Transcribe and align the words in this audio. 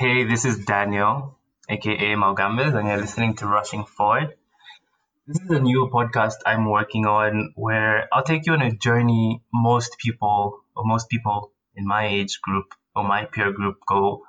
Hey, 0.00 0.22
this 0.22 0.44
is 0.44 0.64
Daniel, 0.64 1.36
aka 1.68 2.14
Malgamves, 2.14 2.72
and 2.72 2.86
you're 2.86 2.98
listening 2.98 3.34
to 3.38 3.48
Rushing 3.48 3.84
Forward. 3.84 4.36
This 5.26 5.40
is 5.40 5.50
a 5.50 5.58
new 5.58 5.90
podcast 5.92 6.36
I'm 6.46 6.70
working 6.70 7.04
on 7.04 7.52
where 7.56 8.06
I'll 8.12 8.22
take 8.22 8.46
you 8.46 8.52
on 8.52 8.62
a 8.62 8.70
journey 8.70 9.42
most 9.52 9.98
people, 9.98 10.60
or 10.76 10.84
most 10.84 11.08
people 11.08 11.50
in 11.74 11.84
my 11.84 12.06
age 12.06 12.40
group 12.40 12.74
or 12.94 13.02
my 13.02 13.24
peer 13.24 13.50
group 13.50 13.78
go 13.88 14.22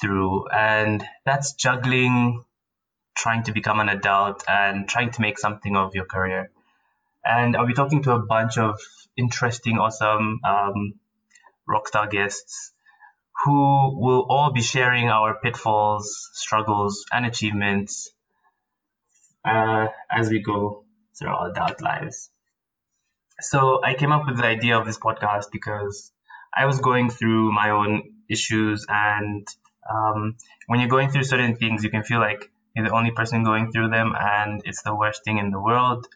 through. 0.00 0.48
And 0.48 1.06
that's 1.26 1.52
juggling, 1.52 2.42
trying 3.14 3.42
to 3.42 3.52
become 3.52 3.80
an 3.80 3.90
adult, 3.90 4.42
and 4.48 4.88
trying 4.88 5.10
to 5.10 5.20
make 5.20 5.38
something 5.38 5.76
of 5.76 5.94
your 5.94 6.06
career. 6.06 6.50
And 7.22 7.58
I'll 7.58 7.66
be 7.66 7.74
talking 7.74 8.04
to 8.04 8.12
a 8.12 8.20
bunch 8.20 8.56
of 8.56 8.80
interesting, 9.18 9.76
awesome 9.76 10.40
um, 10.42 10.94
rockstar 11.68 12.10
guests 12.10 12.72
who 13.42 13.98
will 13.98 14.26
all 14.28 14.52
be 14.52 14.62
sharing 14.62 15.08
our 15.08 15.34
pitfalls, 15.42 16.30
struggles, 16.32 17.04
and 17.12 17.26
achievements 17.26 18.10
uh, 19.44 19.88
as 20.10 20.30
we 20.30 20.40
go 20.40 20.84
through 21.18 21.28
our 21.28 21.50
adult 21.50 21.80
lives. 21.80 22.30
So 23.40 23.82
I 23.82 23.94
came 23.94 24.12
up 24.12 24.26
with 24.26 24.36
the 24.36 24.46
idea 24.46 24.78
of 24.78 24.86
this 24.86 24.98
podcast 24.98 25.46
because 25.52 26.12
I 26.56 26.66
was 26.66 26.78
going 26.78 27.10
through 27.10 27.52
my 27.52 27.70
own 27.70 28.14
issues, 28.30 28.86
and 28.88 29.46
um, 29.90 30.36
when 30.66 30.80
you're 30.80 30.88
going 30.88 31.10
through 31.10 31.24
certain 31.24 31.56
things, 31.56 31.82
you 31.82 31.90
can 31.90 32.04
feel 32.04 32.20
like 32.20 32.50
you're 32.74 32.86
the 32.86 32.94
only 32.94 33.10
person 33.10 33.42
going 33.42 33.72
through 33.72 33.88
them, 33.90 34.12
and 34.18 34.62
it's 34.64 34.82
the 34.82 34.94
worst 34.94 35.24
thing 35.24 35.38
in 35.38 35.50
the 35.50 35.60
world. 35.60 36.06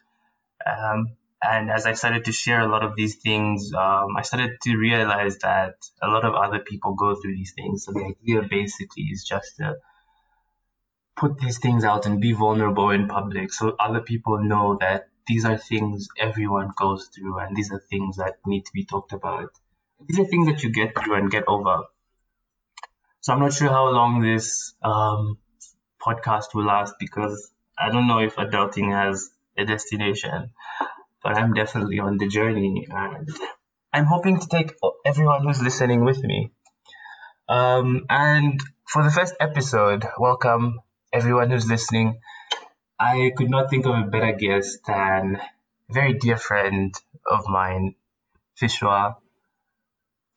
Um, 0.65 1.17
and 1.41 1.71
as 1.71 1.85
I 1.85 1.93
started 1.93 2.25
to 2.25 2.31
share 2.31 2.59
a 2.59 2.67
lot 2.67 2.83
of 2.83 2.95
these 2.95 3.15
things, 3.15 3.71
um, 3.73 4.17
I 4.17 4.23
started 4.23 4.57
to 4.63 4.75
realize 4.75 5.37
that 5.39 5.75
a 6.01 6.07
lot 6.07 6.25
of 6.25 6.35
other 6.35 6.59
people 6.59 6.95
go 6.95 7.15
through 7.15 7.35
these 7.35 7.53
things. 7.53 7.85
So 7.85 7.93
the 7.93 8.13
idea 8.13 8.41
basically 8.49 9.03
is 9.03 9.23
just 9.23 9.57
to 9.57 9.77
put 11.15 11.39
these 11.39 11.59
things 11.59 11.83
out 11.83 12.05
and 12.05 12.19
be 12.19 12.33
vulnerable 12.33 12.89
in 12.91 13.07
public 13.07 13.51
so 13.51 13.75
other 13.79 13.99
people 13.99 14.41
know 14.41 14.77
that 14.79 15.09
these 15.27 15.43
are 15.45 15.57
things 15.57 16.07
everyone 16.17 16.71
goes 16.77 17.09
through 17.13 17.39
and 17.39 17.55
these 17.55 17.71
are 17.71 17.79
things 17.89 18.17
that 18.17 18.37
need 18.45 18.65
to 18.65 18.71
be 18.73 18.83
talked 18.83 19.13
about. 19.13 19.49
These 20.07 20.19
are 20.19 20.25
things 20.25 20.47
that 20.47 20.63
you 20.63 20.71
get 20.71 20.97
through 20.97 21.15
and 21.15 21.29
get 21.29 21.43
over. 21.47 21.83
So 23.21 23.33
I'm 23.33 23.39
not 23.39 23.53
sure 23.53 23.69
how 23.69 23.89
long 23.89 24.21
this 24.21 24.73
um, 24.81 25.37
podcast 26.01 26.53
will 26.53 26.65
last 26.65 26.95
because 26.99 27.51
I 27.77 27.91
don't 27.91 28.07
know 28.07 28.19
if 28.19 28.35
adulting 28.35 28.91
has 28.91 29.29
a 29.57 29.65
destination 29.65 30.51
but 31.23 31.37
I'm 31.37 31.53
definitely 31.53 31.99
on 31.99 32.17
the 32.17 32.27
journey 32.27 32.87
and 32.89 33.29
I'm 33.91 34.05
hoping 34.05 34.39
to 34.39 34.47
take 34.47 34.73
everyone 35.05 35.43
who's 35.43 35.61
listening 35.61 36.05
with 36.05 36.23
me. 36.23 36.51
Um, 37.47 38.05
and 38.09 38.59
for 38.87 39.03
the 39.03 39.11
first 39.11 39.35
episode, 39.39 40.05
welcome 40.17 40.79
everyone 41.11 41.49
who's 41.49 41.67
listening. 41.67 42.19
I 42.99 43.31
could 43.35 43.49
not 43.49 43.69
think 43.69 43.85
of 43.85 43.95
a 43.95 44.03
better 44.03 44.33
guest 44.33 44.79
than 44.85 45.37
a 45.89 45.93
very 45.93 46.13
dear 46.13 46.37
friend 46.37 46.93
of 47.25 47.47
mine, 47.47 47.95
Vishwa, 48.61 49.15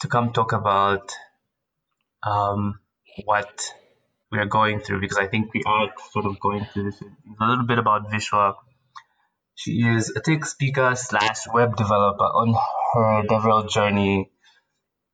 to 0.01 0.09
come 0.09 0.33
talk 0.33 0.53
about 0.53 1.13
um, 2.23 2.79
what 3.25 3.75
we 4.31 4.39
are 4.39 4.47
going 4.47 4.81
through 4.81 5.01
because 5.01 5.19
I 5.19 5.27
think 5.27 5.53
we 5.53 5.63
are 5.67 5.91
sort 6.13 6.25
of 6.25 6.41
going 6.41 6.65
through 6.65 6.85
this. 6.85 7.03
A 7.03 7.45
little 7.45 7.67
bit 7.67 7.79
about 7.79 8.11
Vishwa 8.11 8.55
she 9.55 9.83
is 9.83 10.11
a 10.17 10.21
tech 10.21 10.45
speaker 10.45 10.95
slash 10.95 11.47
web 11.53 11.77
developer 11.77 12.25
on 12.25 12.55
her 12.95 13.23
DevRel 13.27 13.69
journey. 13.69 14.31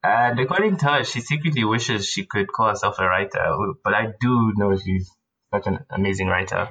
And 0.03 0.39
according 0.39 0.77
to 0.79 0.87
her, 0.87 1.05
she 1.05 1.21
secretly 1.21 1.65
wishes 1.65 2.07
she 2.07 2.25
could 2.25 2.53
call 2.53 2.69
herself 2.69 2.99
a 2.99 3.05
writer, 3.05 3.57
but 3.83 3.95
I 3.95 4.13
do 4.21 4.53
know 4.57 4.77
she's 4.77 5.11
such 5.53 5.67
an 5.67 5.81
amazing 5.91 6.29
writer. 6.29 6.69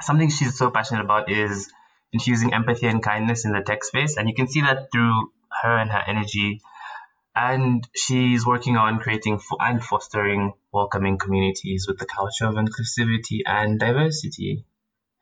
Something 0.00 0.30
she's 0.30 0.56
so 0.56 0.70
passionate 0.70 1.04
about 1.04 1.30
is 1.30 1.70
infusing 2.12 2.54
empathy 2.54 2.86
and 2.86 3.02
kindness 3.02 3.44
in 3.44 3.52
the 3.52 3.60
tech 3.60 3.82
space, 3.84 4.16
and 4.16 4.28
you 4.28 4.34
can 4.34 4.48
see 4.48 4.60
that 4.60 4.90
through 4.92 5.32
her 5.62 5.76
and 5.76 5.90
her 5.90 6.02
energy. 6.06 6.60
And 7.34 7.86
she's 7.94 8.46
working 8.46 8.76
on 8.76 8.98
creating 8.98 9.40
and 9.60 9.82
fostering 9.82 10.54
welcoming 10.72 11.18
communities 11.18 11.86
with 11.88 11.98
the 11.98 12.06
culture 12.06 12.46
of 12.46 12.54
inclusivity 12.54 13.40
and 13.46 13.78
diversity. 13.78 14.64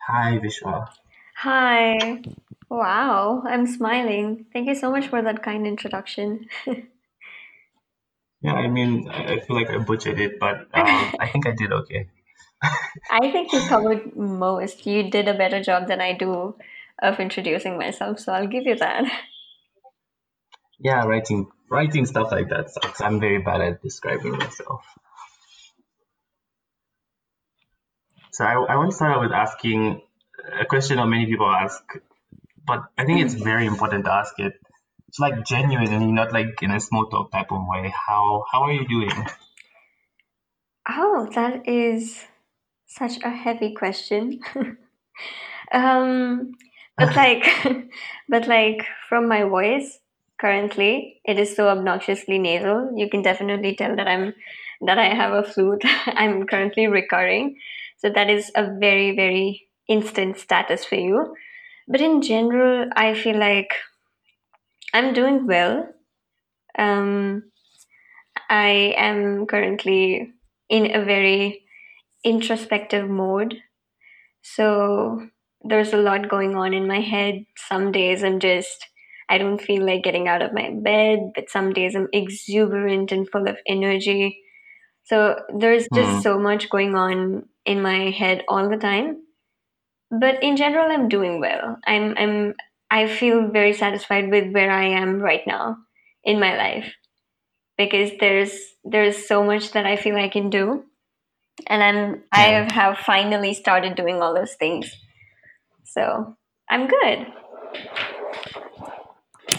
Hi, 0.06 0.38
Vishwa. 0.38 0.88
Hi. 1.36 2.22
Wow, 2.70 3.42
I'm 3.46 3.66
smiling. 3.66 4.46
Thank 4.52 4.68
you 4.68 4.74
so 4.74 4.90
much 4.90 5.08
for 5.08 5.20
that 5.20 5.42
kind 5.42 5.66
introduction. 5.66 6.48
yeah, 8.40 8.54
I 8.54 8.68
mean, 8.68 9.08
I 9.08 9.40
feel 9.40 9.54
like 9.54 9.68
I 9.68 9.76
butchered 9.78 10.18
it, 10.18 10.40
but 10.40 10.60
um, 10.74 11.12
I 11.20 11.28
think 11.30 11.46
I 11.46 11.52
did 11.52 11.72
okay. 11.72 12.08
I 13.10 13.30
think 13.30 13.52
you 13.52 13.60
covered 13.68 14.16
most. 14.16 14.86
You 14.86 15.10
did 15.10 15.28
a 15.28 15.34
better 15.34 15.62
job 15.62 15.88
than 15.88 16.00
I 16.00 16.14
do 16.14 16.56
of 17.02 17.20
introducing 17.20 17.76
myself, 17.76 18.18
so 18.18 18.32
I'll 18.32 18.48
give 18.48 18.64
you 18.64 18.76
that. 18.76 19.04
Yeah, 20.78 21.04
writing 21.04 21.50
writing 21.70 22.06
stuff 22.06 22.32
like 22.32 22.48
that 22.48 22.70
sucks. 22.70 23.00
I'm 23.02 23.20
very 23.20 23.38
bad 23.42 23.60
at 23.60 23.82
describing 23.82 24.38
myself. 24.38 24.84
So 28.32 28.44
I, 28.44 28.52
I 28.52 28.76
want 28.76 28.90
to 28.90 28.96
start 28.96 29.16
out 29.16 29.20
with 29.22 29.32
asking 29.32 30.02
a 30.60 30.64
question 30.64 30.96
that 30.96 31.06
many 31.06 31.26
people 31.26 31.46
ask, 31.46 31.82
but 32.66 32.84
I 32.98 33.04
think 33.04 33.24
it's 33.24 33.34
very 33.34 33.66
important 33.66 34.04
to 34.04 34.12
ask 34.12 34.38
it. 34.38 34.54
It's 35.08 35.18
like 35.18 35.44
genuinely, 35.44 36.12
not 36.12 36.32
like 36.32 36.62
in 36.62 36.70
a 36.70 36.80
small 36.80 37.06
talk 37.06 37.30
type 37.30 37.52
of 37.52 37.62
way. 37.66 37.92
How 38.06 38.44
how 38.50 38.62
are 38.62 38.72
you 38.72 38.86
doing? 38.86 39.26
Oh, 40.88 41.28
that 41.34 41.68
is 41.68 42.24
such 42.86 43.18
a 43.22 43.30
heavy 43.30 43.74
question. 43.74 44.40
um, 45.72 46.52
but 46.96 47.14
like, 47.22 47.46
but 48.28 48.46
like 48.48 48.84
from 49.08 49.28
my 49.28 49.44
voice 49.44 49.98
currently, 50.40 51.20
it 51.24 51.38
is 51.38 51.54
so 51.54 51.68
obnoxiously 51.68 52.38
nasal. 52.38 52.92
You 52.96 53.08
can 53.08 53.22
definitely 53.22 53.76
tell 53.76 53.96
that 53.96 54.08
I'm 54.08 54.34
that 54.82 54.98
I 54.98 55.14
have 55.14 55.32
a 55.32 55.42
flute. 55.42 55.82
I'm 56.06 56.46
currently 56.46 56.86
recurring, 56.86 57.56
so 57.98 58.10
that 58.10 58.28
is 58.28 58.50
a 58.54 58.76
very 58.78 59.14
very 59.14 59.65
instant 59.88 60.38
status 60.38 60.84
for 60.84 60.96
you. 60.96 61.34
But 61.88 62.00
in 62.00 62.22
general, 62.22 62.88
I 62.96 63.14
feel 63.14 63.38
like 63.38 63.70
I'm 64.92 65.12
doing 65.12 65.46
well. 65.46 65.88
Um, 66.78 67.44
I 68.48 68.94
am 68.96 69.46
currently 69.46 70.32
in 70.68 70.94
a 70.94 71.04
very 71.04 71.62
introspective 72.24 73.08
mode. 73.08 73.56
So 74.42 75.28
there's 75.62 75.92
a 75.92 75.98
lot 75.98 76.28
going 76.28 76.56
on 76.56 76.74
in 76.74 76.86
my 76.86 77.00
head. 77.00 77.44
Some 77.68 77.92
days 77.92 78.24
I'm 78.24 78.40
just, 78.40 78.86
I 79.28 79.38
don't 79.38 79.60
feel 79.60 79.84
like 79.84 80.02
getting 80.02 80.28
out 80.28 80.42
of 80.42 80.52
my 80.52 80.70
bed, 80.72 81.30
but 81.34 81.50
some 81.50 81.72
days 81.72 81.94
I'm 81.94 82.08
exuberant 82.12 83.12
and 83.12 83.28
full 83.28 83.48
of 83.48 83.56
energy. 83.66 84.40
So 85.04 85.36
there's 85.56 85.86
just 85.94 86.18
mm. 86.18 86.22
so 86.22 86.38
much 86.38 86.68
going 86.68 86.96
on 86.96 87.44
in 87.64 87.80
my 87.80 88.10
head 88.10 88.44
all 88.48 88.68
the 88.68 88.76
time 88.76 89.18
but 90.10 90.42
in 90.42 90.56
general 90.56 90.90
i'm 90.90 91.08
doing 91.08 91.40
well. 91.40 91.78
I'm 91.86 92.14
i'm 92.16 92.54
i 92.90 93.06
feel 93.06 93.48
very 93.48 93.72
satisfied 93.72 94.30
with 94.30 94.52
where 94.52 94.70
i 94.70 94.84
am 94.84 95.20
right 95.20 95.46
now 95.46 95.76
in 96.24 96.40
my 96.40 96.56
life 96.56 96.92
because 97.76 98.10
there's 98.20 98.52
there's 98.84 99.26
so 99.26 99.42
much 99.44 99.72
that 99.72 99.86
i 99.86 99.96
feel 99.96 100.16
i 100.16 100.28
can 100.28 100.50
do. 100.50 100.84
And 101.66 101.82
i'm 101.82 102.22
yeah. 102.34 102.66
i 102.68 102.72
have 102.72 102.98
finally 102.98 103.54
started 103.54 103.96
doing 103.96 104.22
all 104.22 104.34
those 104.34 104.54
things. 104.54 104.90
So 105.84 106.36
i'm 106.68 106.86
good. 106.86 107.26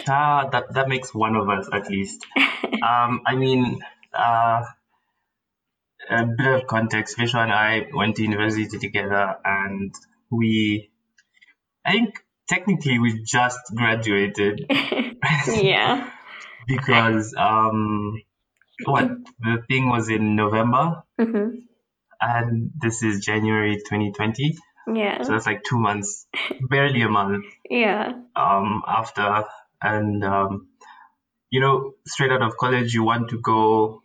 Ah 0.09 0.47
that 0.51 0.73
that 0.73 0.87
makes 0.87 1.13
one 1.13 1.35
of 1.35 1.49
us 1.49 1.67
at 1.71 1.89
least. 1.89 2.25
Um 2.83 3.21
i 3.25 3.35
mean 3.35 3.79
uh 4.13 4.63
a 6.09 6.25
bit 6.25 6.47
of 6.47 6.67
context. 6.67 7.17
Vishwa 7.17 7.43
and 7.43 7.51
i 7.51 7.87
went 7.93 8.15
to 8.17 8.23
university 8.23 8.77
together 8.77 9.35
and 9.43 9.93
we, 10.31 10.91
I 11.85 11.91
think 11.93 12.15
technically 12.47 12.99
we 12.99 13.23
just 13.23 13.59
graduated. 13.75 14.65
yeah. 15.47 16.09
because 16.67 17.33
um, 17.37 18.21
what 18.85 19.09
the 19.39 19.63
thing 19.67 19.89
was 19.89 20.09
in 20.09 20.35
November, 20.35 21.03
mm-hmm. 21.19 21.59
and 22.21 22.71
this 22.79 23.03
is 23.03 23.25
January 23.25 23.77
2020. 23.77 24.57
Yeah. 24.93 25.21
So 25.23 25.33
that's 25.33 25.45
like 25.45 25.63
two 25.63 25.79
months, 25.79 26.27
barely 26.61 27.01
a 27.01 27.09
month. 27.09 27.45
Yeah. 27.69 28.13
Um, 28.35 28.83
after 28.87 29.43
and 29.81 30.23
um, 30.23 30.67
you 31.49 31.59
know, 31.59 31.93
straight 32.05 32.31
out 32.31 32.41
of 32.41 32.57
college, 32.57 32.93
you 32.93 33.03
want 33.03 33.29
to 33.29 33.39
go 33.39 34.01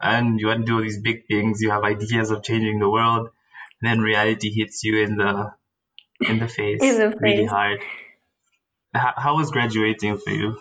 and 0.00 0.40
you 0.40 0.48
want 0.48 0.60
to 0.60 0.66
do 0.66 0.76
all 0.76 0.82
these 0.82 1.00
big 1.00 1.26
things. 1.26 1.60
You 1.60 1.70
have 1.70 1.84
ideas 1.84 2.30
of 2.30 2.42
changing 2.42 2.78
the 2.78 2.90
world, 2.90 3.28
then 3.80 4.00
reality 4.00 4.50
hits 4.52 4.84
you 4.84 4.98
in 4.98 5.16
the 5.16 5.52
in 6.28 6.38
the 6.38 6.48
face, 6.48 6.82
in 6.82 6.98
the 6.98 7.12
face. 7.20 7.20
really 7.20 7.46
hard. 7.46 7.80
How, 8.92 9.12
how 9.16 9.36
was 9.36 9.52
graduating 9.52 10.18
for 10.18 10.30
you? 10.30 10.60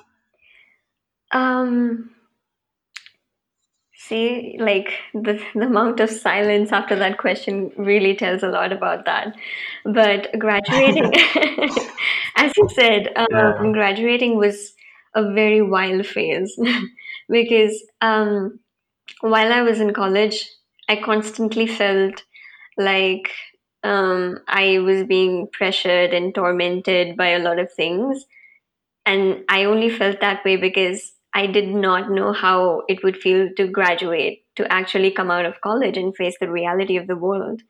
Um, 1.31 2.09
See, 3.97 4.57
like 4.59 4.89
the, 5.13 5.41
the 5.55 5.61
amount 5.67 5.99
of 5.99 6.09
silence 6.09 6.71
after 6.71 6.95
that 6.97 7.17
question 7.17 7.71
really 7.77 8.15
tells 8.15 8.43
a 8.43 8.49
lot 8.49 8.71
about 8.73 9.05
that. 9.05 9.35
But 9.85 10.27
graduating, 10.37 11.13
as 12.35 12.51
you 12.57 12.67
said, 12.75 13.07
um, 13.15 13.27
Yeah. 13.29 13.71
graduating 13.71 14.37
was 14.37 14.73
a 15.15 15.31
very 15.33 15.61
wild 15.61 16.05
phase 16.05 16.59
because 17.29 17.81
um, 18.01 18.59
while 19.21 19.53
I 19.53 19.61
was 19.63 19.79
in 19.79 19.93
college, 19.93 20.49
I 20.89 20.97
constantly 20.97 21.67
felt 21.67 22.23
like 22.77 23.31
um, 23.83 24.39
I 24.47 24.79
was 24.79 25.03
being 25.03 25.47
pressured 25.51 26.13
and 26.13 26.33
tormented 26.33 27.17
by 27.17 27.29
a 27.29 27.39
lot 27.39 27.59
of 27.59 27.71
things. 27.71 28.25
And 29.05 29.43
I 29.49 29.65
only 29.65 29.89
felt 29.89 30.21
that 30.21 30.43
way 30.43 30.57
because 30.57 31.13
I 31.33 31.47
did 31.47 31.67
not 31.69 32.09
know 32.09 32.33
how 32.33 32.83
it 32.87 33.03
would 33.03 33.17
feel 33.17 33.49
to 33.57 33.67
graduate, 33.67 34.43
to 34.55 34.71
actually 34.71 35.11
come 35.11 35.29
out 35.29 35.45
of 35.45 35.61
college 35.61 35.97
and 35.97 36.15
face 36.15 36.37
the 36.39 36.51
reality 36.51 36.97
of 36.97 37.07
the 37.07 37.15
world. 37.15 37.61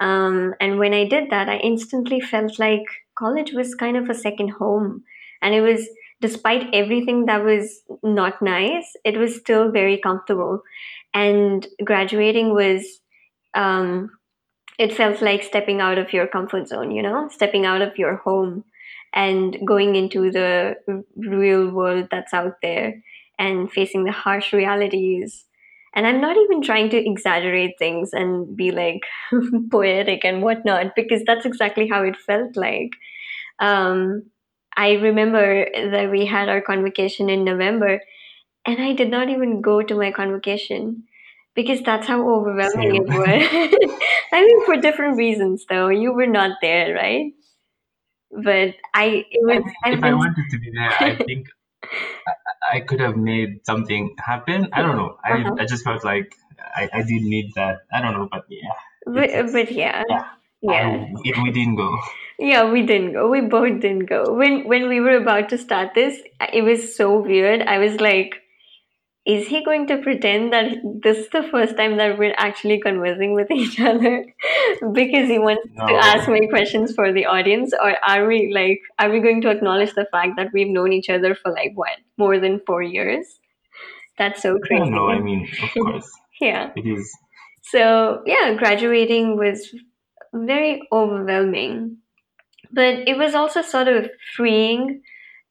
Um, 0.00 0.54
and 0.60 0.78
when 0.78 0.94
I 0.94 1.04
did 1.06 1.30
that, 1.30 1.48
I 1.48 1.56
instantly 1.58 2.20
felt 2.20 2.58
like 2.58 2.84
college 3.16 3.52
was 3.52 3.74
kind 3.74 3.96
of 3.96 4.08
a 4.08 4.14
second 4.14 4.50
home. 4.50 5.04
And 5.42 5.54
it 5.54 5.60
was, 5.60 5.88
despite 6.20 6.72
everything 6.72 7.26
that 7.26 7.44
was 7.44 7.82
not 8.02 8.40
nice, 8.42 8.86
it 9.04 9.18
was 9.18 9.36
still 9.36 9.70
very 9.70 9.98
comfortable. 9.98 10.62
And 11.14 11.66
graduating 11.84 12.54
was, 12.54 13.00
um, 13.54 14.10
it 14.82 14.92
felt 14.92 15.22
like 15.22 15.44
stepping 15.44 15.80
out 15.80 15.96
of 15.96 16.12
your 16.12 16.26
comfort 16.26 16.66
zone, 16.66 16.90
you 16.90 17.02
know, 17.02 17.28
stepping 17.30 17.64
out 17.64 17.82
of 17.82 17.96
your 17.96 18.16
home 18.16 18.64
and 19.14 19.56
going 19.64 19.94
into 19.94 20.30
the 20.32 20.74
real 21.16 21.70
world 21.70 22.08
that's 22.10 22.34
out 22.34 22.56
there 22.62 23.00
and 23.38 23.70
facing 23.70 24.02
the 24.04 24.10
harsh 24.10 24.52
realities. 24.52 25.44
And 25.94 26.04
I'm 26.04 26.20
not 26.20 26.36
even 26.36 26.62
trying 26.62 26.90
to 26.90 26.96
exaggerate 26.96 27.78
things 27.78 28.10
and 28.12 28.56
be 28.56 28.72
like 28.72 29.02
poetic 29.70 30.24
and 30.24 30.42
whatnot, 30.42 30.96
because 30.96 31.22
that's 31.26 31.46
exactly 31.46 31.86
how 31.88 32.02
it 32.02 32.16
felt 32.16 32.56
like. 32.56 32.90
Um, 33.60 34.24
I 34.76 34.94
remember 34.94 35.66
that 35.92 36.10
we 36.10 36.26
had 36.26 36.48
our 36.48 36.60
convocation 36.60 37.30
in 37.30 37.44
November, 37.44 38.00
and 38.66 38.82
I 38.82 38.94
did 38.94 39.10
not 39.10 39.28
even 39.28 39.60
go 39.60 39.82
to 39.82 39.94
my 39.94 40.10
convocation 40.12 41.04
because 41.54 41.82
that's 41.82 42.06
how 42.06 42.28
overwhelming 42.28 42.92
Same. 42.92 43.12
it 43.12 43.18
was. 43.18 44.00
I 44.32 44.44
mean, 44.44 44.64
for 44.64 44.76
different 44.76 45.16
reasons, 45.16 45.66
though. 45.68 45.88
You 45.88 46.12
were 46.12 46.26
not 46.26 46.58
there, 46.62 46.94
right? 46.94 47.32
But 48.30 48.74
I, 48.94 49.26
it 49.30 49.40
was, 49.42 49.72
I've 49.84 49.98
if 49.98 50.04
I 50.04 50.14
wanted 50.14 50.44
to 50.50 50.58
be 50.58 50.70
there, 50.72 50.90
I 50.98 51.16
think 51.26 51.48
I, 51.84 52.76
I 52.76 52.80
could 52.80 53.00
have 53.00 53.16
made 53.16 53.66
something 53.66 54.14
happen. 54.18 54.68
I 54.72 54.80
don't 54.82 54.96
know. 54.96 55.18
I, 55.24 55.32
uh-huh. 55.32 55.56
I 55.58 55.66
just 55.66 55.84
felt 55.84 56.02
like 56.04 56.34
I, 56.74 56.88
I 56.92 57.02
did 57.02 57.22
need 57.22 57.52
that. 57.56 57.80
I 57.92 58.00
don't 58.00 58.14
know, 58.14 58.28
but 58.30 58.46
yeah, 58.48 58.70
but, 59.04 59.52
but 59.52 59.72
yeah, 59.72 60.02
yeah. 60.08 60.24
yeah. 60.62 61.06
I 61.06 61.42
we 61.42 61.50
didn't 61.50 61.76
go. 61.76 61.98
Yeah, 62.38 62.70
we 62.70 62.82
didn't 62.86 63.12
go. 63.12 63.28
We 63.28 63.42
both 63.42 63.80
didn't 63.80 64.06
go. 64.06 64.32
When 64.32 64.66
when 64.66 64.88
we 64.88 65.00
were 65.00 65.16
about 65.16 65.50
to 65.50 65.58
start 65.58 65.94
this, 65.94 66.18
it 66.52 66.62
was 66.62 66.96
so 66.96 67.20
weird. 67.20 67.62
I 67.62 67.78
was 67.78 68.00
like, 68.00 68.41
is 69.24 69.46
he 69.46 69.64
going 69.64 69.86
to 69.86 69.98
pretend 69.98 70.52
that 70.52 70.72
this 71.02 71.18
is 71.18 71.28
the 71.30 71.42
first 71.44 71.76
time 71.76 71.96
that 71.98 72.18
we're 72.18 72.34
actually 72.36 72.80
conversing 72.80 73.34
with 73.34 73.50
each 73.52 73.78
other? 73.80 74.24
Because 74.92 75.28
he 75.28 75.38
wants 75.38 75.62
to 75.86 75.94
ask 75.94 76.28
me 76.28 76.48
questions 76.48 76.92
for 76.94 77.12
the 77.12 77.26
audience 77.26 77.72
or 77.72 77.96
are 78.04 78.26
we 78.26 78.52
like 78.52 78.80
are 78.98 79.10
we 79.10 79.20
going 79.20 79.40
to 79.42 79.50
acknowledge 79.50 79.94
the 79.94 80.06
fact 80.10 80.32
that 80.36 80.48
we've 80.52 80.68
known 80.68 80.92
each 80.92 81.08
other 81.08 81.34
for 81.34 81.52
like 81.52 81.72
what 81.74 81.98
more 82.18 82.38
than 82.40 82.60
4 82.66 82.82
years? 82.82 83.38
That's 84.18 84.42
so 84.42 84.58
no, 84.70 84.84
no. 84.84 85.08
I 85.08 85.18
crazy. 85.18 85.24
mean, 85.24 85.48
of 85.62 85.70
course, 85.74 86.10
yeah. 86.40 86.70
It 86.76 86.86
is. 86.86 87.16
so 87.62 88.22
yeah 88.26 88.54
graduating 88.54 89.36
was 89.36 89.74
very 90.34 90.82
overwhelming. 90.92 91.98
But 92.72 93.06
it 93.08 93.16
was 93.18 93.34
also 93.34 93.62
sort 93.62 93.88
of 93.88 94.10
freeing 94.36 95.02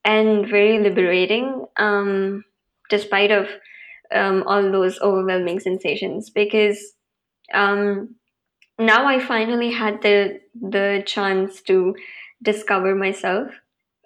and 0.04 0.48
very 0.48 0.80
liberating. 0.80 1.66
Um 1.78 2.44
despite 2.92 3.32
of 3.32 3.48
um, 4.14 4.44
all 4.46 4.72
those 4.72 5.00
overwhelming 5.02 5.60
sensations 5.60 6.30
because 6.30 6.94
um, 7.54 8.16
now 8.78 9.08
I 9.08 9.20
finally 9.20 9.72
had 9.72 10.02
the 10.02 10.40
the 10.60 11.04
chance 11.06 11.62
to 11.64 11.96
discover 12.44 12.96
myself 12.96 13.52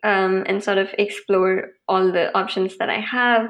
um, 0.03 0.43
and 0.47 0.63
sort 0.63 0.77
of 0.77 0.89
explore 0.97 1.71
all 1.87 2.11
the 2.11 2.35
options 2.37 2.77
that 2.77 2.89
I 2.89 2.99
have. 2.99 3.49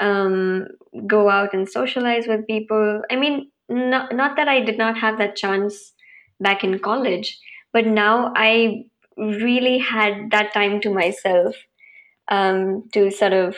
Um, 0.00 0.68
go 1.08 1.28
out 1.28 1.54
and 1.54 1.68
socialize 1.68 2.28
with 2.28 2.46
people. 2.46 3.02
I 3.10 3.16
mean, 3.16 3.50
not 3.68 4.14
not 4.14 4.36
that 4.36 4.48
I 4.48 4.60
did 4.60 4.78
not 4.78 4.96
have 4.98 5.18
that 5.18 5.36
chance 5.36 5.92
back 6.40 6.62
in 6.62 6.78
college, 6.78 7.36
but 7.72 7.86
now 7.86 8.32
I 8.36 8.84
really 9.16 9.78
had 9.78 10.30
that 10.30 10.54
time 10.54 10.80
to 10.82 10.94
myself 10.94 11.56
um, 12.28 12.88
to 12.92 13.10
sort 13.10 13.32
of 13.32 13.56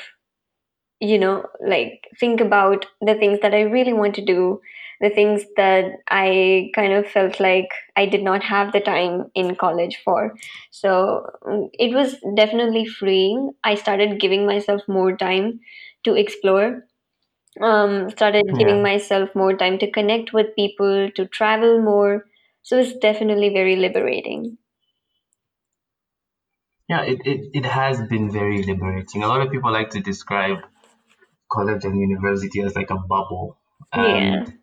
you 1.00 1.18
know, 1.18 1.46
like 1.66 2.08
think 2.18 2.40
about 2.40 2.86
the 3.00 3.14
things 3.14 3.40
that 3.42 3.54
I 3.54 3.62
really 3.62 3.92
want 3.94 4.14
to 4.16 4.24
do, 4.24 4.60
the 5.00 5.10
things 5.10 5.44
that 5.56 5.86
I 6.10 6.70
kind 6.74 6.92
of 6.92 7.06
felt 7.06 7.40
like 7.40 7.68
I 7.96 8.06
did 8.06 8.22
not 8.22 8.42
have 8.44 8.72
the 8.72 8.80
time 8.80 9.30
in 9.34 9.56
college 9.56 10.00
for. 10.04 10.34
So 10.70 11.26
mm, 11.44 11.70
it 11.74 11.94
was 11.94 12.16
definitely 12.36 12.86
freeing. 12.86 13.52
I 13.64 13.74
started 13.76 14.20
giving 14.20 14.46
myself 14.46 14.82
more 14.88 15.16
time 15.16 15.60
to 16.04 16.14
explore, 16.14 16.84
um, 17.62 18.10
started 18.10 18.56
giving 18.58 18.82
Yeah, 18.82 18.84
myself 18.84 19.30
more 19.34 19.56
time 19.56 19.78
to 19.78 19.90
connect 19.90 20.32
with 20.32 20.54
people, 20.56 21.10
to 21.12 21.26
travel 21.28 21.82
more. 21.82 22.26
So 22.62 22.78
it's 22.78 22.96
definitely 22.98 23.50
very 23.50 23.76
liberating. 23.76 24.58
yeah. 26.88 27.02
It, 27.02 27.20
it 27.24 27.40
it 27.54 27.64
has 27.64 28.02
been 28.08 28.30
very 28.30 28.62
liberating. 28.62 29.22
A 29.22 29.28
lot 29.28 29.40
of 29.40 29.50
people 29.52 29.72
like 29.72 29.90
to 29.90 30.00
describe 30.00 30.58
college 31.50 31.84
and 31.84 31.98
university 32.00 32.60
as 32.62 32.74
like 32.76 32.90
a 32.90 32.96
bubble, 32.96 33.58
Yeah. 33.94 34.04
and 34.04 34.58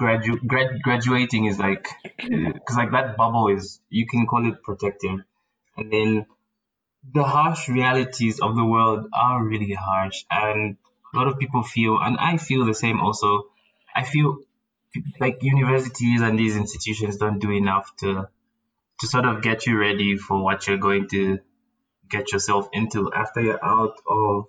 gradu- 0.00 0.46
grad- 0.46 0.82
graduating 0.82 1.46
is 1.46 1.58
like 1.58 1.88
uh, 2.22 2.52
because 2.54 2.76
like 2.76 2.92
that 2.92 3.16
bubble 3.16 3.48
is 3.48 3.80
you 3.90 4.06
can 4.06 4.26
call 4.26 4.48
it 4.50 4.62
protective, 4.62 5.20
and 5.76 5.92
then 5.92 6.26
the 7.12 7.24
harsh 7.24 7.68
realities 7.68 8.40
of 8.40 8.56
the 8.56 8.64
world 8.64 9.06
are 9.12 9.42
really 9.44 9.72
harsh. 9.74 10.24
And 10.30 10.76
a 11.12 11.16
lot 11.16 11.26
of 11.28 11.38
people 11.38 11.62
feel 11.62 11.98
and 11.98 12.16
i 12.18 12.36
feel 12.36 12.64
the 12.66 12.74
same 12.74 13.00
also. 13.00 13.44
I 13.94 14.04
feel 14.04 14.38
like 15.20 15.42
universities 15.42 16.20
and 16.20 16.38
these 16.38 16.56
institutions 16.56 17.16
don't 17.16 17.38
do 17.38 17.50
enough 17.50 17.94
to 17.96 18.28
to 19.00 19.06
sort 19.06 19.24
of 19.26 19.42
get 19.42 19.66
you 19.66 19.78
ready 19.78 20.16
for 20.16 20.42
what 20.42 20.66
you're 20.66 20.78
going 20.88 21.08
to 21.08 21.38
get 22.10 22.32
yourself 22.32 22.68
into 22.72 23.12
after 23.12 23.40
you're 23.40 23.64
out 23.64 23.96
of 24.08 24.46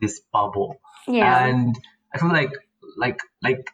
this 0.00 0.20
bubble 0.32 0.80
Yeah. 1.06 1.46
and 1.46 1.78
i 2.14 2.18
feel 2.18 2.28
like 2.28 2.52
like 2.96 3.20
like 3.42 3.70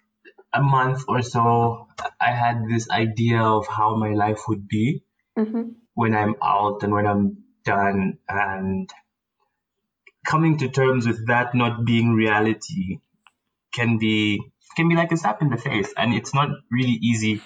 a 0.53 0.63
month 0.63 1.05
or 1.09 1.23
so 1.23 1.89
i 2.21 2.31
had 2.31 2.65
this 2.69 2.89
idea 2.91 3.41
of 3.43 3.67
how 3.67 3.97
my 3.97 4.15
life 4.15 4.41
would 4.49 4.67
be 4.69 5.03
hmm 5.37 5.69
when 5.95 6.15
i'm 6.15 6.35
out 6.43 6.83
and 6.83 6.93
when 6.93 7.07
i'm 7.07 7.39
done. 7.69 8.19
And 8.29 8.91
coming 10.27 10.59
to 10.59 10.69
terms 10.69 11.07
with 11.07 11.27
that 11.27 11.55
not 11.55 11.85
being 11.85 12.15
reality 12.15 12.99
can 13.75 13.99
be 13.99 14.41
can 14.77 14.89
be 14.89 14.97
like 14.97 15.13
a 15.13 15.17
slap 15.17 15.43
in 15.43 15.51
the 15.51 15.57
face. 15.57 15.93
And 15.97 16.15
it's 16.15 16.35
not 16.35 16.49
really 16.71 16.99
easy 17.03 17.41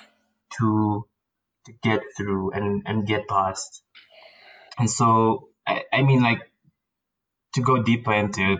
to 0.58 1.06
to 1.66 1.72
get 1.82 2.00
through 2.16 2.52
and 2.52 2.82
and 2.86 3.06
get 3.06 3.28
past. 3.28 3.82
And 4.78 4.90
so 4.90 5.48
i, 5.66 5.82
I 5.92 6.02
mean 6.02 6.22
like 6.22 6.42
to 7.54 7.60
go 7.62 7.82
deeper 7.82 8.12
into 8.12 8.56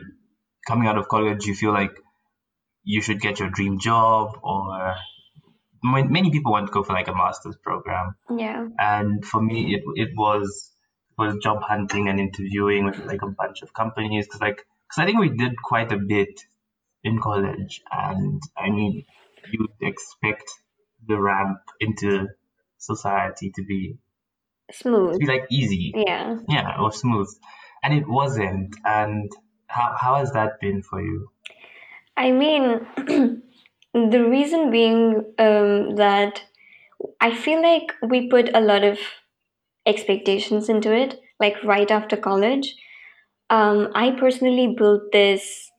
coming 0.67 0.89
out 0.89 0.99
of 0.99 1.09
college 1.09 1.47
you 1.47 1.55
feel 1.55 1.73
like 1.73 1.93
you 2.85 3.01
should 3.01 3.21
get 3.21 3.39
your 3.39 3.51
dream 3.51 3.79
job 3.79 4.39
or 4.43 4.95
many 5.83 6.31
people 6.31 6.53
want 6.53 6.67
to 6.67 6.73
go 6.73 6.83
for 6.83 6.93
like 6.93 7.09
a 7.09 7.15
master's 7.15 7.57
program. 7.57 8.15
Yeah. 8.31 8.69
and 8.79 9.25
for 9.25 9.43
me 9.43 9.75
it 9.75 9.83
it 9.95 10.11
was 10.17 10.71
was 11.19 11.37
job 11.43 11.63
hunting 11.63 12.09
and 12.09 12.19
interviewing 12.19 12.87
with 12.87 12.99
like 13.05 13.23
a 13.23 13.29
bunch 13.29 13.63
of 13.63 13.75
companies 13.75 14.27
because 14.27 14.41
like 14.41 14.57
because 14.57 14.99
I 14.99 15.05
think 15.05 15.19
we 15.19 15.31
did 15.31 15.53
quite 15.63 15.93
a 15.93 15.99
bit 15.99 16.41
in 17.05 17.21
college 17.21 17.83
and 17.91 18.43
I 18.57 18.71
mean 18.71 19.05
you'd 19.53 19.71
expect 19.81 20.51
the 21.07 21.21
ramp 21.21 21.59
into 21.81 22.29
society 22.79 23.51
to 23.57 23.65
be 23.65 23.97
smooth 24.73 25.15
to 25.15 25.19
be 25.19 25.27
like 25.27 25.47
easy. 25.51 25.93
Yeah. 25.95 26.39
yeah 26.49 26.81
or 26.81 26.93
smooth. 26.93 27.29
And 27.83 27.95
it 27.95 28.07
wasn't. 28.07 28.77
And 28.85 29.31
how 29.73 29.95
how 30.01 30.15
has 30.17 30.33
that 30.33 30.61
been 30.61 30.83
for 30.83 31.01
you 31.03 31.31
I 32.17 32.33
mean, 32.33 32.87
the 33.95 34.25
reason 34.25 34.71
being 34.71 35.35
um, 35.39 35.97
that 35.97 36.43
I 37.21 37.35
feel 37.35 37.63
like 37.63 37.93
we 38.03 38.29
put 38.29 38.51
a 38.55 38.61
lot 38.61 38.85
of 38.85 38.99
expectations 39.87 40.69
into 40.69 40.95
it, 40.95 41.21
like 41.41 41.63
right 41.65 41.91
after 41.91 42.17
college. 42.17 42.77
Um, 43.51 43.91
I 43.95 44.13
personally 44.13 44.75
built 44.77 45.13
this 45.13 45.71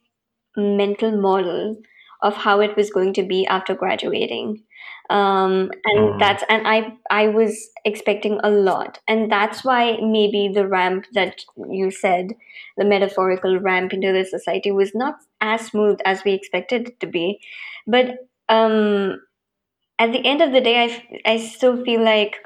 mental 0.58 1.18
model 1.20 1.78
of 2.22 2.36
how 2.36 2.62
it 2.62 2.76
was 2.78 2.92
going 2.92 3.14
to 3.14 3.24
be 3.24 3.48
after 3.48 3.76
graduating 3.76 4.64
um, 5.10 5.70
and 5.86 6.14
Mm. 6.14 6.20
that's 6.20 6.44
and 6.50 6.68
i 6.68 6.94
i 7.12 7.28
was 7.28 7.70
expecting 7.86 8.40
a 8.44 8.50
lot. 8.50 9.00
And 9.08 9.32
that's 9.32 9.64
why 9.64 9.98
maybe 10.02 10.50
the 10.54 10.68
ramp 10.68 11.06
that 11.14 11.42
you 11.70 11.92
said 11.92 12.34
the 12.78 12.86
metaphorical 12.86 13.60
ramp 13.60 13.94
into 13.94 14.12
the 14.14 14.26
society 14.26 14.72
was 14.72 14.96
not 14.96 15.16
as 15.42 15.68
smooth 15.68 16.00
as 16.06 16.24
we 16.24 16.34
expected 16.34 16.88
it 16.90 17.00
to 17.02 17.08
be. 17.08 17.40
But 17.88 18.16
um 18.50 19.22
at 20.00 20.12
the 20.14 20.26
end 20.26 20.42
of 20.42 20.52
the 20.52 20.62
day 20.62 20.78
I 20.86 20.90
I 21.34 21.38
still 21.38 21.84
feel 21.86 22.04
like 22.04 22.38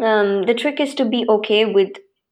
um, 0.00 0.44
the 0.44 0.54
trick 0.54 0.80
is 0.80 0.94
to 0.96 1.04
be 1.04 1.24
okay 1.28 1.64
with 1.64 1.90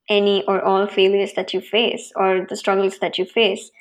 any 0.09 0.43
or 0.45 0.61
all 0.63 0.87
failures 0.87 1.33
that 1.33 1.53
you 1.53 1.61
face 1.61 2.11
or 2.15 2.45
the 2.49 2.55
struggles 2.55 2.99
that 2.99 3.17
you 3.17 3.25
face. 3.25 3.71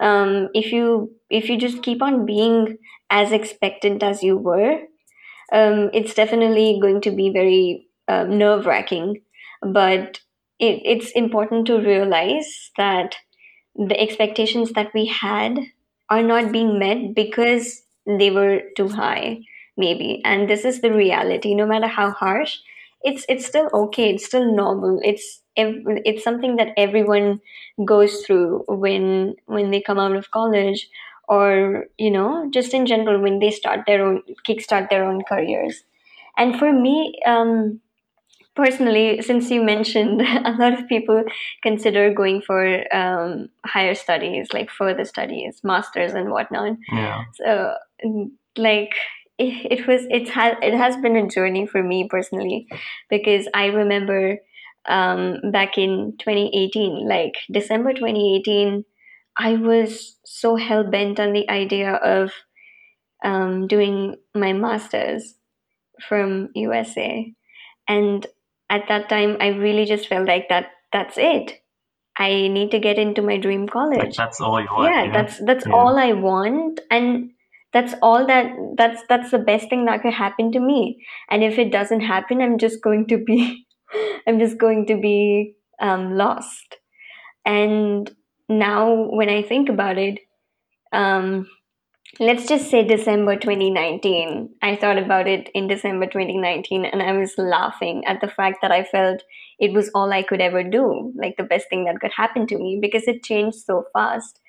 Um, 0.00 0.48
if 0.54 0.72
you 0.72 1.12
if 1.30 1.48
you 1.50 1.58
just 1.58 1.82
keep 1.82 2.02
on 2.02 2.26
being 2.26 2.78
as 3.10 3.32
expectant 3.32 4.02
as 4.02 4.22
you 4.22 4.36
were 4.36 4.80
um, 5.52 5.90
it's 5.92 6.14
definitely 6.14 6.78
going 6.80 7.00
to 7.00 7.10
be 7.10 7.30
very 7.30 7.86
um, 8.08 8.38
nerve 8.38 8.66
wracking 8.66 9.20
but 9.62 10.20
it, 10.58 10.80
it's 10.84 11.10
important 11.12 11.66
to 11.66 11.78
realize 11.78 12.70
that 12.76 13.16
the 13.74 13.98
expectations 14.00 14.72
that 14.72 14.92
we 14.94 15.06
had 15.06 15.58
are 16.10 16.22
not 16.22 16.52
being 16.52 16.78
met 16.78 17.14
because 17.14 17.82
they 18.06 18.30
were 18.30 18.60
too 18.76 18.88
high 18.88 19.40
maybe. 19.76 20.20
And 20.24 20.50
this 20.50 20.64
is 20.66 20.82
the 20.82 20.92
reality. 20.92 21.54
No 21.54 21.66
matter 21.66 21.86
how 21.86 22.10
harsh 22.10 22.58
it's 23.02 23.24
it's 23.28 23.46
still 23.46 23.68
okay. 23.72 24.10
It's 24.14 24.26
still 24.26 24.54
normal. 24.54 25.00
It's 25.02 25.40
it's 25.56 26.24
something 26.24 26.56
that 26.56 26.72
everyone 26.76 27.40
goes 27.84 28.22
through 28.24 28.64
when 28.68 29.34
when 29.46 29.70
they 29.70 29.80
come 29.80 29.98
out 29.98 30.14
of 30.16 30.30
college 30.30 30.88
or 31.28 31.86
you 31.98 32.10
know 32.10 32.48
just 32.52 32.74
in 32.74 32.86
general 32.86 33.20
when 33.20 33.38
they 33.38 33.50
start 33.50 33.80
their 33.86 34.04
own 34.04 34.22
kickstart 34.46 34.90
their 34.90 35.04
own 35.04 35.22
careers 35.28 35.84
and 36.36 36.58
for 36.58 36.72
me 36.72 37.14
um 37.26 37.80
personally 38.54 39.22
since 39.22 39.50
you 39.50 39.62
mentioned 39.62 40.20
a 40.44 40.52
lot 40.58 40.72
of 40.78 40.86
people 40.88 41.22
consider 41.62 42.12
going 42.12 42.42
for 42.42 42.84
um, 42.94 43.48
higher 43.64 43.94
studies 43.94 44.48
like 44.52 44.70
further 44.70 45.04
studies 45.04 45.60
masters 45.64 46.12
and 46.12 46.30
whatnot 46.30 46.76
Yeah. 46.92 47.24
so 47.34 47.74
like 48.56 48.92
it, 49.38 49.78
it 49.78 49.86
was 49.86 50.02
it's 50.10 50.30
had 50.30 50.58
it 50.62 50.74
has 50.74 50.96
been 50.96 51.16
a 51.16 51.28
journey 51.28 51.66
for 51.66 51.82
me 51.82 52.08
personally 52.08 52.66
because 53.08 53.48
i 53.54 53.66
remember 53.66 54.38
um 54.86 55.38
back 55.52 55.78
in 55.78 56.14
2018 56.18 57.08
like 57.08 57.34
december 57.50 57.92
2018 57.94 58.84
i 59.38 59.54
was 59.54 60.16
so 60.24 60.56
hell-bent 60.56 61.20
on 61.20 61.32
the 61.32 61.48
idea 61.50 61.92
of 61.94 62.32
um, 63.24 63.66
doing 63.68 64.16
my 64.34 64.52
masters 64.52 65.34
from 66.08 66.48
usa 66.54 67.34
and 67.88 68.26
at 68.70 68.88
that 68.88 69.08
time 69.08 69.36
i 69.40 69.48
really 69.48 69.84
just 69.84 70.08
felt 70.08 70.26
like 70.26 70.48
that 70.48 70.66
that's 70.92 71.16
it 71.18 71.62
i 72.18 72.48
need 72.48 72.70
to 72.70 72.78
get 72.78 72.98
into 72.98 73.22
my 73.22 73.36
dream 73.38 73.62
Like 73.62 73.70
college 73.72 74.16
that's 74.16 74.40
all 74.40 74.60
you 74.60 74.66
want. 74.72 74.92
yeah 74.92 75.06
know? 75.06 75.12
that's 75.12 75.38
that's 75.44 75.66
Yeah. 75.66 75.72
all 75.74 75.98
i 75.98 76.12
want 76.12 76.80
and 76.90 77.30
that's 77.72 77.94
all 78.02 78.26
that 78.26 78.52
that's 78.76 79.02
that's 79.08 79.30
the 79.30 79.38
best 79.38 79.70
thing 79.70 79.84
that 79.86 80.02
could 80.02 80.14
happen 80.14 80.52
to 80.52 80.60
me 80.60 81.04
and 81.30 81.42
if 81.44 81.58
it 81.58 81.72
doesn't 81.72 82.00
happen 82.00 82.40
i'm 82.42 82.58
just 82.58 82.82
going 82.82 83.06
to 83.08 83.18
be 83.18 83.66
i'm 84.26 84.38
just 84.38 84.58
going 84.58 84.86
to 84.86 84.96
be 84.96 85.54
um, 85.80 86.16
lost 86.16 86.76
and 87.44 88.14
now 88.58 88.92
when 88.92 89.28
i 89.28 89.42
think 89.42 89.68
about 89.68 89.98
it 89.98 90.18
um, 90.92 91.48
let's 92.20 92.46
just 92.46 92.70
say 92.70 92.86
december 92.86 93.36
2019 93.36 94.50
i 94.62 94.76
thought 94.76 94.98
about 94.98 95.26
it 95.28 95.50
in 95.54 95.68
december 95.68 96.06
2019 96.06 96.84
and 96.84 97.02
i 97.02 97.12
was 97.12 97.34
laughing 97.38 98.04
at 98.06 98.20
the 98.20 98.28
fact 98.28 98.58
that 98.62 98.72
i 98.72 98.84
felt 98.84 99.22
it 99.58 99.72
was 99.72 99.90
all 99.94 100.12
i 100.12 100.22
could 100.22 100.40
ever 100.40 100.62
do 100.64 101.12
like 101.16 101.36
the 101.36 101.44
best 101.44 101.68
thing 101.70 101.84
that 101.84 102.00
could 102.00 102.12
happen 102.16 102.46
to 102.46 102.58
me 102.58 102.78
because 102.80 103.08
it 103.08 103.22
changed 103.24 103.58
so 103.58 103.84
fast 103.92 104.40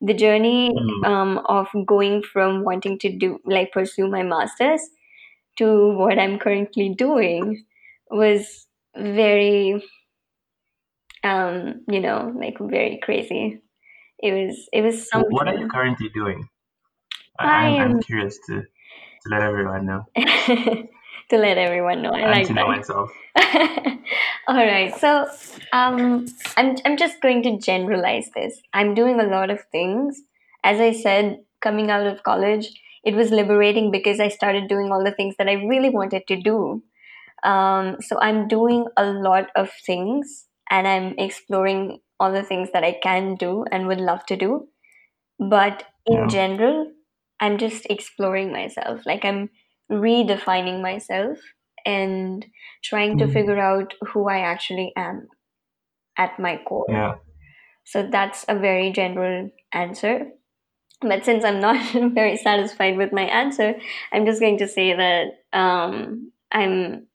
the 0.00 0.14
journey 0.14 0.72
Mm. 0.76 1.06
um, 1.06 1.38
of 1.46 1.68
going 1.86 2.22
from 2.22 2.64
wanting 2.64 2.98
to 3.00 3.10
do 3.16 3.40
like 3.46 3.72
pursue 3.72 4.08
my 4.08 4.22
masters 4.22 4.80
to 5.56 5.90
what 5.96 6.18
i'm 6.18 6.38
currently 6.38 6.94
doing 6.94 7.64
was 8.10 8.66
very 8.96 9.82
um 11.24 11.82
you 11.88 12.00
know 12.00 12.32
like 12.36 12.56
very 12.60 13.00
crazy. 13.02 13.60
It 14.18 14.32
was 14.32 14.68
it 14.72 14.82
was 14.82 15.08
something. 15.08 15.30
what 15.30 15.48
are 15.48 15.54
you 15.54 15.68
currently 15.68 16.08
doing? 16.08 16.48
I, 17.38 17.46
I 17.46 17.84
I'm, 17.84 18.00
curious 18.02 18.36
to, 18.48 18.62
to 18.62 19.28
let 19.28 19.42
everyone 19.42 19.86
know. 19.86 20.06
To 21.30 21.36
let 21.36 21.58
everyone 21.58 22.00
know. 22.00 22.10
I 22.10 22.20
and 22.20 22.30
like 22.30 22.46
to 22.46 22.54
know 22.54 22.70
that 22.70 22.78
myself. 22.78 23.10
all 24.48 24.56
right. 24.56 24.96
So 24.98 25.28
um 25.74 26.26
i'm 26.56 26.76
i'm 26.86 26.96
just 26.96 27.20
going 27.20 27.42
to 27.42 27.58
generalize 27.58 28.30
this. 28.34 28.62
I'm 28.72 28.94
doing 28.94 29.20
a 29.20 29.24
lot 29.24 29.50
of 29.50 29.60
things. 29.70 30.22
As 30.64 30.80
i 30.80 30.92
said 30.92 31.40
coming 31.60 31.90
out 31.90 32.06
of 32.06 32.22
college 32.22 32.70
it 33.04 33.14
was 33.14 33.30
liberating 33.30 33.90
because 33.90 34.20
i 34.20 34.28
started 34.28 34.68
doing 34.68 34.90
all 34.90 35.04
the 35.04 35.12
things 35.12 35.34
that 35.38 35.48
i 35.48 35.52
really 35.52 35.90
wanted 35.90 36.26
to 36.28 36.40
do. 36.40 36.82
Um 37.42 37.96
so 38.00 38.18
i'm 38.22 38.48
doing 38.48 38.86
a 38.96 39.04
lot 39.04 39.50
of 39.54 39.70
things 39.84 40.47
and 40.70 40.88
i'm 40.88 41.14
exploring 41.18 42.00
all 42.20 42.32
the 42.32 42.42
things 42.42 42.70
that 42.72 42.84
i 42.84 42.92
can 43.02 43.34
do 43.36 43.64
and 43.72 43.86
would 43.86 44.00
love 44.00 44.24
to 44.26 44.36
do 44.36 44.68
but 45.38 45.84
in 46.06 46.28
Yeah. 46.28 46.28
general 46.28 46.92
i'm 47.40 47.58
just 47.58 47.86
exploring 47.90 48.52
myself 48.52 49.00
like 49.06 49.24
i'm 49.24 49.50
redefining 49.90 50.82
myself 50.82 51.38
and 51.86 52.46
trying 52.84 53.16
to 53.18 53.26
Mm. 53.26 53.32
figure 53.32 53.58
out 53.58 53.94
who 54.12 54.28
i 54.28 54.38
actually 54.40 54.92
am 54.96 55.28
at 56.18 56.38
my 56.38 56.56
core 56.68 56.88
Yeah. 56.88 57.14
so 57.84 58.08
that's 58.10 58.44
a 58.48 58.58
very 58.58 58.92
general 58.92 59.50
answer 59.72 60.26
but 61.02 61.24
since 61.24 61.44
i'm 61.44 61.60
not 61.60 61.76
very 62.14 62.36
satisfied 62.36 62.96
with 62.96 63.12
my 63.12 63.22
answer 63.24 63.74
i'm 64.12 64.26
just 64.26 64.40
going 64.40 64.58
to 64.58 64.68
say 64.68 64.94
that 64.94 65.58
um, 65.58 66.32
i'm 66.52 67.06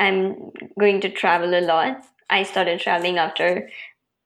i'm 0.00 0.50
going 0.78 1.00
to 1.00 1.10
travel 1.10 1.54
a 1.54 1.60
lot 1.62 2.04
i 2.38 2.42
started 2.42 2.80
traveling 2.80 3.18
after 3.18 3.68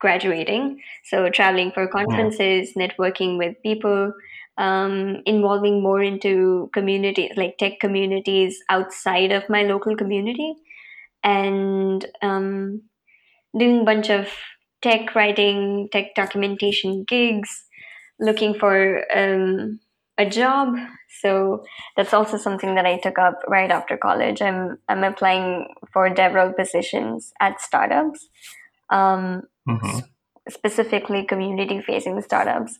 graduating. 0.01 0.81
So 1.05 1.31
traveling 1.31 1.73
for 1.73 1.89
conferences 1.89 2.75
networking 2.77 3.39
with 3.39 3.57
people 3.63 4.13
um, 4.59 5.23
involving 5.27 5.83
more 5.83 6.03
into 6.03 6.71
communities 6.73 7.33
like 7.37 7.59
tech 7.59 7.81
communities 7.81 8.59
outside 8.71 9.33
of 9.33 9.49
my 9.49 9.63
local 9.63 9.97
community. 9.97 10.55
And 11.25 12.07
um, 12.23 12.83
doing 13.59 13.81
a 13.81 13.85
bunch 13.85 14.11
of 14.11 14.29
tech 14.83 15.15
writing 15.15 15.89
tech 15.93 16.15
documentation 16.15 17.05
gigs 17.05 17.65
looking 18.21 18.55
for 18.55 19.05
um, 19.17 19.81
a 20.19 20.29
job 20.29 20.75
so 21.21 21.63
that's 21.97 22.15
also 22.15 22.37
something 22.37 22.75
that 22.75 22.87
i 22.87 22.99
took 22.99 23.19
up 23.19 23.41
right 23.49 23.71
after 23.71 23.97
college 23.97 24.41
i'm 24.41 24.79
i'm 24.89 25.05
applying 25.05 25.69
for 25.93 26.09
devrel 26.11 26.55
positions 26.57 27.33
at 27.41 27.61
startups 27.61 28.29
um, 28.91 29.43
hmm 29.67 29.99
specifically 30.49 31.25
community 31.25 31.83
facing 31.83 32.23
startups 32.23 32.79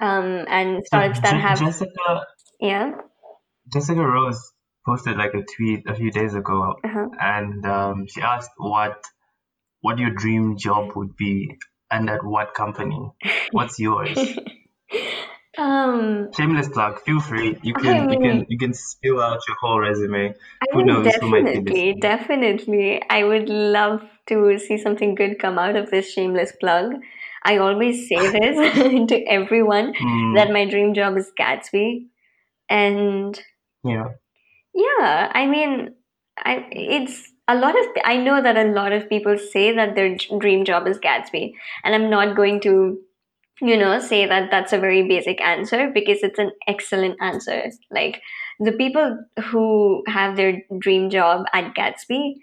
um, 0.00 0.44
and 0.48 0.76
So 0.76 0.86
startups 0.86 1.20
that 1.20 1.32
Je- 1.32 1.40
have 1.40 1.58
Jessica 1.58 2.26
yeah 2.60 2.92
Jessica 3.72 4.00
Rose 4.00 4.52
posted 4.88 5.16
like 5.16 5.34
a 5.34 5.42
tweet 5.42 5.84
a 5.86 5.94
few 5.94 6.10
days 6.10 6.34
ago, 6.34 6.74
uh-huh. 6.82 7.08
and 7.20 7.66
um, 7.66 8.06
she 8.06 8.22
asked 8.22 8.50
what 8.56 9.04
what 9.80 9.98
your 9.98 10.10
dream 10.10 10.56
job 10.56 10.96
would 10.96 11.16
be 11.16 11.58
and 11.90 12.08
at 12.10 12.24
what 12.24 12.54
company. 12.54 13.10
What's 13.52 13.78
yours? 13.78 14.18
um 15.58 16.28
Shameless 16.34 16.70
plug. 16.70 17.00
Feel 17.00 17.20
free. 17.20 17.58
You 17.62 17.74
I 17.74 17.80
can 17.82 18.06
you 18.08 18.18
can 18.18 18.46
you 18.48 18.56
can 18.56 18.72
spill 18.72 19.20
out 19.20 19.40
your 19.46 19.56
whole 19.60 19.78
resume. 19.78 20.34
I 20.62 20.66
Who 20.72 20.82
mean 20.82 20.86
knows 20.86 21.16
who 21.20 21.28
might 21.28 21.52
be 21.52 21.60
listening? 21.60 22.00
definitely 22.00 23.02
I 23.08 23.24
would 23.24 23.48
love 23.48 24.02
to 24.28 24.58
see 24.58 24.78
something 24.78 25.14
good 25.14 25.38
come 25.38 25.58
out 25.58 25.76
of 25.76 25.90
this 25.90 26.10
shameless 26.12 26.52
plug 26.60 26.94
I 27.44 27.58
always 27.58 28.08
say 28.08 28.28
this 28.32 29.08
to 29.10 29.24
everyone 29.26 29.94
Mm, 30.00 30.36
that 30.36 30.50
my 30.52 30.64
dream 30.64 30.94
job 30.94 31.16
is 31.16 31.32
Gatsby 31.38 32.06
and 32.70 33.40
yeah. 33.84 34.08
yeah 34.74 35.30
I 35.34 35.46
mean 35.46 35.94
I 36.38 36.66
it's 36.72 37.32
a 37.48 37.54
lot 37.54 37.78
of 37.78 37.86
I 38.04 38.16
know 38.18 38.42
that 38.42 38.56
a 38.56 38.70
lot 38.70 38.92
of 38.92 39.08
people 39.08 39.38
say 39.38 39.74
that 39.74 39.94
their 39.94 40.16
dream 40.38 40.64
job 40.64 40.86
is 40.86 40.98
Gatsby 40.98 41.52
and 41.84 41.94
I'm 41.94 42.10
not 42.10 42.36
going 42.36 42.60
to 42.62 42.98
you 43.60 43.76
know 43.76 43.98
say 44.00 44.26
that 44.26 44.50
that's 44.50 44.72
a 44.72 44.78
very 44.78 45.06
basic 45.06 45.40
answer 45.40 45.90
because 45.92 46.22
it's 46.22 46.38
an 46.38 46.52
excellent 46.66 47.16
answer. 47.20 47.70
Like 47.90 48.22
the 48.60 48.72
people 48.72 49.18
who 49.50 50.02
have 50.06 50.36
their 50.36 50.62
dream 50.78 51.10
job 51.10 51.46
at 51.52 51.74
gatsby 51.74 52.34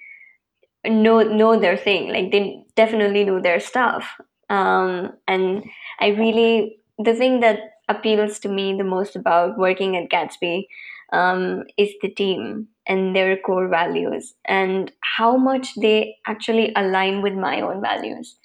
know 0.85 1.21
know 1.21 1.59
their 1.59 1.77
thing. 1.77 2.09
Like 2.09 2.31
they 2.31 2.63
definitely 2.75 3.23
know 3.23 3.41
their 3.41 3.59
stuff. 3.59 4.05
Um 4.49 5.13
and 5.27 5.63
i 5.99 6.09
really 6.09 6.77
the 6.99 7.15
thing 7.15 7.39
that 7.39 7.59
appeals 7.87 8.39
to 8.39 8.49
me 8.49 8.75
the 8.75 8.83
most 8.83 9.15
about 9.15 9.57
working 9.57 9.95
at 9.95 10.09
Gatsby 10.09 10.67
um, 11.13 11.63
is 11.77 11.89
the 12.01 12.09
team 12.09 12.67
and 12.87 13.15
their 13.15 13.37
core 13.37 13.67
values 13.67 14.33
and 14.45 14.91
how 15.01 15.37
much 15.37 15.73
they 15.75 16.15
actually 16.27 16.71
align 16.75 17.21
with 17.21 17.33
my 17.33 17.61
own 17.61 17.81
values. 17.81 18.37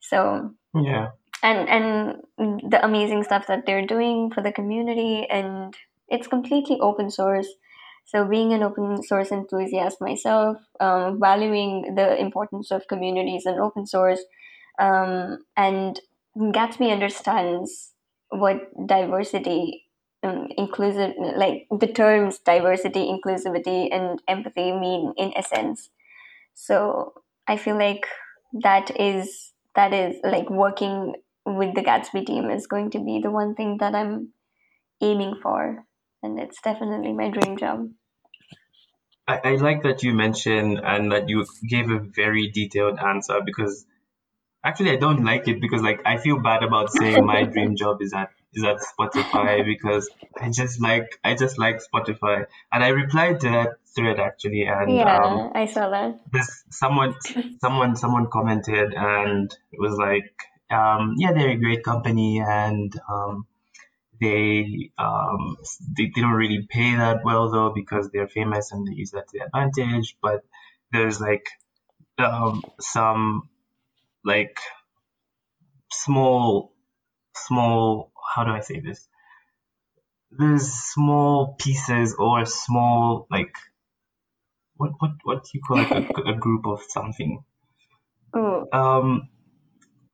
So 0.00 0.54
yeah, 0.74 1.08
and 1.42 1.68
and 1.68 2.70
the 2.70 2.84
amazing 2.84 3.24
stuff 3.24 3.46
that 3.48 3.66
they're 3.66 3.86
doing 3.86 4.30
for 4.32 4.42
the 4.42 4.52
community 4.52 5.26
and 5.30 5.74
it's 6.08 6.26
completely 6.26 6.78
open 6.80 7.10
source. 7.10 7.48
So 8.06 8.26
being 8.26 8.52
an 8.52 8.62
open 8.62 9.02
source 9.02 9.32
enthusiast 9.32 10.00
myself 10.00 10.58
um, 10.80 11.18
valuing 11.20 11.94
the 11.94 12.18
importance 12.20 12.70
of 12.70 12.86
communities 12.88 13.46
and 13.46 13.60
open 13.60 13.86
source 13.86 14.20
um, 14.78 15.38
and 15.56 16.00
gatsby 16.36 16.90
understands 16.90 17.92
what 18.30 18.58
diversity 18.86 19.84
um, 20.22 20.48
inclusive 20.56 21.12
like 21.36 21.66
the 21.78 21.86
terms 21.86 22.38
diversity 22.38 23.00
inclusivity 23.06 23.88
and 23.92 24.20
empathy 24.28 24.72
mean 24.72 25.12
in 25.16 25.32
essence 25.36 25.90
so 26.54 27.12
i 27.48 27.56
feel 27.56 27.76
like 27.78 28.06
that 28.62 28.90
is 29.00 29.52
that 29.74 29.92
is 29.92 30.16
like 30.24 30.48
working 30.50 31.14
with 31.44 31.74
the 31.74 31.82
gatsby 31.82 32.24
team 32.26 32.50
is 32.50 32.66
going 32.66 32.90
to 32.90 32.98
be 32.98 33.20
the 33.22 33.30
one 33.30 33.54
thing 33.54 33.76
that 33.80 33.94
i'm 33.94 34.32
aiming 35.02 35.34
for. 35.42 35.84
And 36.22 36.38
it's 36.38 36.62
definitely 36.62 37.12
my 37.12 37.30
dream 37.30 37.58
job. 37.58 37.88
I, 39.26 39.40
I 39.44 39.54
like 39.56 39.82
that 39.82 40.02
you 40.02 40.14
mentioned 40.14 40.80
and 40.82 41.12
that 41.12 41.28
you 41.28 41.44
gave 41.68 41.90
a 41.90 41.98
very 41.98 42.50
detailed 42.50 42.98
answer 42.98 43.40
because 43.44 43.84
actually 44.64 44.90
I 44.92 44.96
don't 44.96 45.24
like 45.24 45.48
it 45.48 45.60
because 45.60 45.82
like 45.82 46.00
I 46.06 46.18
feel 46.18 46.40
bad 46.40 46.62
about 46.62 46.92
saying 46.92 47.24
my 47.26 47.42
dream 47.52 47.76
job 47.76 48.00
is 48.00 48.12
at 48.12 48.30
is 48.54 48.64
at 48.64 48.78
Spotify 48.80 49.64
because 49.64 50.10
I 50.40 50.50
just 50.50 50.80
like 50.80 51.18
I 51.24 51.34
just 51.34 51.58
like 51.58 51.80
Spotify. 51.82 52.46
And 52.72 52.84
I 52.84 52.88
replied 52.88 53.40
to 53.40 53.50
that 53.50 53.68
thread 53.94 54.18
actually 54.18 54.62
and 54.62 54.90
yeah 54.96 55.18
um, 55.18 55.50
i 55.54 55.66
saw 55.66 55.90
that. 55.90 56.18
this 56.32 56.64
someone 56.70 57.14
someone 57.60 57.94
someone 57.94 58.26
commented 58.32 58.94
and 58.94 59.54
it 59.70 59.78
was 59.78 59.94
like 59.98 60.32
um, 60.72 61.14
yeah 61.18 61.32
they're 61.32 61.50
a 61.50 61.56
great 61.56 61.84
company 61.84 62.40
and 62.40 62.92
um, 63.08 63.46
they, 64.20 64.90
um, 64.98 65.56
they 65.96 66.10
they 66.14 66.20
don't 66.20 66.32
really 66.32 66.66
pay 66.68 66.96
that 66.96 67.24
well 67.24 67.50
though 67.50 67.72
because 67.74 68.10
they're 68.10 68.28
famous 68.28 68.72
and 68.72 68.86
they 68.86 68.92
use 68.94 69.10
that 69.10 69.28
to 69.28 69.38
their 69.38 69.46
advantage 69.46 70.16
but 70.22 70.44
there's 70.92 71.20
like 71.20 71.46
um, 72.18 72.62
some 72.80 73.48
like 74.24 74.58
small 75.90 76.72
small 77.34 78.12
how 78.34 78.44
do 78.44 78.50
I 78.50 78.60
say 78.60 78.80
this 78.80 79.08
there's 80.30 80.72
small 80.72 81.54
pieces 81.58 82.14
or 82.18 82.44
small 82.46 83.26
like 83.30 83.54
what 84.76 84.92
what 84.98 85.10
what 85.24 85.44
do 85.44 85.50
you 85.54 85.60
call 85.66 85.78
like 85.78 85.90
a, 85.90 86.30
a 86.30 86.34
group 86.34 86.66
of 86.66 86.80
something 86.88 87.44
Ooh. 88.36 88.66
um 88.72 89.28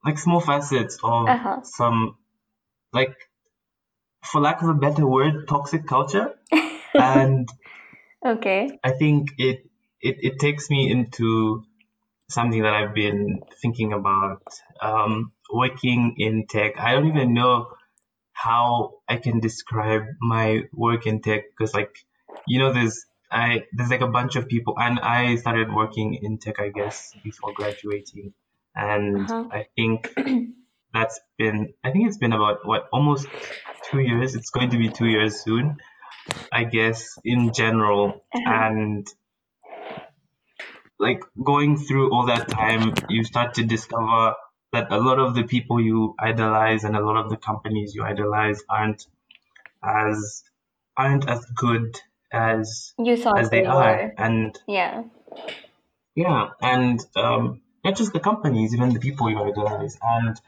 like 0.08 0.18
small 0.18 0.40
facets 0.40 0.98
of 1.04 1.28
Uh-huh. 1.28 1.60
some 1.64 2.16
like 2.92 3.16
for 4.24 4.40
lack 4.40 4.62
of 4.62 4.68
a 4.68 4.74
better 4.74 5.06
word 5.06 5.48
toxic 5.48 5.86
culture. 5.86 6.34
And 6.98 7.48
okay. 8.24 8.78
I 8.82 8.92
think 8.92 9.30
it, 9.38 9.58
it 10.00 10.16
it 10.28 10.38
takes 10.38 10.70
me 10.70 10.90
into 10.90 11.64
something 12.30 12.62
that 12.62 12.74
i've 12.74 12.94
been 12.94 13.40
thinking 13.62 13.92
about 13.92 14.42
um 14.82 15.32
working 15.52 16.14
in 16.18 16.46
tech. 16.46 16.78
I 16.78 16.92
don't 16.92 17.08
even 17.08 17.34
know 17.34 17.54
how 18.32 19.00
i 19.08 19.16
can 19.16 19.40
describe 19.40 20.04
my 20.20 20.62
work 20.72 21.06
in 21.06 21.20
tech 21.22 21.42
because 21.50 21.74
like 21.74 21.94
you 22.46 22.58
know 22.60 22.72
there's 22.72 23.06
i 23.30 23.64
there's 23.72 23.90
like 23.90 24.00
a 24.00 24.08
bunch 24.18 24.36
of 24.36 24.48
people 24.48 24.74
and 24.78 25.00
i 25.00 25.36
started 25.36 25.72
working 25.72 26.14
in 26.22 26.38
tech 26.38 26.60
i 26.60 26.68
guess 26.68 27.14
before 27.24 27.52
graduating 27.54 28.32
and 28.78 29.30
Uh-huh. 29.30 29.44
i 29.52 29.66
think 29.76 30.08
that's 30.94 31.20
been 31.38 31.74
i 31.84 31.90
think 31.92 32.06
it's 32.08 32.18
been 32.24 32.32
about 32.32 32.64
what 32.64 32.88
almost 32.92 33.26
two 33.90 34.00
years. 34.00 34.34
It's 34.34 34.50
going 34.50 34.70
to 34.70 34.78
be 34.78 34.88
two 34.88 35.06
years 35.06 35.42
soon 35.44 35.76
i 36.52 36.64
guess 36.64 37.18
in 37.24 37.52
general. 37.52 38.04
Uh-huh. 38.34 38.52
and 38.64 39.06
like 40.98 41.22
going 41.42 41.76
through 41.78 42.12
all 42.12 42.26
that 42.26 42.48
time 42.48 42.92
you 43.08 43.24
start 43.24 43.54
to 43.54 43.64
discover 43.64 44.34
that 44.72 44.92
a 44.92 44.98
lot 44.98 45.18
of 45.18 45.34
the 45.34 45.44
people 45.44 45.80
you 45.80 46.14
idolize 46.20 46.84
and 46.84 46.96
a 46.96 47.00
lot 47.04 47.16
of 47.16 47.30
the 47.30 47.36
companies 47.36 47.94
you 47.94 48.02
idolize 48.04 48.62
aren't 48.68 49.06
as 49.82 50.42
aren't 50.96 51.28
as 51.28 51.44
good 51.56 51.98
as 52.32 52.92
you 52.98 53.16
thought 53.16 53.38
as 53.38 53.48
they 53.50 53.60
they 53.60 53.66
are. 53.66 53.92
were. 53.96 54.12
And 54.18 54.58
yeah. 54.66 55.04
Yeah 56.14 56.48
and 56.60 57.00
um 57.16 57.62
not 57.88 57.96
just 57.96 58.12
the 58.12 58.20
companies 58.20 58.74
even 58.74 58.92
the 58.92 59.00
people 59.00 59.30
you 59.30 59.38
idolize 59.38 59.98
and 60.02 60.40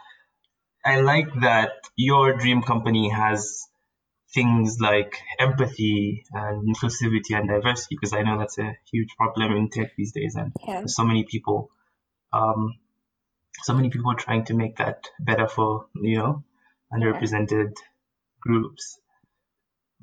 i 0.84 1.00
like 1.00 1.32
that 1.40 1.72
your 1.96 2.36
dream 2.36 2.62
company 2.62 3.08
has 3.08 3.66
things 4.34 4.78
like 4.80 5.16
empathy 5.38 6.24
and 6.32 6.74
inclusivity 6.74 7.36
and 7.38 7.48
diversity 7.48 7.96
because 7.96 8.12
i 8.12 8.22
know 8.22 8.38
that's 8.38 8.58
a 8.58 8.76
huge 8.92 9.16
problem 9.16 9.56
in 9.56 9.68
tech 9.70 9.96
these 9.96 10.12
days 10.12 10.36
and 10.36 10.52
yeah. 10.68 10.82
so 10.86 11.04
many 11.04 11.24
people 11.24 11.70
um 12.32 12.74
so 13.62 13.74
many 13.74 13.90
people 13.90 14.14
trying 14.14 14.44
to 14.44 14.54
make 14.54 14.76
that 14.76 15.08
better 15.18 15.46
for 15.48 15.86
you 15.94 16.18
know 16.18 16.44
underrepresented 16.92 17.72
groups. 18.40 18.98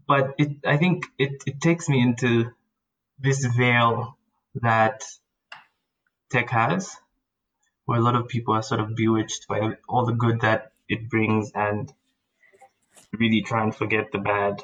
But 0.08 0.36
it 0.38 0.50
i 0.66 0.78
think 0.78 1.06
it, 1.18 1.44
it 1.46 1.60
takes 1.62 1.90
me 1.90 2.02
into 2.02 2.52
this 3.20 3.46
veil 3.46 4.18
that 4.56 5.04
tech 6.32 6.50
has 6.50 6.96
where 7.88 8.00
a 8.00 8.04
lot 8.04 8.16
of 8.16 8.28
people 8.28 8.54
are 8.54 8.62
sort 8.62 8.82
of 8.82 8.96
bewitched 8.96 9.48
by 9.48 9.78
all 9.88 10.06
the 10.06 10.14
good 10.14 10.42
that 10.42 10.74
it 10.90 11.10
brings 11.10 11.52
and 11.56 11.92
really 13.18 13.42
try 13.42 13.64
and 13.64 13.74
forget 13.74 14.12
the 14.12 14.20
bad. 14.20 14.62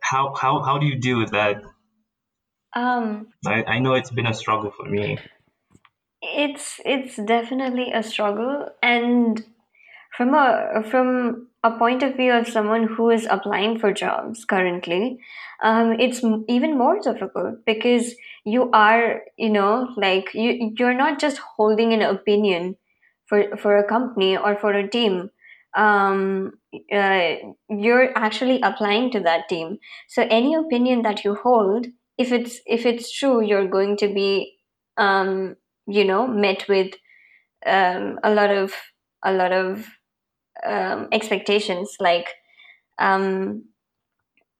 How 0.00 0.34
how 0.34 0.62
how 0.62 0.78
do 0.78 0.86
you 0.86 0.96
deal 0.98 1.18
with 1.18 1.32
that? 1.32 1.62
Um 2.72 3.26
i, 3.44 3.64
I 3.64 3.78
know 3.80 3.94
it's 3.94 4.12
been 4.12 4.28
a 4.28 4.32
struggle 4.32 4.70
for 4.70 4.88
me. 4.88 5.18
It's 6.22 6.80
it's 6.84 7.16
definitely 7.16 7.90
a 7.92 8.02
struggle 8.02 8.68
and 8.80 9.44
from 10.16 10.34
a 10.34 10.84
from 10.88 11.49
a 11.62 11.70
point 11.78 12.02
of 12.02 12.16
view 12.16 12.32
of 12.32 12.48
someone 12.48 12.84
who 12.84 13.10
is 13.10 13.26
applying 13.30 13.78
for 13.78 13.92
jobs 13.92 14.44
currently 14.44 15.18
um, 15.62 15.96
it's 16.00 16.22
even 16.48 16.78
more 16.78 16.98
difficult 17.00 17.64
because 17.66 18.14
you 18.44 18.70
are 18.72 19.22
you 19.36 19.50
know 19.50 19.88
like 19.96 20.32
you 20.34 20.72
you're 20.78 20.94
not 20.94 21.20
just 21.20 21.38
holding 21.38 21.92
an 21.92 22.02
opinion 22.02 22.76
for 23.26 23.56
for 23.56 23.76
a 23.76 23.86
company 23.86 24.36
or 24.36 24.56
for 24.56 24.72
a 24.72 24.88
team. 24.88 25.30
Um, 25.76 26.52
uh, 26.92 27.34
you're 27.68 28.18
actually 28.18 28.60
applying 28.60 29.12
to 29.12 29.20
that 29.20 29.48
team. 29.48 29.78
So 30.08 30.26
any 30.28 30.54
opinion 30.54 31.02
that 31.02 31.24
you 31.24 31.36
hold 31.36 31.86
if 32.18 32.32
it's 32.32 32.60
if 32.66 32.84
it's 32.84 33.12
true 33.12 33.40
you're 33.40 33.68
going 33.68 33.96
to 33.98 34.08
be 34.08 34.56
um, 34.96 35.56
you 35.86 36.04
know 36.04 36.26
met 36.26 36.66
with 36.68 36.94
um, 37.66 38.18
a 38.24 38.34
lot 38.34 38.50
of 38.50 38.74
a 39.22 39.32
lot 39.32 39.52
of 39.52 39.86
um, 40.66 41.08
expectations 41.12 41.96
like 42.00 42.28
um 42.98 43.64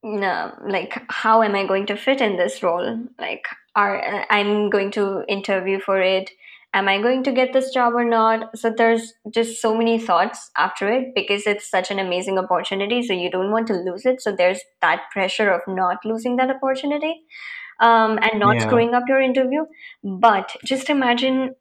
no, 0.03 0.53
like 0.67 1.03
how 1.11 1.43
am 1.43 1.55
i 1.55 1.67
going 1.67 1.87
to 1.87 1.97
fit 1.97 2.21
in 2.21 2.37
this 2.37 2.63
role? 2.63 2.99
Like 3.19 3.45
are 3.77 4.27
i'm 4.31 4.71
going 4.71 4.91
to 4.93 5.25
interview 5.29 5.79
for 5.81 6.01
it. 6.01 6.31
Am 6.73 6.89
i 6.89 7.01
going 7.03 7.23
to 7.25 7.33
get 7.33 7.53
this 7.53 7.71
job 7.75 7.95
or 7.95 8.05
not? 8.05 8.57
So 8.59 8.73
there's 8.77 9.13
just 9.31 9.61
so 9.61 9.77
many 9.77 9.99
thoughts 9.99 10.51
after 10.57 10.91
it 10.91 11.15
because 11.15 11.47
it's 11.47 11.69
such 11.71 11.91
an 11.91 11.99
amazing 11.99 12.39
opportunity 12.39 13.03
so 13.03 13.13
you 13.13 13.31
don't 13.31 13.51
want 13.51 13.67
to 13.69 13.75
lose 13.75 14.07
it. 14.07 14.23
So 14.23 14.33
there's 14.35 14.61
that 14.81 15.03
pressure 15.13 15.51
of 15.51 15.61
not 15.69 15.99
losing 16.05 16.37
that 16.37 16.51
opportunity 16.51 17.23
um, 17.81 18.19
and 18.23 18.41
not 18.41 18.57
Yeah. 18.57 18.63
screwing 18.63 18.95
up 18.95 19.05
your 19.09 19.21
interview. 19.21 19.65
But 20.05 20.57
just 20.65 20.91
imagine 20.91 21.55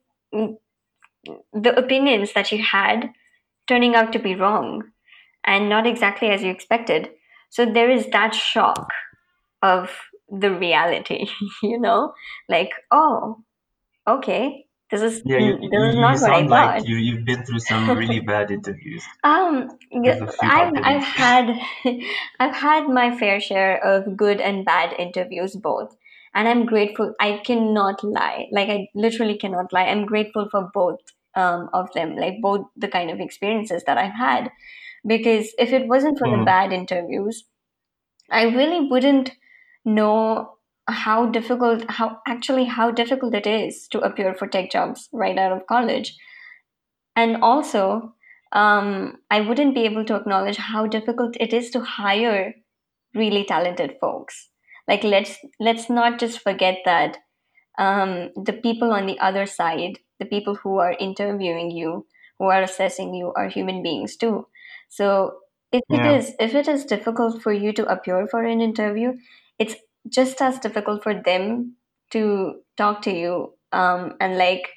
the 1.54 1.76
opinions 1.78 2.34
that 2.34 2.52
you 2.52 2.64
had 2.64 3.10
turning 3.70 3.96
out 3.96 4.12
to 4.14 4.20
be 4.20 4.36
wrong 4.36 4.84
and 5.46 5.70
not 5.70 5.88
exactly 5.88 6.30
as 6.30 6.44
you 6.44 6.52
expected. 6.52 7.10
So 7.50 7.66
there 7.66 7.90
is 7.90 8.08
that 8.08 8.36
shock 8.36 8.90
of 9.62 9.90
the 10.30 10.52
reality, 10.54 11.28
you 11.64 11.80
know, 11.80 12.14
like 12.50 12.72
oh, 12.92 13.44
okay, 14.08 14.66
this 14.92 15.02
is 15.02 15.22
yeah 15.26 15.38
you, 15.38 15.54
this 15.58 15.70
you, 15.72 15.84
is 15.90 15.96
you 15.96 16.02
not 16.02 16.20
what 16.22 16.32
I 16.32 16.42
thought. 16.42 16.50
like 16.50 16.88
you, 16.88 16.96
you've 16.98 17.26
been 17.26 17.46
through 17.46 17.60
some 17.60 17.90
really 17.98 18.20
bad 18.32 18.52
interviews 18.52 19.04
Um, 19.24 19.70
with 19.92 20.22
a 20.22 20.28
few 20.28 20.50
I've 20.50 20.74
I've 20.84 21.04
had 21.24 21.60
I've 22.40 22.56
had 22.56 22.88
my 22.88 23.18
fair 23.18 23.40
share 23.40 23.84
of 23.84 24.18
good 24.18 24.42
and 24.42 24.66
bad 24.66 24.94
interviews 25.00 25.56
both, 25.56 25.96
and 26.34 26.48
I'm 26.48 26.66
grateful. 26.66 27.14
I 27.20 27.42
cannot 27.46 28.04
lie, 28.04 28.48
like 28.52 28.70
I 28.70 28.90
literally 28.96 29.38
cannot 29.38 29.74
lie. 29.74 29.86
I'm 29.86 30.06
grateful 30.06 30.48
for 30.50 30.70
both 30.74 31.00
um, 31.40 31.70
of 31.74 31.92
them, 31.94 32.16
like 32.18 32.42
both 32.42 32.68
the 32.78 32.90
kind 32.90 33.12
of 33.12 33.20
experiences 33.22 33.84
that 33.86 33.98
I've 34.06 34.20
had. 34.28 34.52
because 35.12 35.54
if 35.64 35.72
it 35.78 35.88
wasn't 35.92 36.18
for 36.20 36.28
the 36.32 36.38
Mm. 36.38 36.46
bad 36.46 36.74
interviews, 36.78 37.46
I 38.32 38.44
really 38.44 38.88
wouldn't 38.90 39.32
know 39.86 40.58
how 40.88 41.28
difficult 41.38 41.86
how 41.90 42.08
actually 42.28 42.66
how 42.66 42.92
difficult 42.92 43.36
it 43.36 43.48
is 43.48 43.88
to 43.90 44.00
appear 44.02 44.34
for 44.36 44.48
tech 44.48 44.72
jobs 44.72 45.08
right 45.14 45.38
out 45.38 45.52
of 45.58 45.68
college 45.68 46.18
and 47.16 47.38
also 47.44 48.14
um, 48.52 49.18
i 49.30 49.40
wouldn't 49.42 49.76
be 49.76 49.86
able 49.86 50.06
to 50.06 50.16
acknowledge 50.16 50.58
how 50.58 50.86
difficult 50.88 51.36
it 51.40 51.54
is 51.54 51.70
to 51.72 51.82
hire 51.82 52.54
really 53.16 53.44
talented 53.46 53.96
folks 54.02 54.50
like 54.88 55.04
let's 55.04 55.38
let's 55.60 55.90
not 55.90 56.20
just 56.20 56.40
forget 56.42 56.80
that 56.86 57.18
um, 57.80 58.32
the 58.46 58.54
people 58.54 58.92
on 58.94 59.06
the 59.08 59.20
other 59.20 59.46
side 59.46 60.00
the 60.20 60.26
people 60.26 60.56
who 60.56 60.78
are 60.80 60.94
interviewing 61.00 61.72
you 61.72 62.06
who 62.38 62.46
are 62.46 62.62
assessing 62.62 63.14
you 63.14 63.34
are 63.36 63.50
human 63.50 63.84
beings 63.84 64.16
too. 64.16 64.48
So 64.90 65.40
if 65.72 65.82
it 65.90 66.04
Yeah. 66.04 66.16
is 66.16 66.34
if 66.40 66.54
it 66.56 66.68
is 66.68 66.86
difficult 66.86 67.42
for 67.42 67.54
you 67.54 67.74
to 67.74 67.86
appear 67.86 68.28
for 68.28 68.44
an 68.44 68.62
interview 68.62 69.14
it's 69.60 69.76
just 70.08 70.42
as 70.42 70.60
difficult 70.60 71.04
for 71.04 71.14
them 71.14 71.76
to 72.12 72.62
talk 72.78 73.02
to 73.04 73.12
you 73.12 73.54
um, 73.72 74.16
and 74.20 74.38
like 74.38 74.70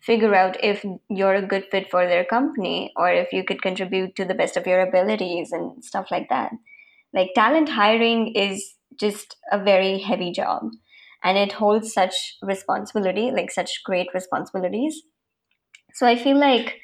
figure 0.00 0.34
out 0.34 0.62
if 0.64 0.84
you're 1.08 1.34
a 1.34 1.46
good 1.46 1.66
fit 1.70 1.90
for 1.90 2.06
their 2.06 2.24
company 2.24 2.92
or 2.96 3.10
if 3.10 3.32
you 3.32 3.44
could 3.44 3.62
contribute 3.62 4.16
to 4.16 4.24
the 4.24 4.34
best 4.34 4.56
of 4.56 4.66
your 4.66 4.80
abilities 4.80 5.52
and 5.52 5.84
stuff 5.84 6.10
like 6.10 6.28
that. 6.30 6.52
Like 7.12 7.30
talent 7.34 7.68
hiring 7.68 8.34
is 8.34 8.76
just 8.98 9.36
a 9.52 9.62
very 9.62 9.98
heavy 9.98 10.32
job 10.32 10.70
and 11.24 11.38
it 11.38 11.52
holds 11.52 11.92
such 11.92 12.36
responsibility 12.42 13.30
like 13.30 13.50
such 13.50 13.82
great 13.84 14.08
responsibilities 14.14 15.02
so 15.94 16.06
i 16.06 16.16
feel 16.16 16.38
like 16.38 16.80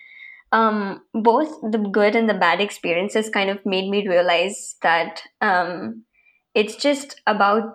um, 0.53 1.03
both 1.15 1.61
the 1.73 1.79
good 1.79 2.17
and 2.17 2.29
the 2.29 2.35
bad 2.35 2.61
experiences 2.61 3.31
kind 3.31 3.51
of 3.51 3.65
made 3.67 3.91
me 3.91 4.09
realize 4.09 4.77
that 4.83 5.23
um, 5.43 6.05
it's 6.55 6.77
just 6.77 7.21
about 7.27 7.75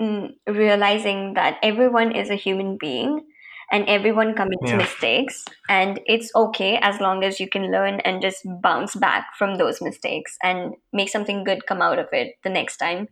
mm, 0.00 0.30
realizing 0.48 1.34
that 1.34 1.58
everyone 1.62 2.12
is 2.16 2.30
a 2.30 2.36
human 2.36 2.78
being 2.78 3.26
and 3.72 3.88
everyone 3.88 4.34
commits 4.34 4.72
Yeah. 4.72 4.78
mistakes 4.78 5.44
and 5.68 6.00
it's 6.06 6.30
okay 6.36 6.78
as 6.82 7.00
long 7.00 7.24
as 7.24 7.40
you 7.40 7.48
can 7.48 7.72
learn 7.72 8.00
and 8.00 8.22
just 8.22 8.46
bounce 8.62 8.96
back 8.96 9.28
from 9.38 9.56
those 9.56 9.80
mistakes 9.82 10.36
and 10.42 10.74
make 10.92 11.08
something 11.10 11.44
good 11.44 11.66
come 11.66 11.82
out 11.82 11.98
of 11.98 12.08
it 12.12 12.34
the 12.44 12.50
next 12.50 12.78
time 12.78 13.08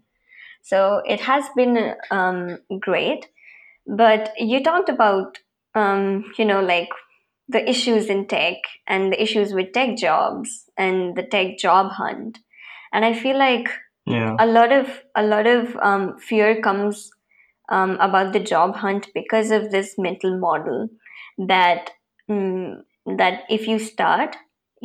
so 0.71 0.79
it 1.15 1.21
has 1.21 1.45
been 1.57 1.95
um, 2.11 2.59
great 2.89 3.27
but 3.87 4.33
you 4.39 4.63
talked 4.63 4.89
about 4.89 5.39
um, 5.75 6.25
you 6.39 6.45
know 6.45 6.61
like 6.61 6.89
the 7.49 7.69
issues 7.69 8.07
in 8.07 8.27
tech 8.27 8.57
and 8.87 9.13
the 9.13 9.23
issues 9.23 9.53
with 9.53 9.73
tech 9.73 9.97
jobs 9.97 10.65
and 10.77 11.17
the 11.17 11.23
tech 11.35 11.59
job 11.59 11.93
hunt 11.93 12.39
and 12.93 13.05
i 13.05 13.13
feel 13.25 13.39
like 13.47 13.69
Yeah. 14.15 14.35
a 14.43 14.47
lot 14.57 14.73
of 14.75 14.91
a 15.21 15.23
lot 15.31 15.47
of 15.51 15.71
um, 15.89 16.03
fear 16.27 16.51
comes 16.67 17.01
um, 17.77 17.93
about 18.07 18.33
the 18.33 18.41
job 18.41 18.77
hunt 18.83 19.09
because 19.15 19.51
of 19.57 19.71
this 19.71 19.95
mental 20.07 20.39
model 20.45 20.89
that 21.53 21.91
mm, 22.31 22.83
that 23.23 23.43
if 23.59 23.67
you 23.73 23.79
start 23.79 24.37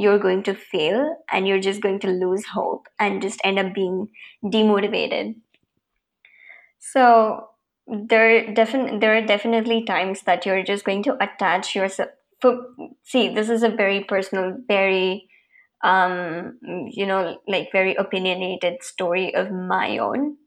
you're 0.06 0.20
going 0.26 0.44
to 0.44 0.56
fail 0.56 1.02
and 1.32 1.48
you're 1.48 1.64
just 1.68 1.82
going 1.82 2.00
to 2.00 2.08
lose 2.24 2.46
hope 2.46 2.88
and 3.00 3.22
just 3.22 3.42
end 3.44 3.60
up 3.60 3.74
being 3.74 4.08
demotivated 4.58 5.36
so 6.82 7.50
there 7.88 8.54
defin- 8.54 9.02
there 9.02 9.16
are 9.18 9.26
definitely 9.26 9.86
times 9.86 10.24
that 10.24 10.46
you're 10.46 10.64
just 10.64 10.86
going 10.86 11.04
to 11.04 11.18
attach 11.24 11.76
yourself 11.76 12.10
see 13.04 13.30
this 13.34 13.50
is 13.50 13.64
a 13.64 13.70
very 13.70 14.04
personal 14.04 14.58
very 14.68 15.30
um 15.84 16.60
you 16.92 17.06
know 17.06 17.38
like 17.48 17.72
very 17.72 17.96
opinionated 17.96 18.84
story 18.84 19.34
of 19.36 19.52
my 19.52 19.98
own 20.00 20.38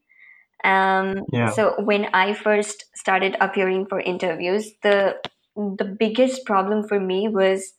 um 0.63 1.15
Yeah. 1.31 1.51
so 1.51 1.75
when 1.83 2.07
i 2.13 2.33
first 2.33 2.85
started 2.95 3.37
appearing 3.41 3.85
for 3.87 3.99
interviews 3.99 4.71
the 4.83 5.15
the 5.55 5.85
biggest 5.99 6.45
problem 6.45 6.87
for 6.87 6.99
me 6.99 7.27
was 7.29 7.73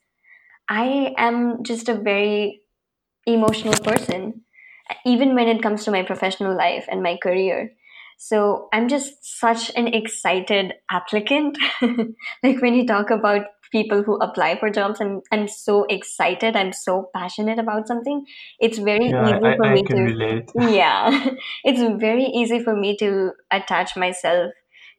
i 0.69 1.15
am 1.19 1.63
just 1.65 1.89
a 1.89 1.95
very 1.95 2.63
emotional 3.27 3.79
person 3.85 4.43
even 5.07 5.35
when 5.35 5.49
it 5.49 5.63
comes 5.63 5.85
to 5.85 5.93
my 5.93 6.03
professional 6.03 6.57
life 6.57 6.87
and 6.91 7.03
my 7.03 7.17
career 7.23 7.71
so 8.17 8.69
i'm 8.73 8.89
just 8.89 9.13
such 9.25 9.71
an 9.77 9.87
excited 9.89 10.73
applicant 10.91 11.59
like 12.43 12.61
when 12.63 12.75
you 12.75 12.87
talk 12.87 13.11
about 13.11 13.47
people 13.73 14.03
who 14.03 14.17
apply 14.19 14.59
for 14.59 14.71
jobs 14.71 15.01
i'm 15.01 15.21
i'm 15.33 15.47
so 15.49 15.85
excited 15.85 16.57
i'm 16.57 16.73
so 16.73 17.11
passionate 17.15 17.59
about 17.59 17.87
something 17.87 18.25
it's 18.61 18.79
very 18.79 19.11
Yeah. 19.11 19.21
easy 19.21 19.51
I, 19.51 19.57
for 19.57 19.69
I 19.75 19.77
me 19.77 19.83
can 19.87 19.97
to 19.97 20.03
relate. 20.03 20.51
yeah 20.55 21.31
it's 21.65 21.81
very 22.01 22.25
easy 22.25 22.63
for 22.63 22.77
me 22.77 22.97
to 22.99 23.33
attach 23.51 23.97
myself 23.97 24.53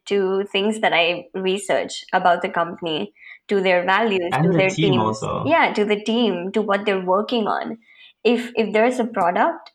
to 0.06 0.46
things 0.52 0.80
that 0.82 0.94
i 0.94 1.26
research 1.34 2.04
about 2.14 2.42
the 2.42 2.50
company 2.50 3.14
to 3.48 3.62
their 3.62 3.86
values 3.86 4.38
to 4.42 4.52
the 4.52 4.58
their 4.58 4.70
team 4.76 4.98
teams 4.98 4.98
also. 5.00 5.44
yeah 5.46 5.74
to 5.74 5.86
the 5.86 6.02
team 6.04 6.52
to 6.52 6.62
what 6.62 6.86
they're 6.86 7.06
working 7.06 7.48
on 7.48 7.78
if 8.24 8.52
if 8.56 8.74
there's 8.74 9.00
a 9.00 9.06
product 9.06 9.72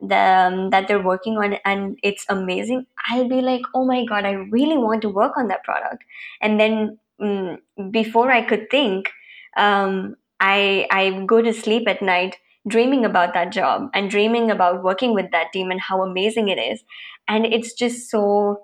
the, 0.00 0.16
um, 0.16 0.70
that 0.70 0.88
they're 0.88 1.02
working 1.02 1.36
on 1.36 1.54
and 1.64 1.98
it's 2.02 2.24
amazing 2.28 2.86
i'll 3.10 3.28
be 3.28 3.40
like 3.42 3.62
oh 3.74 3.84
my 3.84 4.04
god 4.06 4.24
i 4.24 4.32
really 4.32 4.78
want 4.78 5.02
to 5.02 5.08
work 5.08 5.36
on 5.36 5.48
that 5.48 5.62
product. 5.64 6.02
And 6.40 6.58
then 6.58 6.98
mm, 7.20 7.58
before 7.90 8.30
i 8.30 8.42
could 8.42 8.70
think 8.70 9.10
um, 9.56 10.16
i 10.40 10.86
i 10.90 11.10
go 11.26 11.42
to 11.42 11.52
sleep 11.52 11.88
at 11.88 12.02
night 12.02 12.36
dreaming 12.68 13.04
about 13.04 13.34
that 13.34 13.52
job 13.52 13.90
and 13.94 14.10
dreaming 14.10 14.50
about 14.50 14.82
working 14.82 15.14
with 15.14 15.30
that 15.32 15.52
team 15.52 15.70
and 15.70 15.80
how 15.80 16.02
amazing 16.02 16.48
it 16.48 16.58
is. 16.58 16.84
And 17.26 17.46
it's 17.46 17.72
just 17.72 18.10
so 18.10 18.60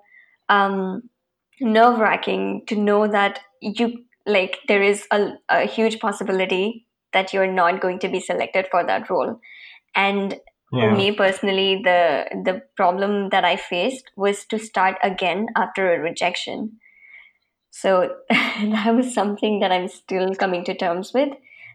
um, 0.49 1.09
nerve 1.59 1.99
wracking 1.99 2.63
to 2.67 2.75
know 2.75 3.07
that 3.07 3.39
you 3.61 4.03
like 4.25 4.59
there 4.67 4.83
is 4.83 5.07
a, 5.11 5.31
a 5.49 5.65
huge 5.65 5.99
possibility 5.99 6.85
that 7.13 7.33
you're 7.33 7.51
not 7.51 7.81
going 7.81 7.99
to 7.99 8.09
be 8.09 8.19
selected 8.19 8.67
for 8.69 8.83
that 8.85 9.09
role. 9.09 9.39
And 9.95 10.37
for 10.79 10.91
me 10.91 11.11
personally 11.11 11.81
the 11.83 12.25
the 12.45 12.61
problem 12.75 13.29
that 13.29 13.45
i 13.45 13.55
faced 13.55 14.11
was 14.15 14.45
to 14.45 14.59
start 14.59 14.97
again 15.03 15.47
after 15.55 15.93
a 15.93 15.99
rejection. 15.99 16.79
So 17.71 18.15
that 18.29 18.93
was 18.95 19.13
something 19.13 19.59
that 19.59 19.71
i'm 19.71 19.87
still 19.87 20.35
coming 20.35 20.63
to 20.65 20.75
terms 20.75 21.13
with 21.13 21.29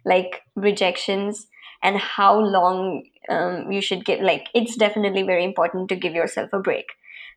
like 0.05 0.43
rejections 0.57 1.47
and 1.83 1.97
how 1.99 2.39
long 2.39 3.05
um, 3.29 3.71
you 3.71 3.81
should 3.81 4.05
give 4.05 4.21
like 4.21 4.49
it's 4.55 4.77
definitely 4.77 5.23
very 5.23 5.45
important 5.45 5.89
to 5.89 5.97
give 5.97 6.15
yourself 6.15 6.51
a 6.53 6.59
break. 6.59 6.87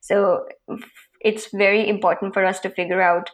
So 0.01 0.45
it's 1.21 1.49
very 1.53 1.87
important 1.87 2.33
for 2.33 2.45
us 2.45 2.59
to 2.61 2.69
figure 2.69 3.01
out 3.01 3.29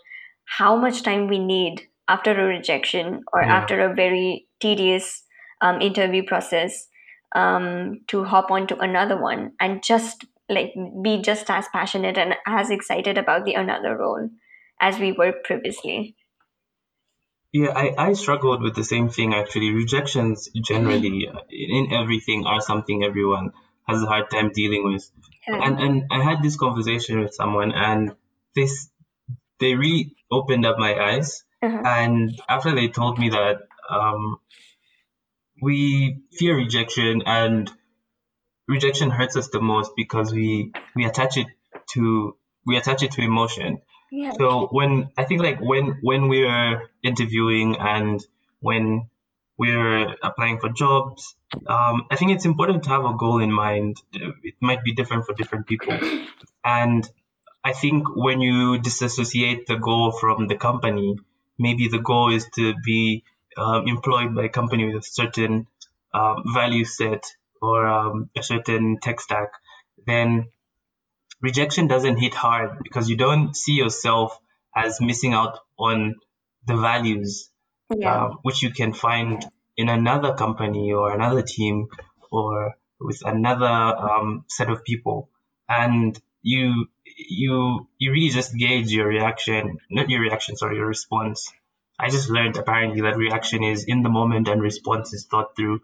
how 0.46 0.76
much 0.76 1.04
time 1.04 1.28
we 1.28 1.40
need 1.40 1.88
after 2.08 2.32
a 2.32 2.46
rejection 2.46 3.24
or 3.34 3.44
Yeah. 3.44 3.62
after 3.62 3.82
a 3.82 3.94
very 3.94 4.48
tedious 4.60 5.24
um, 5.62 5.82
interview 5.82 6.24
process 6.24 6.88
um, 7.34 8.02
to 8.08 8.24
hop 8.24 8.52
on 8.52 8.68
to 8.68 8.78
another 8.80 9.20
one 9.20 9.54
and 9.60 9.84
just 9.84 10.26
like 10.50 10.74
be 11.02 11.22
just 11.22 11.50
as 11.50 11.68
passionate 11.72 12.18
and 12.18 12.36
as 12.46 12.70
excited 12.70 13.18
about 13.18 13.46
the 13.46 13.54
another 13.54 13.96
role 13.98 14.30
as 14.80 15.00
we 15.00 15.12
were 15.12 15.34
previously. 15.44 16.16
Yeah, 17.54 17.72
I, 17.76 17.94
I 17.98 18.14
struggled 18.14 18.62
with 18.62 18.76
the 18.76 18.84
same 18.84 19.10
thing 19.10 19.34
actually. 19.34 19.72
Rejections 19.74 20.50
generally 20.64 21.28
uh, 21.28 21.40
in 21.50 21.92
everything 21.92 22.46
are 22.46 22.62
something 22.62 23.04
everyone 23.04 23.52
has 23.88 24.02
a 24.02 24.06
hard 24.06 24.30
time 24.30 24.52
dealing 24.54 24.84
with. 24.86 25.10
And 25.48 25.80
and 25.80 26.04
I 26.12 26.24
had 26.24 26.42
this 26.42 26.56
conversation 26.56 27.20
with 27.20 27.34
someone 27.34 27.72
and 27.72 28.16
this 28.56 28.90
they 29.60 29.76
really 29.76 30.16
opened 30.32 30.66
up 30.66 30.78
my 30.78 30.94
eyes. 30.96 31.44
Uh-huh. 31.62 31.82
And 31.86 32.42
after 32.48 32.74
they 32.74 32.88
told 32.88 33.20
me 33.20 33.30
that 33.30 33.60
um, 33.90 34.38
we 35.62 36.18
fear 36.32 36.56
rejection 36.56 37.22
and 37.26 37.72
rejection 38.68 39.10
hurts 39.10 39.36
us 39.38 39.50
the 39.50 39.62
most 39.62 39.92
because 39.96 40.34
we 40.34 40.72
we 40.96 41.06
attach 41.06 41.38
it 41.38 41.48
to 41.94 42.36
we 42.66 42.78
attach 42.78 43.04
it 43.04 43.12
to 43.12 43.22
emotion. 43.22 43.82
Yeah. 44.12 44.34
So 44.38 44.68
when 44.72 45.10
I 45.18 45.24
think 45.24 45.42
like 45.42 45.60
when 45.62 46.00
when 46.02 46.28
we're 46.28 46.90
interviewing 47.04 47.78
and 47.80 48.26
when 48.60 49.10
we're 49.58 50.16
applying 50.24 50.60
for 50.60 50.70
jobs, 50.70 51.36
um, 51.68 52.08
I 52.10 52.16
think 52.16 52.32
it's 52.32 52.46
important 52.46 52.84
to 52.84 52.90
have 52.90 53.06
a 53.06 53.14
goal 53.14 53.40
in 53.40 53.52
mind. 53.52 53.98
It 54.12 54.56
might 54.60 54.84
be 54.84 54.94
different 54.94 55.26
for 55.26 55.34
different 55.34 55.68
people, 55.68 55.98
and 56.66 57.08
I 57.64 57.74
think 57.74 58.16
when 58.16 58.42
you 58.42 58.80
disassociate 58.80 59.68
the 59.68 59.76
goal 59.76 60.12
from 60.12 60.48
the 60.48 60.56
company, 60.56 61.18
maybe 61.60 61.88
the 61.88 62.00
goal 62.00 62.34
is 62.34 62.48
to 62.56 62.74
be 62.84 63.24
um, 63.58 63.88
employed 63.88 64.36
by 64.36 64.46
a 64.46 64.50
company 64.50 64.86
with 64.86 65.04
a 65.04 65.06
certain 65.06 65.68
um, 66.14 66.44
value 66.54 66.86
set 66.86 67.24
or 67.62 67.88
um, 67.88 68.30
a 68.36 68.44
certain 68.44 69.00
tech 69.02 69.20
stack, 69.22 69.50
then 70.06 70.48
rejection 71.42 71.88
doesn't 71.88 72.18
hit 72.18 72.34
hard 72.34 72.80
because 72.84 73.10
you 73.10 73.18
don't 73.18 73.56
see 73.56 73.74
yourself 73.74 74.40
as 74.76 75.02
missing 75.02 75.34
out 75.34 75.60
on 75.78 76.16
the 76.68 76.76
values 76.78 77.50
Yeah. 77.96 78.14
uh, 78.26 78.30
which 78.44 78.64
you 78.64 78.72
can 78.72 78.94
find 78.94 79.46
in 79.76 79.90
another 79.90 80.34
company 80.36 80.94
or 80.94 81.14
another 81.14 81.42
team 81.42 81.88
or 82.32 82.76
with 83.00 83.22
another 83.26 83.66
um, 83.68 84.46
set 84.48 84.70
of 84.70 84.84
people, 84.84 85.30
and 85.68 86.18
you 86.42 86.88
you 87.18 87.88
you 87.98 88.12
really 88.12 88.30
just 88.30 88.56
gauge 88.56 88.92
your 88.92 89.08
reaction, 89.08 89.80
not 89.90 90.10
your 90.10 90.22
reaction, 90.22 90.56
sorry, 90.56 90.78
your 90.78 90.88
response. 90.88 91.52
I 92.02 92.10
just 92.10 92.30
learned 92.30 92.58
apparently 92.58 93.02
that 93.02 93.16
reaction 93.16 93.64
is 93.64 93.86
in 93.86 94.02
the 94.02 94.10
moment 94.10 94.48
and 94.48 94.62
response 94.62 95.14
is 95.14 95.26
thought 95.26 95.56
through. 95.56 95.82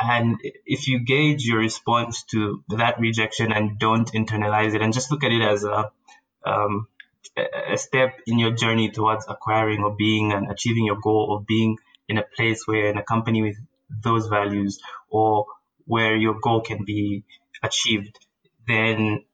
And 0.00 0.40
if 0.66 0.88
you 0.88 0.98
gauge 0.98 1.44
your 1.44 1.58
response 1.58 2.24
to 2.32 2.64
that 2.70 2.98
rejection 2.98 3.52
and 3.52 3.78
don't 3.78 4.10
internalize 4.12 4.74
it 4.74 4.82
and 4.82 4.92
just 4.92 5.10
look 5.12 5.22
at 5.22 5.30
it 5.30 5.42
as 5.42 5.62
a 5.64 5.92
um, 6.44 6.88
a 7.36 7.76
step 7.76 8.18
in 8.26 8.38
your 8.38 8.50
journey 8.50 8.90
towards 8.90 9.26
acquiring 9.28 9.84
or 9.84 9.94
being 9.94 10.32
and 10.32 10.50
achieving 10.50 10.84
your 10.84 10.98
goal 11.00 11.36
of 11.36 11.46
being 11.46 11.78
in 12.08 12.18
a 12.18 12.24
place 12.36 12.66
where 12.66 12.86
in 12.88 12.96
a 12.96 13.04
company 13.04 13.42
with 13.42 13.56
those 14.02 14.26
values 14.26 14.80
or 15.10 15.46
where 15.86 16.16
your 16.16 16.40
goal 16.40 16.60
can 16.60 16.84
be 16.84 17.24
achieved, 17.62 18.18
then 18.66 19.24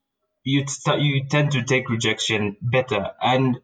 you 0.42 0.64
you 0.98 1.26
tend 1.26 1.52
to 1.52 1.62
take 1.62 1.88
rejection 1.88 2.56
better. 2.60 3.12
And 3.20 3.60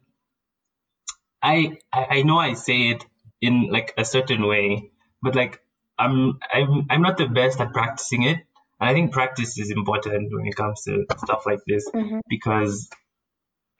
I 1.43 1.77
I 1.91 2.23
know 2.23 2.37
I 2.39 2.53
say 2.53 2.89
it 2.91 3.05
in 3.41 3.69
like 3.69 3.93
a 3.97 4.05
certain 4.05 4.47
way, 4.47 4.91
but 5.21 5.35
like 5.35 5.59
I'm 5.99 6.39
I'm 6.51 6.87
I'm 6.89 7.01
not 7.01 7.17
the 7.17 7.27
best 7.27 7.59
at 7.59 7.73
practicing 7.73 8.23
it. 8.23 8.37
And 8.79 8.89
I 8.89 8.93
think 8.93 9.11
practice 9.11 9.57
is 9.57 9.69
important 9.71 10.33
when 10.33 10.47
it 10.47 10.55
comes 10.55 10.83
to 10.83 11.05
stuff 11.17 11.45
like 11.45 11.59
this 11.67 11.89
Mhm. 11.93 12.21
because 12.27 12.89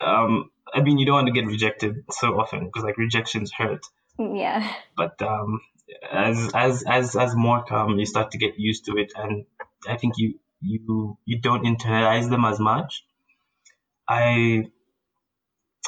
um 0.02 0.52
I 0.74 0.82
mean 0.82 0.98
you 1.00 1.06
don't 1.06 1.16
want 1.16 1.28
to 1.28 1.34
get 1.34 1.46
rejected 1.48 2.04
so 2.12 2.40
often 2.40 2.66
because 2.66 2.84
like 2.84 2.98
rejections 2.98 3.52
hurt. 3.52 3.86
Yeah. 4.20 4.62
But 4.96 5.22
um 5.22 5.62
as 6.12 6.52
as 6.54 6.84
as 6.84 7.16
as 7.16 7.36
more 7.36 7.64
come 7.64 8.00
you 8.00 8.06
start 8.06 8.32
to 8.32 8.38
get 8.38 8.60
used 8.60 8.86
to 8.86 8.98
it 8.98 9.14
and 9.16 9.46
I 9.88 9.98
think 9.98 10.14
you 10.18 10.40
you 10.62 11.18
you 11.26 11.40
don't 11.40 11.66
internalize 11.66 12.30
them 12.30 12.46
as 12.46 12.60
much. 12.60 13.06
I 14.08 14.66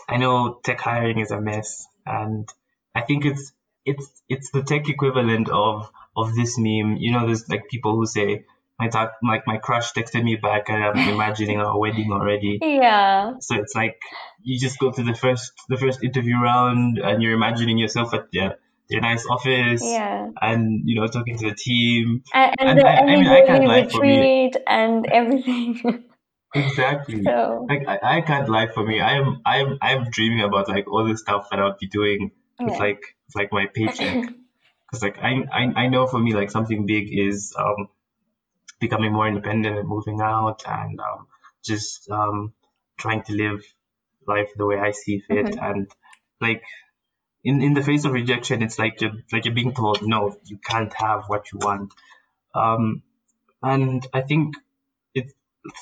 I 0.07 0.17
know 0.17 0.59
tech 0.63 0.79
hiring 0.79 1.19
is 1.19 1.31
a 1.31 1.39
mess, 1.41 1.87
and 2.05 2.47
I 2.93 3.01
think 3.01 3.25
it's 3.25 3.51
it's 3.85 4.09
it's 4.29 4.51
the 4.51 4.63
tech 4.63 4.87
equivalent 4.89 5.49
of 5.49 5.89
of 6.15 6.35
this 6.35 6.57
meme. 6.57 6.97
You 6.97 7.11
know, 7.11 7.25
there's 7.25 7.47
like 7.49 7.67
people 7.69 7.95
who 7.95 8.05
say 8.05 8.45
my 8.79 8.89
like 9.23 9.43
my 9.47 9.57
crush 9.57 9.93
texted 9.93 10.23
me 10.23 10.35
back, 10.35 10.69
and 10.69 10.83
I'm 10.83 11.09
imagining 11.09 11.59
our 11.59 11.77
wedding 11.79 12.11
already. 12.11 12.59
Yeah. 12.61 13.33
So 13.39 13.55
it's 13.55 13.73
like 13.75 13.97
you 14.43 14.59
just 14.59 14.79
go 14.79 14.91
to 14.91 15.03
the 15.03 15.13
first 15.15 15.53
the 15.69 15.77
first 15.77 16.03
interview 16.03 16.37
round, 16.37 16.97
and 16.99 17.21
you're 17.21 17.33
imagining 17.33 17.77
yourself 17.77 18.13
at 18.13 18.31
their 18.31 18.57
their 18.89 19.01
nice 19.01 19.25
office, 19.27 19.81
Yeah. 19.83 20.29
and 20.41 20.81
you 20.85 20.99
know 20.99 21.07
talking 21.07 21.37
to 21.39 21.49
the 21.49 21.55
team. 21.55 22.23
And, 22.33 22.55
and, 22.59 22.69
And 22.69 22.79
the, 22.79 22.87
I- 22.87 22.97
I 22.97 23.05
mean, 23.05 23.25
I 23.27 23.45
can't 23.45 23.65
lie 23.65 23.87
for 23.87 24.01
me. 24.01 24.51
and 24.67 25.05
everything. 25.07 26.03
Exactly. 26.55 27.23
so 27.23 27.65
Like 27.69 27.87
I, 27.87 28.17
I 28.17 28.21
can't 28.21 28.49
lie 28.49 28.67
for 28.67 28.85
me. 28.85 29.01
I'm 29.01 29.41
I'm 29.45 29.77
I'm 29.81 30.09
dreaming 30.09 30.41
about 30.41 30.69
like 30.69 30.87
all 30.87 31.07
the 31.07 31.17
stuff 31.17 31.49
that 31.51 31.59
I'll 31.59 31.77
be 31.79 31.87
doing 31.87 32.31
with 32.63 32.73
yeah. 32.73 32.79
like 32.79 33.01
with, 33.27 33.35
like 33.35 33.51
my 33.51 33.67
paycheck. 33.73 34.17
Because 34.91 35.01
like 35.01 35.17
I, 35.17 35.31
I 35.51 35.83
I 35.83 35.87
know 35.87 36.05
for 36.05 36.19
me 36.19 36.35
like 36.35 36.51
something 36.51 36.85
big 36.85 37.07
is 37.11 37.55
um 37.57 37.89
becoming 38.79 39.11
more 39.13 39.27
independent 39.27 39.77
and 39.79 39.87
moving 39.87 40.21
out 40.21 40.63
and 40.67 40.99
um 40.99 41.27
just 41.63 42.09
um 42.09 42.53
trying 42.97 43.23
to 43.23 43.33
live 43.33 43.61
life 44.27 44.49
the 44.55 44.65
way 44.65 44.77
I 44.79 44.91
see 44.91 45.19
fit 45.27 45.47
Mhm. 45.47 45.63
and 45.69 45.91
like 46.41 46.63
in 47.43 47.61
in 47.61 47.73
the 47.73 47.81
face 47.83 48.05
of 48.05 48.11
rejection 48.13 48.61
it's 48.61 48.79
like 48.79 49.01
you're 49.01 49.13
like 49.31 49.45
you're 49.45 49.53
being 49.53 49.73
told 49.73 49.99
no 50.03 50.37
you 50.45 50.57
can't 50.57 50.93
have 50.93 51.25
what 51.27 51.51
you 51.51 51.59
want 51.59 51.93
um 52.53 53.03
and 53.61 54.05
I 54.13 54.21
think 54.21 54.55
it's 54.55 54.59
it's 54.59 54.64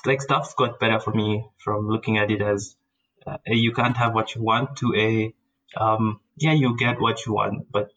like 0.05 0.21
stuff's 0.21 0.53
got 0.53 0.79
better 0.79 0.99
for 0.99 1.13
me 1.13 1.45
from 1.63 1.87
looking 1.87 2.17
at 2.17 2.31
it 2.31 2.41
as 2.41 2.75
uh, 3.27 3.37
you 3.45 3.71
can't 3.71 3.97
have 3.97 4.13
what 4.13 4.35
you 4.35 4.41
want 4.41 4.75
to 4.77 4.93
a 4.95 5.33
um 5.79 6.19
yeah 6.37 6.53
you 6.53 6.75
get 6.77 6.99
what 6.99 7.25
you 7.25 7.33
want 7.33 7.71
but 7.71 7.89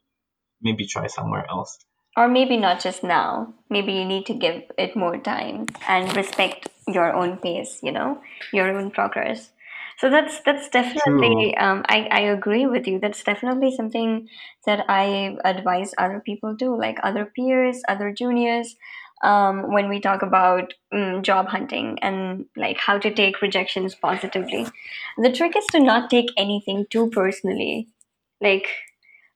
maybe 0.62 0.87
try 0.87 1.07
somewhere 1.07 1.46
else 1.49 1.79
Or 2.16 2.29
maybe 2.29 2.57
not 2.57 2.81
just 2.81 3.05
now. 3.05 3.53
Maybe 3.68 3.92
you 3.92 4.05
need 4.09 4.25
to 4.27 4.35
give 4.35 4.62
it 4.79 4.96
more 4.96 5.18
time 5.18 5.66
and 5.87 6.16
respect 6.16 6.68
your 6.88 7.12
own 7.12 7.37
pace, 7.37 7.81
you 7.83 7.92
know, 7.92 8.22
your 8.53 8.72
own 8.72 8.90
progress. 8.90 9.51
So 9.99 10.09
that's 10.11 10.40
that's 10.40 10.68
definitely 10.68 11.57
um, 11.57 11.85
I, 11.88 12.09
I 12.11 12.20
agree 12.33 12.66
with 12.66 12.87
you. 12.87 13.01
That's 13.01 13.22
definitely 13.25 13.75
something 13.77 14.29
that 14.64 14.85
I 14.88 15.37
advise 15.44 15.92
other 15.99 16.20
people 16.20 16.57
to, 16.57 16.75
like 16.75 16.99
other 17.03 17.25
peers, 17.27 17.83
other 17.88 18.12
juniors, 18.12 18.77
um, 19.22 19.72
when 19.72 19.88
we 19.88 20.00
talk 20.00 20.22
about 20.22 20.74
mm, 20.92 21.22
job 21.22 21.48
hunting 21.48 21.98
and 22.02 22.46
like 22.57 22.79
how 22.79 22.98
to 22.98 23.12
take 23.12 23.42
rejections 23.42 23.94
positively. 23.94 24.66
The 25.18 25.33
trick 25.33 25.57
is 25.57 25.66
to 25.72 25.81
not 25.81 26.11
take 26.11 26.31
anything 26.37 26.87
too 26.90 27.11
personally. 27.11 27.88
Like 28.40 28.68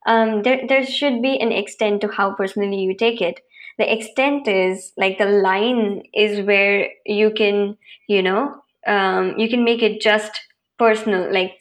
um, 0.06 0.42
there 0.42 0.66
there 0.66 0.86
should 0.86 1.22
be 1.22 1.38
an 1.40 1.52
extent 1.52 2.00
to 2.02 2.08
how 2.08 2.34
personally 2.34 2.78
you 2.80 2.94
take 2.96 3.20
it. 3.20 3.40
The 3.78 3.92
extent 3.92 4.48
is 4.48 4.92
like 4.96 5.18
the 5.18 5.26
line 5.26 6.02
is 6.14 6.44
where 6.46 6.88
you 7.06 7.30
can, 7.30 7.76
you 8.08 8.22
know, 8.22 8.62
um, 8.86 9.34
you 9.38 9.48
can 9.48 9.64
make 9.64 9.82
it 9.82 10.00
just 10.00 10.40
personal, 10.78 11.32
like 11.32 11.52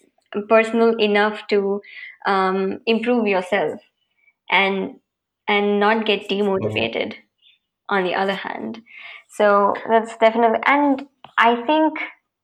personal 0.48 0.96
enough 0.98 1.48
to 1.50 1.82
um, 2.26 2.80
improve 2.86 3.28
yourself 3.28 3.80
and 4.50 5.00
and 5.48 5.80
not 5.80 6.06
get 6.06 6.30
demotivated. 6.30 7.16
On 7.90 8.04
the 8.04 8.16
other 8.16 8.36
hand, 8.36 8.82
so 9.28 9.74
that's 9.90 10.16
definitely, 10.18 10.60
and 10.66 11.08
I 11.38 11.64
think 11.66 12.00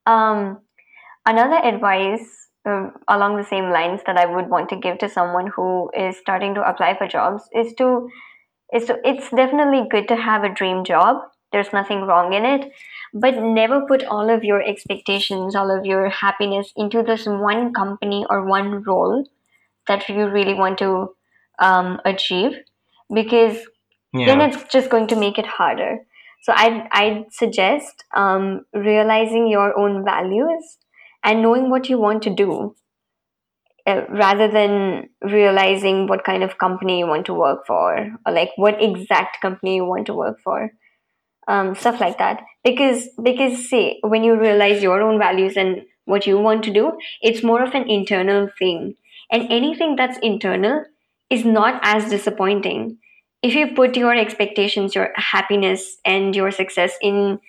um, 0.05 0.59
Another 1.25 1.57
advice 1.57 2.49
um, 2.65 2.93
along 3.07 3.37
the 3.37 3.43
same 3.43 3.71
lines 3.71 4.01
that 4.05 4.17
I 4.17 4.25
would 4.25 4.49
want 4.49 4.69
to 4.69 4.75
give 4.75 4.97
to 4.99 5.09
someone 5.09 5.47
who 5.47 5.89
is 5.97 6.17
starting 6.17 6.53
to 6.55 6.67
apply 6.67 6.97
for 6.97 7.07
jobs 7.07 7.43
is 7.53 7.73
to 7.75 8.09
is 8.73 8.85
to 8.85 8.97
it's 9.03 9.29
definitely 9.31 9.87
good 9.89 10.07
to 10.09 10.15
have 10.15 10.43
a 10.43 10.53
dream 10.53 10.83
job. 10.83 11.17
There's 11.51 11.73
nothing 11.73 12.01
wrong 12.01 12.33
in 12.33 12.45
it, 12.45 12.71
but 13.13 13.37
never 13.37 13.81
put 13.87 14.03
all 14.05 14.29
of 14.29 14.43
your 14.43 14.61
expectations, 14.61 15.55
all 15.55 15.71
of 15.75 15.85
your 15.85 16.09
happiness 16.09 16.73
into 16.75 17.01
this 17.03 17.25
one 17.25 17.73
company 17.73 18.25
or 18.29 18.45
one 18.45 18.83
role 18.83 19.25
that 19.87 20.07
you 20.09 20.27
really 20.27 20.53
want 20.53 20.77
to 20.79 21.15
um, 21.59 21.99
achieve, 22.05 22.57
because 23.13 23.57
then 24.23 24.41
it's 24.41 24.63
just 24.71 24.89
going 24.89 25.07
to 25.07 25.15
make 25.15 25.37
it 25.37 25.45
harder. 25.45 25.99
So 26.43 26.53
I'd, 26.55 26.87
I'd 26.91 27.33
suggest 27.33 28.03
um, 28.15 28.65
realizing 28.73 29.47
your 29.47 29.77
own 29.77 30.05
values 30.05 30.77
and 31.23 31.41
knowing 31.41 31.69
what 31.69 31.89
you 31.89 31.99
want 31.99 32.21
to 32.23 32.29
do 32.29 32.75
uh, 33.87 34.01
rather 34.09 34.47
than 34.47 35.09
realizing 35.21 36.07
what 36.07 36.23
kind 36.23 36.43
of 36.43 36.57
company 36.57 36.99
you 36.99 37.07
want 37.07 37.25
to 37.27 37.33
work 37.33 37.65
for 37.65 38.11
or 38.25 38.31
like 38.31 38.51
what 38.57 38.81
exact 38.81 39.41
company 39.41 39.75
you 39.75 39.85
want 39.85 40.05
to 40.05 40.13
work 40.13 40.37
for 40.43 40.71
um, 41.47 41.75
stuff 41.75 41.99
like 41.99 42.17
that. 42.19 42.41
Because 42.63 43.09
because 43.21 43.69
see 43.69 43.99
when 44.01 44.23
you 44.23 44.39
realize 44.39 44.83
your 44.83 45.01
own 45.01 45.19
values 45.19 45.57
and 45.57 45.81
what 46.05 46.27
you 46.27 46.37
want 46.37 46.63
to 46.63 46.71
do 46.71 46.91
it's 47.21 47.43
more 47.43 47.63
of 47.63 47.73
an 47.73 47.89
internal 47.89 48.49
thing. 48.59 48.95
And 49.31 49.51
anything 49.51 49.95
that's 49.95 50.19
internal 50.19 50.85
is 51.31 51.43
not 51.43 51.79
as 51.83 52.09
disappointing 52.09 52.99
if 53.45 53.55
you 53.55 53.67
put 53.75 53.97
your 53.97 54.15
expectations 54.15 54.95
your 54.95 55.11
happiness 55.15 55.97
and 56.05 56.35
your 56.35 56.51
success 56.51 56.97
in 57.01 57.39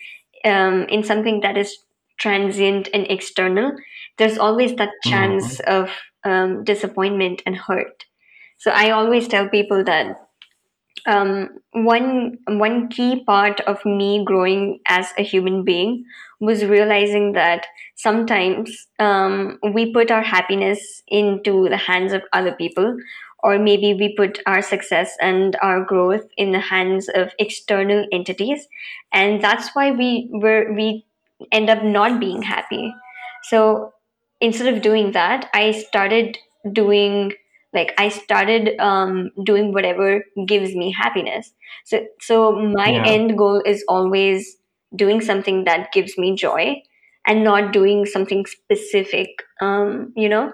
um, 0.44 0.84
in 0.88 1.02
something 1.02 1.40
that 1.40 1.56
is 1.56 1.78
transient 2.18 2.88
and 2.94 3.06
external 3.10 3.72
there's 4.18 4.38
always 4.38 4.74
that 4.76 4.90
chance 5.04 5.60
of 5.60 5.90
um, 6.24 6.64
disappointment 6.64 7.42
and 7.46 7.56
hurt. 7.56 8.04
So 8.58 8.70
i 8.72 8.90
always 8.90 9.28
tell 9.28 9.48
people 9.48 9.84
that 9.84 10.16
um, 11.06 11.50
one 11.72 12.38
one 12.48 12.88
key 12.88 13.24
part 13.24 13.60
of 13.60 13.84
me 13.84 14.24
growing 14.24 14.80
as 14.88 15.12
a 15.18 15.22
human 15.22 15.64
being 15.64 16.04
was 16.40 16.64
realizing 16.64 17.32
that 17.32 17.66
sometimes 17.96 18.88
um, 18.98 19.58
we 19.72 19.92
put 19.92 20.10
our 20.10 20.22
happiness 20.22 21.02
into 21.08 21.68
the 21.68 21.76
hands 21.76 22.12
of 22.12 22.22
other 22.32 22.52
people 22.52 22.96
or 23.46 23.58
maybe 23.58 23.94
we 23.94 24.14
put 24.16 24.40
our 24.46 24.62
success 24.62 25.16
and 25.20 25.56
our 25.62 25.84
growth 25.84 26.26
in 26.36 26.52
the 26.52 26.60
hands 26.60 27.08
of 27.14 27.32
external 27.38 28.06
entities. 28.12 28.68
And 29.12 29.42
that's 29.42 29.70
why 29.74 29.92
we 29.92 30.28
were 30.32 30.72
we 30.74 31.06
end 31.52 31.70
up 31.70 31.84
not 31.84 32.20
being 32.20 32.42
happy. 32.42 32.92
So 33.44 33.92
instead 34.40 34.72
of 34.74 34.82
doing 34.82 35.12
that 35.12 35.48
i 35.54 35.70
started 35.70 36.36
doing 36.72 37.32
like 37.72 37.94
i 37.98 38.08
started 38.08 38.78
um, 38.80 39.30
doing 39.44 39.72
whatever 39.72 40.22
gives 40.46 40.74
me 40.74 40.92
happiness. 40.92 41.52
So 41.84 42.06
so 42.20 42.52
my 42.52 42.92
Yeah. 42.92 43.04
end 43.04 43.36
goal 43.38 43.62
is 43.64 43.84
always 43.88 44.56
doing 44.94 45.20
something 45.20 45.64
that 45.64 45.92
gives 45.92 46.16
me 46.18 46.34
joy 46.36 46.82
and 47.26 47.44
not 47.44 47.72
doing 47.72 48.06
something 48.06 48.46
specific 48.46 49.28
um, 49.60 50.12
you 50.16 50.28
know 50.28 50.52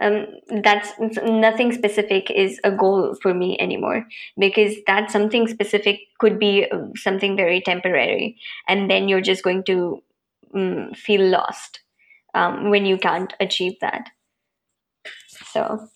um, 0.00 0.26
that's 0.62 0.92
nothing 1.22 1.72
specific 1.72 2.30
is 2.30 2.60
a 2.64 2.70
goal 2.70 3.14
for 3.22 3.32
me 3.32 3.56
anymore 3.58 4.06
because 4.38 4.74
that 4.86 5.10
something 5.10 5.46
specific 5.46 6.00
could 6.18 6.38
be 6.38 6.68
uh, 6.70 6.78
something 6.96 7.36
very 7.36 7.60
temporary 7.60 8.36
and 8.68 8.90
then 8.90 9.08
you're 9.08 9.20
just 9.20 9.42
going 9.44 9.62
to 9.64 10.02
um, 10.54 10.92
feel 10.94 11.24
lost 11.26 11.80
um, 12.34 12.70
when 12.70 12.86
you 12.86 12.98
can't 12.98 13.34
achieve 13.40 13.74
that 13.80 14.10
so 15.52 15.88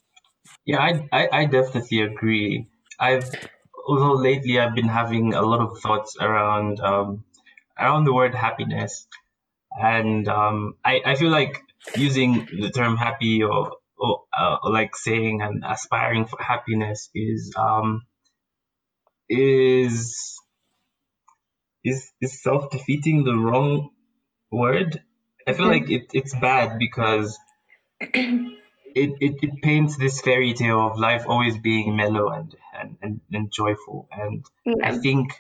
Yeah, 0.65 0.79
I, 0.79 1.09
I, 1.13 1.29
I 1.33 1.45
definitely 1.47 2.03
agree. 2.03 2.69
I've 2.99 3.29
although 3.87 4.15
lately 4.15 4.59
I've 4.61 4.75
been 4.75 4.89
having 4.89 5.35
a 5.35 5.43
lot 5.43 5.61
of 5.61 5.79
thoughts 5.81 6.17
around 6.21 6.81
um 6.81 7.25
around 7.79 8.05
the 8.05 8.13
word 8.13 8.35
happiness, 8.35 9.07
and 9.81 10.29
um 10.29 10.75
I, 10.85 11.01
I 11.05 11.15
feel 11.17 11.31
like 11.31 11.63
using 11.97 12.47
the 12.61 12.71
term 12.71 12.97
happy 12.97 13.43
or 13.43 13.77
or, 13.99 14.25
uh, 14.37 14.57
or 14.63 14.73
like 14.73 14.97
saying 14.97 15.43
and 15.43 15.65
aspiring 15.67 16.27
for 16.27 16.41
happiness 16.43 17.11
is 17.15 17.55
um 17.57 18.03
is 19.29 20.39
is 21.85 22.11
is 22.21 22.43
self 22.43 22.71
defeating 22.71 23.25
the 23.25 23.35
wrong 23.35 23.91
word. 24.51 25.03
I 25.47 25.53
feel 25.55 25.67
like 25.67 25.91
it, 25.91 26.11
it's 26.13 26.35
bad 26.39 26.79
because 26.79 27.39
it, 28.01 28.53
it, 28.95 29.37
it 29.43 29.63
paints 29.63 29.97
this 29.97 30.21
fairy 30.21 30.53
tale 30.53 30.87
of 30.87 30.99
life 30.99 31.25
always 31.27 31.59
being 31.59 31.97
mellow 31.97 32.29
and, 32.31 32.55
and, 32.75 32.99
and, 33.03 33.21
and 33.33 33.53
joyful. 33.53 34.09
And 34.13 34.45
I 34.83 34.99
think 34.99 35.33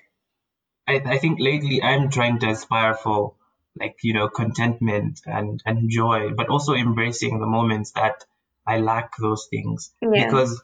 I, 0.86 1.02
I 1.04 1.18
think 1.18 1.38
lately 1.40 1.82
I'm 1.82 2.10
trying 2.10 2.38
to 2.40 2.48
aspire 2.50 2.94
for 2.94 3.34
like, 3.78 3.98
you 4.02 4.14
know, 4.14 4.28
contentment 4.28 5.20
and, 5.26 5.62
and 5.66 5.90
joy, 5.90 6.30
but 6.36 6.48
also 6.48 6.74
embracing 6.74 7.38
the 7.38 7.46
moments 7.46 7.92
that 7.92 8.24
I 8.68 8.78
lack 8.78 9.16
those 9.18 9.46
things. 9.50 9.92
yeah 10.02 10.26
Because 10.26 10.62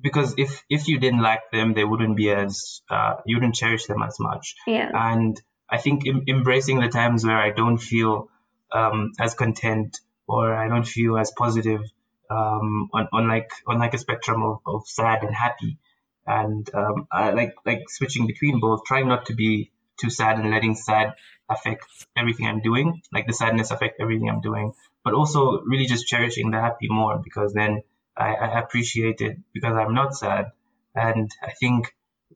because 0.00 0.34
if 0.38 0.64
if 0.70 0.88
you 0.88 0.98
didn't 1.00 1.22
lack 1.22 1.50
them, 1.50 1.74
they 1.74 1.84
wouldn't 1.84 2.16
be 2.16 2.30
as 2.30 2.82
uh, 2.90 3.14
you 3.26 3.36
wouldn't 3.36 3.54
cherish 3.54 3.86
them 3.86 4.02
as 4.02 4.16
much. 4.20 4.54
yeah 4.66 4.90
And 4.92 5.40
I 5.70 5.78
think 5.78 6.06
em- 6.08 6.24
embracing 6.28 6.80
the 6.80 6.88
times 6.88 7.24
where 7.24 7.36
I 7.38 7.50
don't 7.50 7.78
feel 7.78 8.30
um, 8.72 9.12
as 9.18 9.34
content 9.34 9.98
or 10.26 10.54
I 10.54 10.68
don't 10.68 10.86
feel 10.86 11.18
as 11.18 11.32
positive 11.36 11.82
um, 12.30 12.90
on, 12.92 13.08
on 13.12 13.28
like 13.28 13.50
on 13.66 13.78
like 13.78 13.94
a 13.94 13.98
spectrum 13.98 14.42
of, 14.42 14.58
of 14.66 14.86
sad 14.86 15.22
and 15.24 15.34
happy, 15.34 15.78
and 16.26 16.68
um, 16.74 17.06
I 17.10 17.30
like 17.30 17.54
like 17.64 17.84
switching 17.88 18.26
between 18.26 18.60
both, 18.60 18.84
trying 18.86 19.08
not 19.08 19.26
to 19.26 19.34
be 19.34 19.70
too 20.00 20.10
sad 20.10 20.38
and 20.38 20.50
letting 20.50 20.76
sad 20.76 21.14
affect 21.50 21.84
everything 22.16 22.46
I'm 22.46 22.60
doing, 22.60 23.00
like 23.12 23.26
the 23.26 23.32
sadness 23.32 23.70
affect 23.70 24.00
everything 24.00 24.28
I'm 24.28 24.42
doing, 24.42 24.74
but 25.08 25.14
also 25.14 25.62
really 25.62 25.86
just 25.86 26.06
cherishing 26.06 26.50
the 26.50 26.60
happy 26.60 26.88
more 26.90 27.18
because 27.24 27.54
then 27.54 27.82
I, 28.14 28.34
I 28.34 28.58
appreciate 28.60 29.22
it 29.22 29.38
because 29.54 29.74
I'm 29.74 29.94
not 29.94 30.14
sad, 30.14 30.52
and 30.94 31.30
I 31.42 31.52
think 31.60 31.94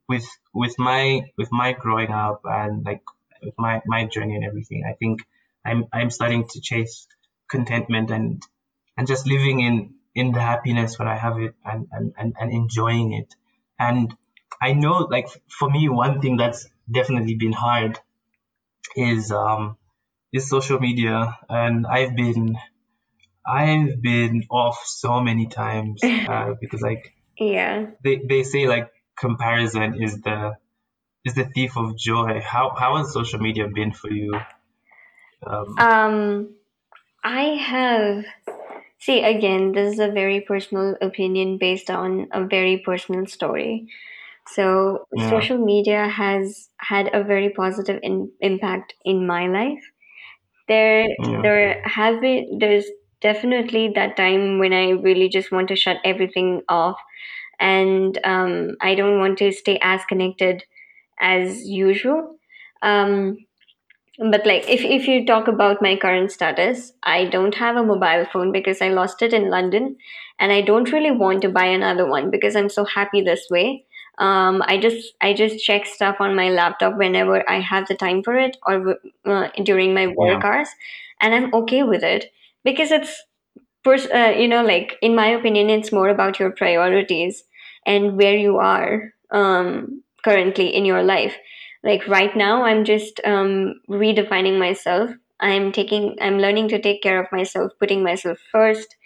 with 0.08 0.24
with 0.54 0.78
my 0.78 1.24
with 1.36 1.50
my 1.52 1.74
growing 1.74 2.10
up 2.10 2.40
and 2.46 2.82
like 2.86 3.02
with 3.42 3.52
my 3.58 3.82
my 3.84 4.06
journey 4.06 4.36
and 4.36 4.44
everything, 4.44 4.84
I 4.88 4.94
think 4.94 5.20
I'm 5.66 5.84
I'm 5.92 6.08
starting 6.10 6.48
to 6.48 6.60
chase 6.62 7.06
contentment 7.50 8.10
and 8.10 8.42
and 8.96 9.06
just 9.06 9.26
living 9.26 9.60
in 9.60 9.94
in 10.14 10.32
the 10.32 10.40
happiness 10.40 10.98
when 10.98 11.08
I 11.08 11.18
have 11.18 11.38
it 11.38 11.54
and 11.62 11.88
and 11.92 12.14
and, 12.16 12.34
and 12.40 12.52
enjoying 12.52 13.12
it. 13.12 13.34
And 13.78 14.16
I 14.62 14.72
know 14.72 14.96
like 15.16 15.28
for 15.58 15.68
me 15.68 15.90
one 15.90 16.22
thing 16.22 16.38
that's 16.38 16.66
definitely 16.90 17.34
been 17.34 17.52
hard 17.52 17.98
is 18.96 19.30
um 19.30 19.76
is 20.32 20.48
social 20.48 20.80
media 20.80 21.38
and 21.48 21.86
I've 21.86 22.16
been 22.16 22.56
I've 23.46 24.00
been 24.00 24.44
off 24.50 24.82
so 24.84 25.20
many 25.20 25.46
times 25.46 26.00
uh, 26.04 26.54
because 26.60 26.80
like 26.80 27.14
yeah 27.38 27.86
they, 28.02 28.22
they 28.28 28.42
say 28.42 28.68
like 28.68 28.90
comparison 29.18 30.02
is 30.02 30.20
the 30.22 30.56
is 31.24 31.34
the 31.34 31.44
thief 31.44 31.76
of 31.76 31.96
joy. 31.96 32.40
How 32.40 32.74
how 32.76 32.96
has 32.96 33.12
social 33.12 33.40
media 33.40 33.68
been 33.68 33.92
for 33.92 34.10
you? 34.10 34.34
Um, 35.46 35.76
um 35.78 36.54
i 37.24 37.42
have 37.70 38.24
see 38.98 39.22
again 39.22 39.72
this 39.72 39.94
is 39.94 39.98
a 39.98 40.10
very 40.10 40.40
personal 40.40 40.96
opinion 41.00 41.58
based 41.58 41.90
on 41.90 42.28
a 42.32 42.44
very 42.44 42.78
personal 42.78 43.26
story 43.26 43.88
so 44.48 45.06
yeah, 45.14 45.30
social 45.30 45.58
media 45.58 46.08
has 46.08 46.68
had 46.78 47.10
a 47.14 47.22
very 47.22 47.50
positive 47.50 47.98
in, 48.02 48.30
impact 48.40 48.94
in 49.04 49.26
my 49.26 49.46
life 49.48 49.91
there 50.68 51.06
there 51.42 51.82
have 51.84 52.20
been 52.20 52.58
there's 52.58 52.86
definitely 53.20 53.92
that 53.94 54.16
time 54.16 54.58
when 54.58 54.72
i 54.72 54.90
really 54.90 55.28
just 55.28 55.52
want 55.52 55.68
to 55.68 55.76
shut 55.76 55.98
everything 56.04 56.62
off. 56.68 56.98
And 57.60 58.18
um, 58.24 58.76
i 58.80 58.94
don't 58.94 59.18
want 59.20 59.38
to 59.38 59.52
stay 59.52 59.78
as 59.82 60.02
connected 60.08 60.64
as 61.20 61.66
usual. 61.66 62.36
Um, 62.82 63.38
but 64.18 64.46
like 64.46 64.68
if, 64.68 64.82
if 64.84 65.08
you 65.08 65.24
talk 65.26 65.48
about 65.48 65.80
my 65.82 65.96
current 65.96 66.30
status 66.30 66.92
i 67.02 67.24
don't 67.24 67.54
have 67.54 67.76
a 67.76 67.82
mobile 67.82 68.26
phone 68.32 68.52
because 68.52 68.82
i 68.82 68.88
lost 68.88 69.22
it 69.22 69.32
in 69.32 69.50
london. 69.50 69.96
And 70.38 70.52
i 70.52 70.60
don't 70.60 70.92
really 70.92 71.10
want 71.10 71.42
to 71.42 71.48
buy 71.48 71.64
another 71.66 72.06
one 72.06 72.30
because 72.30 72.56
i'm 72.56 72.68
so 72.68 72.84
happy 72.84 73.22
this 73.22 73.46
way 73.50 73.84
um, 74.18 74.62
i 74.66 74.78
just 74.78 75.14
i 75.20 75.32
just 75.32 75.64
check 75.64 75.86
stuff 75.86 76.16
on 76.20 76.34
my 76.36 76.48
laptop 76.50 76.96
whenever 76.96 77.48
i 77.50 77.60
have 77.60 77.86
the 77.88 77.94
time 77.94 78.22
for 78.22 78.36
it 78.36 78.56
or 78.66 78.96
uh, 79.26 79.48
during 79.64 79.94
my 79.94 80.06
yeah, 80.16 80.16
work 80.26 80.44
hours 80.44 80.68
and 81.20 81.34
i'm 81.34 81.52
okay 81.54 81.82
with 81.82 82.02
it 82.02 82.32
because 82.64 82.90
it's 82.90 83.22
pers- 83.84 84.10
uh, 84.14 84.34
you 84.36 84.48
know 84.48 84.62
like 84.64 84.96
in 85.02 85.14
my 85.14 85.28
opinion 85.28 85.70
it's 85.70 85.92
more 85.92 86.08
about 86.08 86.38
your 86.38 86.50
priorities 86.50 87.44
and 87.86 88.16
where 88.16 88.36
you 88.36 88.58
are 88.58 89.12
um, 89.32 90.02
currently 90.24 90.68
in 90.68 90.84
your 90.84 91.02
life. 91.02 91.36
Like 91.84 92.06
right 92.06 92.34
now 92.36 92.64
i'm 92.64 92.84
just 92.84 93.20
um, 93.24 93.74
redefining 93.88 94.58
myself. 94.58 95.10
I'm 95.40 95.72
taking 95.72 96.16
i'm 96.20 96.38
learning 96.38 96.68
to 96.68 96.80
take 96.80 97.02
care 97.02 97.20
of 97.22 97.32
myself 97.32 97.72
putting 97.80 98.04
myself 98.04 98.38
first 98.52 98.96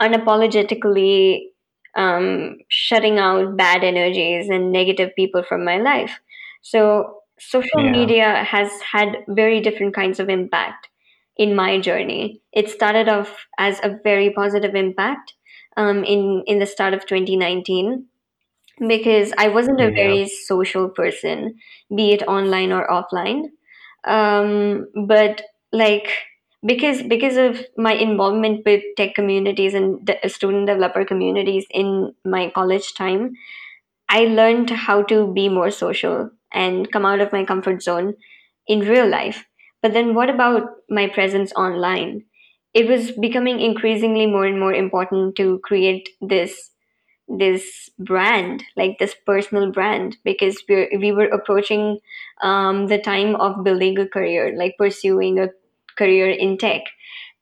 unapologetically 0.00 1.51
um, 1.96 2.56
shutting 2.68 3.18
out 3.18 3.56
bad 3.56 3.84
energies 3.84 4.48
and 4.48 4.72
negative 4.72 5.10
people 5.16 5.42
from 5.42 5.64
my 5.64 5.78
life 5.78 6.20
so 6.62 7.18
social 7.38 7.82
yeah, 7.82 7.90
media 7.90 8.44
has 8.44 8.70
had 8.80 9.24
very 9.28 9.60
different 9.60 9.94
kinds 9.94 10.20
of 10.20 10.28
impact 10.28 10.88
in 11.36 11.56
my 11.56 11.80
journey. 11.80 12.40
It 12.52 12.68
started 12.68 13.08
off 13.08 13.46
as 13.58 13.80
a 13.82 13.98
very 14.04 14.30
positive 14.30 14.74
impact 14.74 15.34
um, 15.76 16.04
in 16.04 16.44
in 16.46 16.58
the 16.58 16.66
start 16.66 16.94
of 16.94 17.06
2019 17.06 18.06
because 18.86 19.32
I 19.38 19.48
wasn't 19.48 19.80
a 19.80 19.84
yeah, 19.84 19.94
very 19.94 20.28
social 20.28 20.88
person, 20.88 21.56
be 21.94 22.12
it 22.12 22.22
online 22.24 22.72
or 22.72 22.86
offline. 22.88 23.46
Um, 24.04 24.86
but 25.06 25.42
like 25.72 26.10
because 26.64 27.02
because 27.02 27.36
of 27.36 27.64
my 27.76 27.92
involvement 27.92 28.64
with 28.64 28.82
tech 28.96 29.14
communities 29.14 29.74
and 29.74 30.06
the 30.06 30.16
student 30.28 30.66
developer 30.66 31.04
communities 31.04 31.66
in 31.70 32.14
my 32.24 32.50
college 32.54 32.94
time, 32.94 33.34
I 34.08 34.24
learned 34.26 34.70
how 34.70 35.02
to 35.04 35.32
be 35.32 35.48
more 35.48 35.70
social 35.70 36.30
and 36.52 36.90
come 36.92 37.06
out 37.06 37.20
of 37.20 37.32
my 37.32 37.44
comfort 37.44 37.82
zone 37.82 38.14
in 38.66 38.80
real 38.80 39.08
life. 39.08 39.46
But 39.82 39.92
then 39.94 40.14
what 40.14 40.30
about 40.30 40.64
my 40.90 41.08
presence 41.08 41.52
online? 41.54 42.24
It 42.74 42.88
was 42.88 43.12
becoming 43.12 43.60
increasingly 43.60 44.26
more 44.26 44.44
and 44.46 44.60
more 44.60 44.74
important 44.74 45.36
to 45.36 45.60
create 45.64 46.10
this 46.20 46.70
this 47.28 47.88
brand, 47.98 48.64
like 48.76 48.98
this 48.98 49.14
personal 49.26 49.70
brand, 49.72 50.16
because 50.24 50.62
we 50.68 50.88
we 50.98 51.12
were 51.12 51.26
approaching 51.28 51.98
um, 52.42 52.88
the 52.88 52.98
time 52.98 53.36
of 53.36 53.64
building 53.64 53.98
a 53.98 54.06
career, 54.08 54.54
like 54.56 54.74
pursuing 54.78 55.38
a 55.38 55.48
career 55.96 56.30
in 56.30 56.58
tech. 56.58 56.82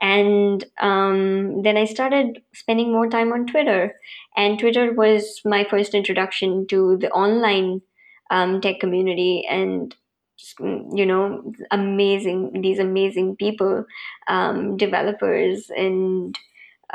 And 0.01 0.65
um, 0.81 1.63
then 1.63 1.77
I 1.77 1.85
started 1.85 2.43
spending 2.55 2.91
more 2.93 3.09
time 3.09 3.33
on 3.33 3.47
Twitter, 3.47 3.95
and 4.37 4.59
Twitter 4.59 4.93
was 4.95 5.43
my 5.45 5.65
first 5.65 5.95
introduction 5.95 6.67
to 6.69 6.97
the 6.97 7.11
online 7.11 7.83
um, 8.31 8.61
tech 8.63 8.81
community 8.81 9.45
and 9.49 9.95
you 10.95 11.05
know 11.05 11.53
amazing 11.71 12.63
these 12.63 12.79
amazing 12.79 13.37
people 13.37 13.85
um, 14.29 14.77
developers 14.79 15.71
and 15.77 16.39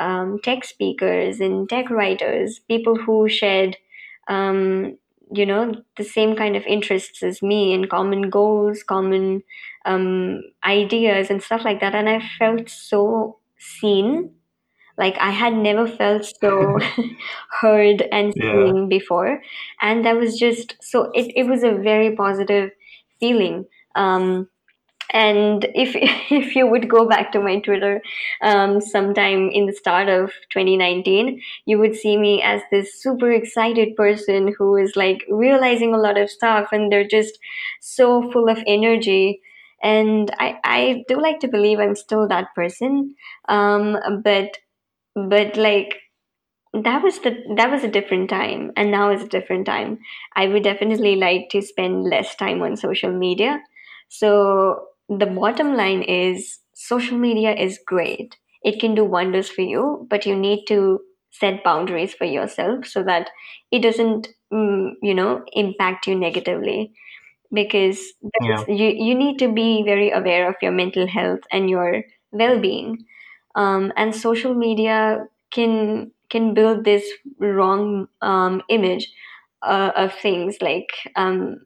um, 0.00 0.40
tech 0.44 0.64
speakers 0.64 1.40
and 1.40 1.68
tech 1.68 1.90
writers, 1.90 2.60
people 2.68 2.96
who 2.96 3.28
shared, 3.28 3.76
um, 4.28 4.96
you 5.32 5.46
know, 5.46 5.74
the 5.96 6.04
same 6.04 6.36
kind 6.36 6.56
of 6.56 6.64
interests 6.66 7.22
as 7.22 7.42
me 7.42 7.74
and 7.74 7.90
common 7.90 8.30
goals, 8.30 8.82
common 8.82 9.42
um, 9.84 10.42
ideas 10.64 11.30
and 11.30 11.42
stuff 11.42 11.64
like 11.64 11.80
that. 11.80 11.94
And 11.94 12.08
I 12.08 12.20
felt 12.38 12.68
so 12.68 13.38
seen. 13.58 14.30
Like 14.98 15.16
I 15.18 15.30
had 15.30 15.54
never 15.54 15.86
felt 15.86 16.24
so 16.40 16.78
heard 17.60 18.02
and 18.12 18.34
yeah, 18.34 18.52
seen 18.52 18.88
before. 18.88 19.42
And 19.80 20.04
that 20.04 20.16
was 20.16 20.38
just 20.38 20.76
so, 20.80 21.10
it, 21.14 21.32
it 21.36 21.46
was 21.46 21.62
a 21.62 21.72
very 21.72 22.16
positive 22.16 22.70
feeling. 23.20 23.66
Um, 23.94 24.48
and 25.10 25.64
if 25.74 25.94
if 26.30 26.54
you 26.56 26.66
would 26.66 26.88
go 26.88 27.06
back 27.08 27.32
to 27.32 27.40
my 27.40 27.58
twitter 27.60 28.02
um, 28.42 28.80
sometime 28.80 29.48
in 29.50 29.66
the 29.66 29.72
start 29.72 30.08
of 30.08 30.32
2019 30.50 31.40
you 31.64 31.78
would 31.78 31.94
see 31.94 32.16
me 32.16 32.42
as 32.42 32.60
this 32.70 33.00
super 33.02 33.30
excited 33.32 33.94
person 33.96 34.52
who 34.58 34.76
is 34.76 34.96
like 34.96 35.24
realizing 35.28 35.94
a 35.94 35.98
lot 35.98 36.18
of 36.18 36.30
stuff 36.30 36.68
and 36.72 36.90
they're 36.90 37.06
just 37.06 37.38
so 37.80 38.30
full 38.32 38.48
of 38.48 38.58
energy. 38.66 39.40
And 39.82 40.30
i 40.38 40.58
i 40.64 41.04
do 41.08 41.20
like 41.20 41.40
to 41.40 41.48
believe 41.48 41.78
i'm 41.78 41.94
still 41.94 42.26
that 42.28 42.48
person. 42.54 43.14
Um, 43.48 43.98
but 44.24 44.56
but 45.14 45.56
like 45.56 45.96
that 46.74 47.02
was 47.02 47.18
the 47.20 47.32
that 47.56 47.70
was 47.70 47.84
a 47.84 47.88
different 47.88 48.28
time 48.28 48.70
and 48.76 48.90
now 48.90 49.10
is 49.10 49.22
a 49.22 49.28
different 49.28 49.66
time. 49.66 49.98
I 50.34 50.46
would 50.48 50.62
definitely 50.62 51.16
like 51.16 51.48
to 51.50 51.62
spend 51.62 52.04
less 52.04 52.34
time 52.36 52.62
on 52.62 52.76
social 52.76 53.10
media. 53.12 53.62
So 54.08 54.86
the 55.08 55.26
bottom 55.26 55.76
line 55.76 56.02
is 56.02 56.60
social 56.74 57.18
media 57.18 57.54
is 57.54 57.78
great. 57.86 58.36
It 58.62 58.80
can 58.80 58.94
do 58.94 59.04
wonders 59.04 59.48
for 59.48 59.62
you 59.62 60.06
but 60.10 60.26
you 60.26 60.36
need 60.36 60.64
to 60.68 61.00
set 61.30 61.62
boundaries 61.64 62.14
for 62.14 62.24
yourself 62.24 62.86
so 62.86 63.02
that 63.04 63.30
it 63.70 63.80
doesn't 63.80 64.28
mm, 64.52 64.92
you 65.02 65.14
know 65.14 65.44
impact 65.52 66.06
you 66.06 66.14
negatively. 66.16 66.92
Because 67.52 68.00
Yeah. 68.40 68.64
you 68.68 68.88
you 68.88 69.14
need 69.14 69.38
to 69.38 69.48
be 69.52 69.82
very 69.84 70.10
aware 70.10 70.48
of 70.48 70.56
your 70.62 70.72
mental 70.72 71.06
health 71.06 71.40
and 71.52 71.70
your 71.70 72.02
well-being. 72.32 73.04
Um, 73.54 73.92
and 73.96 74.14
social 74.14 74.54
media 74.54 75.26
can 75.52 76.12
can 76.30 76.54
build 76.54 76.84
this 76.84 77.04
wrong 77.38 78.08
um, 78.22 78.62
image 78.68 79.12
uh, 79.62 79.92
of 79.96 80.14
things 80.14 80.56
like 80.60 80.90
um, 81.16 81.58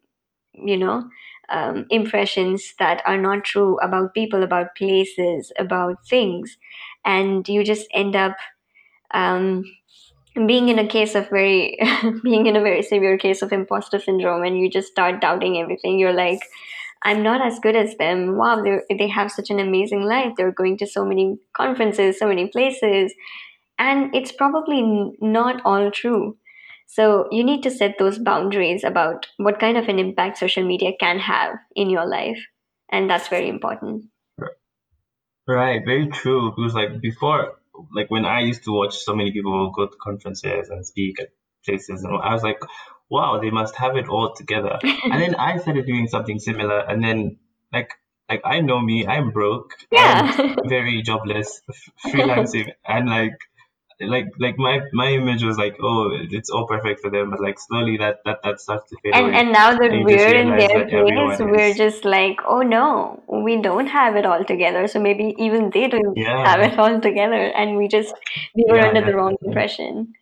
you 0.55 0.76
know 0.76 1.09
um, 1.51 1.87
impressions 1.91 2.75
that 2.79 3.03
are 3.07 3.19
not 3.19 3.45
true 3.45 3.79
about 3.79 4.15
people 4.15 4.43
about 4.43 4.75
places 4.77 5.53
about 5.59 6.07
things. 6.09 6.57
And 7.05 7.49
you 7.49 7.65
just 7.65 7.89
end 7.93 8.17
up 8.17 8.37
um, 9.13 9.65
being 10.47 10.69
in 10.69 10.79
a 10.79 10.87
case 10.87 11.15
of 11.15 11.29
very 11.29 11.79
being 12.23 12.47
in 12.47 12.57
a 12.57 12.63
very 12.63 12.83
severe 12.83 13.19
case 13.19 13.43
of 13.43 13.53
imposter 13.53 13.99
syndrome 13.99 14.45
and 14.45 14.59
you 14.59 14.71
just 14.71 14.89
start 14.89 15.21
doubting 15.21 15.59
everything. 15.59 15.99
You're 15.99 16.13
like 16.13 16.41
i'm 17.03 17.23
not 17.23 17.41
as 17.41 17.59
good 17.61 17.77
as 17.77 17.97
them. 17.97 18.37
Wow 18.37 18.63
they 18.63 18.81
they 18.97 19.09
have 19.09 19.33
such 19.33 19.51
an 19.51 19.59
amazing 19.59 20.03
life. 20.05 20.33
They're 20.37 20.53
going 20.53 20.77
to 20.79 20.87
so 20.87 21.05
many 21.05 21.39
conferences 21.57 22.19
so 22.19 22.29
many 22.29 22.49
places. 22.49 23.13
And 23.79 24.15
it's 24.15 24.33
probably 24.33 24.83
not 25.21 25.63
all 25.65 25.91
true 25.91 26.37
so 26.93 27.26
you 27.30 27.45
need 27.45 27.62
to 27.62 27.70
set 27.70 27.97
those 27.99 28.18
boundaries 28.18 28.84
about 28.84 29.26
what 29.36 29.61
kind 29.61 29.76
of 29.78 29.88
an 29.88 29.99
impact 29.99 30.38
social 30.38 30.66
media 30.66 30.93
can 30.99 31.18
have 31.18 31.55
in 31.74 31.91
your 31.91 32.07
life 32.07 32.38
and 32.91 33.09
that's 33.09 33.28
very 33.28 33.49
important 33.49 34.05
Right, 35.51 35.82
very 35.84 36.07
true. 36.09 36.53
Because 36.55 36.74
like 36.74 37.01
before, 37.01 37.59
like 37.93 38.11
when 38.11 38.24
I 38.24 38.41
used 38.41 38.64
to 38.64 38.72
watch 38.72 38.99
so 38.99 39.14
many 39.14 39.32
people 39.32 39.72
go 39.74 39.86
to 39.86 39.97
conferences 40.01 40.68
and 40.68 40.86
speak 40.86 41.20
at 41.20 41.28
places, 41.64 42.05
and 42.05 42.16
I 42.22 42.32
was 42.34 42.45
like, 42.45 42.61
wow, 43.09 43.41
they 43.41 43.51
must 43.51 43.74
have 43.76 43.97
it 43.97 44.09
all 44.09 44.32
together. 44.34 44.78
And 44.82 45.20
then 45.20 45.34
I 45.34 45.59
started 45.59 45.86
doing 45.86 46.07
something 46.07 46.38
similar, 46.38 46.78
and 46.78 47.03
then 47.03 47.38
like 47.72 47.91
like 48.28 48.43
I 48.45 48.61
know 48.61 48.80
me, 48.80 49.07
I'm 49.07 49.30
broke 49.32 49.72
yeah 49.91 50.53
very 50.64 51.03
jobless, 51.03 51.62
f- 51.68 52.12
freelancing, 52.12 52.70
and 52.86 53.09
like 53.09 53.38
like 54.01 54.27
like 54.39 54.59
my 54.59 54.81
my 54.93 55.09
image 55.09 55.43
was 55.43 55.59
like, 55.59 55.77
oh, 55.83 56.11
it's 56.13 56.51
all 56.51 56.67
perfect 56.67 57.01
for 57.01 57.11
them, 57.11 57.31
but 57.31 57.41
like 57.41 57.59
slowly 57.59 57.97
that 57.99 58.21
that 58.25 58.41
that 58.43 58.61
starts 58.61 58.89
to 58.91 58.97
fade 59.03 59.15
And 59.15 59.27
away, 59.27 59.35
and 59.35 59.53
now 59.53 59.77
that 59.77 59.93
and 59.93 60.05
we're 60.05 60.35
in 60.35 60.57
their 60.57 60.87
place, 60.89 61.39
we're 61.39 61.73
is 61.73 61.77
just 61.77 62.05
like, 62.05 62.41
oh 62.47 62.63
no, 62.63 63.23
we 63.29 63.61
don't 63.61 63.87
have 63.87 64.17
it 64.17 64.27
all 64.27 64.45
together. 64.45 64.87
So 64.89 65.01
maybe 65.01 65.35
even 65.39 65.71
they 65.71 65.89
don't 65.89 66.17
have 66.19 66.61
it 66.61 66.79
all 66.79 67.01
together, 67.01 67.43
and 67.55 67.77
we 67.77 67.89
just 67.89 68.15
we 68.55 68.65
were 68.69 68.79
yeah 68.79 68.89
under 68.89 69.05
the 69.05 69.15
wrong 69.15 69.37
impression. 69.43 70.15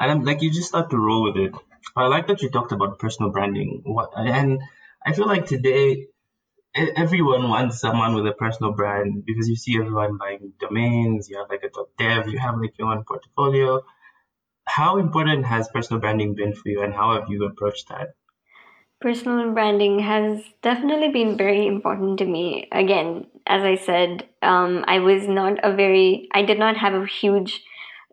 And 0.00 0.10
I'm 0.10 0.24
like, 0.24 0.42
you 0.42 0.50
just 0.50 0.68
start 0.68 0.90
to 0.90 0.98
roll 0.98 1.24
with 1.24 1.36
it. 1.36 1.54
I 1.96 2.06
like 2.06 2.26
that 2.28 2.42
you 2.42 2.50
talked 2.50 2.72
about 2.72 2.98
personal 2.98 3.30
branding. 3.30 3.82
What 3.84 4.10
and 4.16 4.60
I 5.04 5.12
feel 5.12 5.26
like 5.26 5.46
today 5.46 6.06
everyone 6.96 7.48
wants 7.48 7.80
someone 7.80 8.14
with 8.14 8.26
a 8.26 8.32
personal 8.32 8.72
brand 8.72 9.24
because 9.24 9.48
you 9.48 9.56
see 9.56 9.76
everyone 9.78 10.16
buying 10.18 10.52
domains. 10.60 11.28
You 11.28 11.38
have 11.38 11.48
like 11.50 11.62
a 11.64 11.70
dev. 11.98 12.28
You 12.28 12.38
have 12.38 12.58
like 12.60 12.78
your 12.78 12.88
own 12.92 13.04
portfolio. 13.04 13.82
How 14.66 14.98
important 14.98 15.46
has 15.46 15.68
personal 15.68 16.00
branding 16.00 16.34
been 16.34 16.54
for 16.54 16.68
you, 16.68 16.82
and 16.82 16.94
how 16.94 17.18
have 17.18 17.28
you 17.30 17.44
approached 17.44 17.88
that? 17.90 18.14
Personal 19.00 19.52
branding 19.52 20.00
has 20.00 20.42
definitely 20.60 21.08
been 21.10 21.36
very 21.36 21.66
important 21.68 22.18
to 22.18 22.24
me. 22.26 22.68
Again, 22.72 23.28
as 23.46 23.62
I 23.62 23.76
said, 23.76 24.28
um, 24.42 24.84
I 24.88 24.98
was 24.98 25.28
not 25.28 25.58
a 25.62 25.72
very, 25.72 26.28
I 26.32 26.42
did 26.42 26.58
not 26.58 26.76
have 26.78 26.94
a 26.94 27.06
huge 27.06 27.62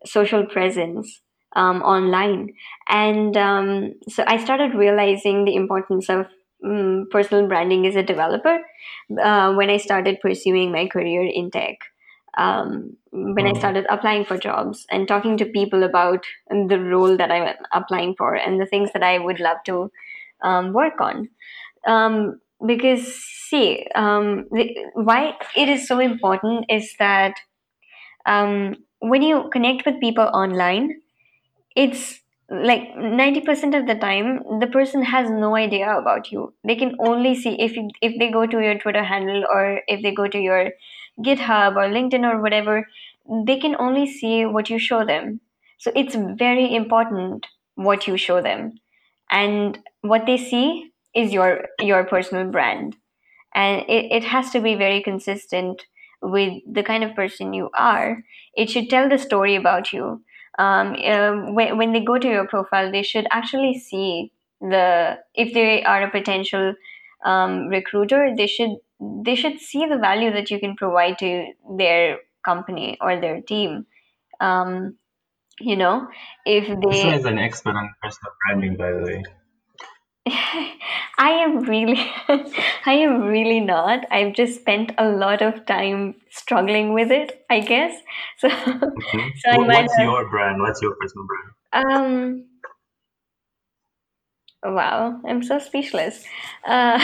social 0.05 0.45
presence 0.45 1.21
um, 1.55 1.81
online. 1.81 2.53
And 2.87 3.35
um, 3.35 3.93
so 4.09 4.23
I 4.27 4.43
started 4.43 4.75
realizing 4.75 5.45
the 5.45 5.55
importance 5.55 6.07
of 6.09 6.27
um, 6.65 7.07
personal 7.11 7.47
branding 7.47 7.87
as 7.87 7.95
a 7.95 8.03
developer 8.03 8.59
uh, 9.21 9.53
when 9.53 9.69
I 9.69 9.77
started 9.77 10.19
pursuing 10.21 10.71
my 10.71 10.87
career 10.87 11.23
in 11.23 11.51
tech. 11.51 11.77
Um, 12.37 12.97
when 13.11 13.47
I 13.47 13.53
Mm, 13.53 13.57
started 13.57 13.85
applying 13.89 14.25
for 14.25 14.37
jobs 14.37 14.85
and 14.91 15.07
talking 15.07 15.37
to 15.37 15.45
people 15.45 15.83
about 15.83 16.25
the 16.49 16.79
role 16.79 17.17
that 17.17 17.31
I'm 17.31 17.55
applying 17.73 18.15
for 18.17 18.35
and 18.35 18.59
the 18.59 18.65
things 18.65 18.91
that 18.93 19.03
I 19.03 19.19
would 19.19 19.39
love 19.39 19.57
to 19.67 19.91
um, 20.43 20.73
work 20.73 20.99
on. 20.99 21.29
Um, 21.87 22.41
because, 22.65 23.15
see, 23.15 23.87
um, 23.95 24.47
the, 24.51 24.75
why 24.95 25.35
it 25.55 25.69
is 25.69 25.87
so 25.87 25.99
important 25.99 26.65
is 26.69 26.93
that 26.99 27.35
um, 28.25 28.75
when 28.99 29.21
you 29.21 29.49
connect 29.51 29.85
with 29.85 29.99
people 29.99 30.25
online, 30.25 31.01
it's 31.75 32.19
like 32.49 32.95
90% 32.95 33.73
of 33.73 33.87
the 33.87 33.95
time 33.95 34.39
the 34.59 34.67
person 34.67 35.01
has 35.03 35.29
no 35.29 35.55
idea 35.55 35.97
about 35.97 36.31
you. 36.31 36.53
They 36.63 36.75
can 36.75 36.95
only 36.99 37.35
see 37.35 37.55
if 37.59 37.75
you, 37.75 37.89
if 38.01 38.19
they 38.19 38.29
go 38.31 38.45
to 38.45 38.59
your 38.61 38.77
twitter 38.77 39.03
handle 39.03 39.45
or 39.49 39.81
if 39.87 40.03
they 40.03 40.13
go 40.13 40.27
to 40.27 40.39
your 40.39 40.71
github 41.19 41.75
or 41.75 41.89
linkedin 41.89 42.29
or 42.29 42.41
whatever 42.41 42.87
they 43.45 43.57
can 43.57 43.75
only 43.79 44.05
see 44.05 44.45
what 44.45 44.69
you 44.69 44.77
show 44.77 45.03
them. 45.03 45.39
So 45.79 45.91
it's 45.95 46.15
very 46.15 46.75
important 46.75 47.47
what 47.75 48.07
you 48.07 48.17
show 48.17 48.41
them. 48.41 48.73
And 49.29 49.79
what 50.01 50.25
they 50.27 50.37
see 50.37 50.91
is 51.15 51.33
your 51.33 51.65
your 51.79 52.03
personal 52.03 52.51
brand. 52.51 52.95
And 53.53 53.81
it, 53.89 54.11
it 54.11 54.23
has 54.25 54.51
to 54.51 54.59
be 54.59 54.75
very 54.75 55.01
consistent 55.01 55.85
with 56.21 56.53
the 56.71 56.83
kind 56.83 57.03
of 57.03 57.15
person 57.15 57.53
you 57.53 57.69
are. 57.77 58.23
It 58.55 58.69
should 58.69 58.89
tell 58.89 59.09
the 59.09 59.17
story 59.17 59.55
about 59.55 59.93
you 59.93 60.23
um, 60.57 60.95
uh, 61.03 61.51
when, 61.51 61.77
when 61.77 61.91
they 61.91 62.03
go 62.03 62.17
to 62.17 62.27
your 62.27 62.47
profile 62.47 62.91
they 62.91 63.03
should 63.03 63.27
actually 63.31 63.77
see 63.77 64.31
the 64.61 65.17
if 65.33 65.53
they 65.53 65.83
are 65.83 66.03
a 66.03 66.11
potential 66.11 66.73
um, 67.23 67.67
recruiter 67.67 68.33
they 68.35 68.47
should 68.47 68.77
they 69.25 69.35
should 69.35 69.59
see 69.59 69.85
the 69.85 69.97
value 69.97 70.31
that 70.31 70.49
you 70.49 70.59
can 70.59 70.75
provide 70.75 71.17
to 71.19 71.47
their 71.77 72.19
company 72.43 72.97
or 73.01 73.19
their 73.19 73.41
team 73.41 73.85
um, 74.39 74.95
you 75.59 75.75
know 75.75 76.07
if 76.45 76.67
they 76.67 77.03
one 77.03 77.13
is 77.13 77.25
an 77.25 77.39
expert 77.39 77.75
on 77.75 77.93
personal 78.01 78.31
branding, 78.45 78.77
by 78.77 78.91
the 78.91 79.03
way. 79.03 79.23
I 80.27 81.29
am 81.43 81.61
really, 81.63 82.11
I 82.85 82.93
am 82.93 83.21
really 83.21 83.59
not. 83.59 84.05
I've 84.11 84.33
just 84.33 84.59
spent 84.59 84.91
a 84.97 85.07
lot 85.09 85.41
of 85.41 85.65
time 85.65 86.15
struggling 86.29 86.93
with 86.93 87.11
it, 87.11 87.45
I 87.49 87.59
guess. 87.61 87.95
So, 88.37 88.49
hmm 88.49 89.29
so 89.35 89.49
I 89.51 89.57
What, 89.57 89.67
might 89.67 89.85
what's 89.85 89.97
have. 89.99 90.09
your 90.09 90.29
brand? 90.29 90.59
What's 90.61 90.81
your 90.81 90.95
personal 90.95 91.25
brand? 91.27 91.51
Um, 91.73 92.45
wow, 94.63 95.21
I'm 95.27 95.43
so 95.43 95.59
speechless. 95.59 96.23
Uh, 96.67 96.99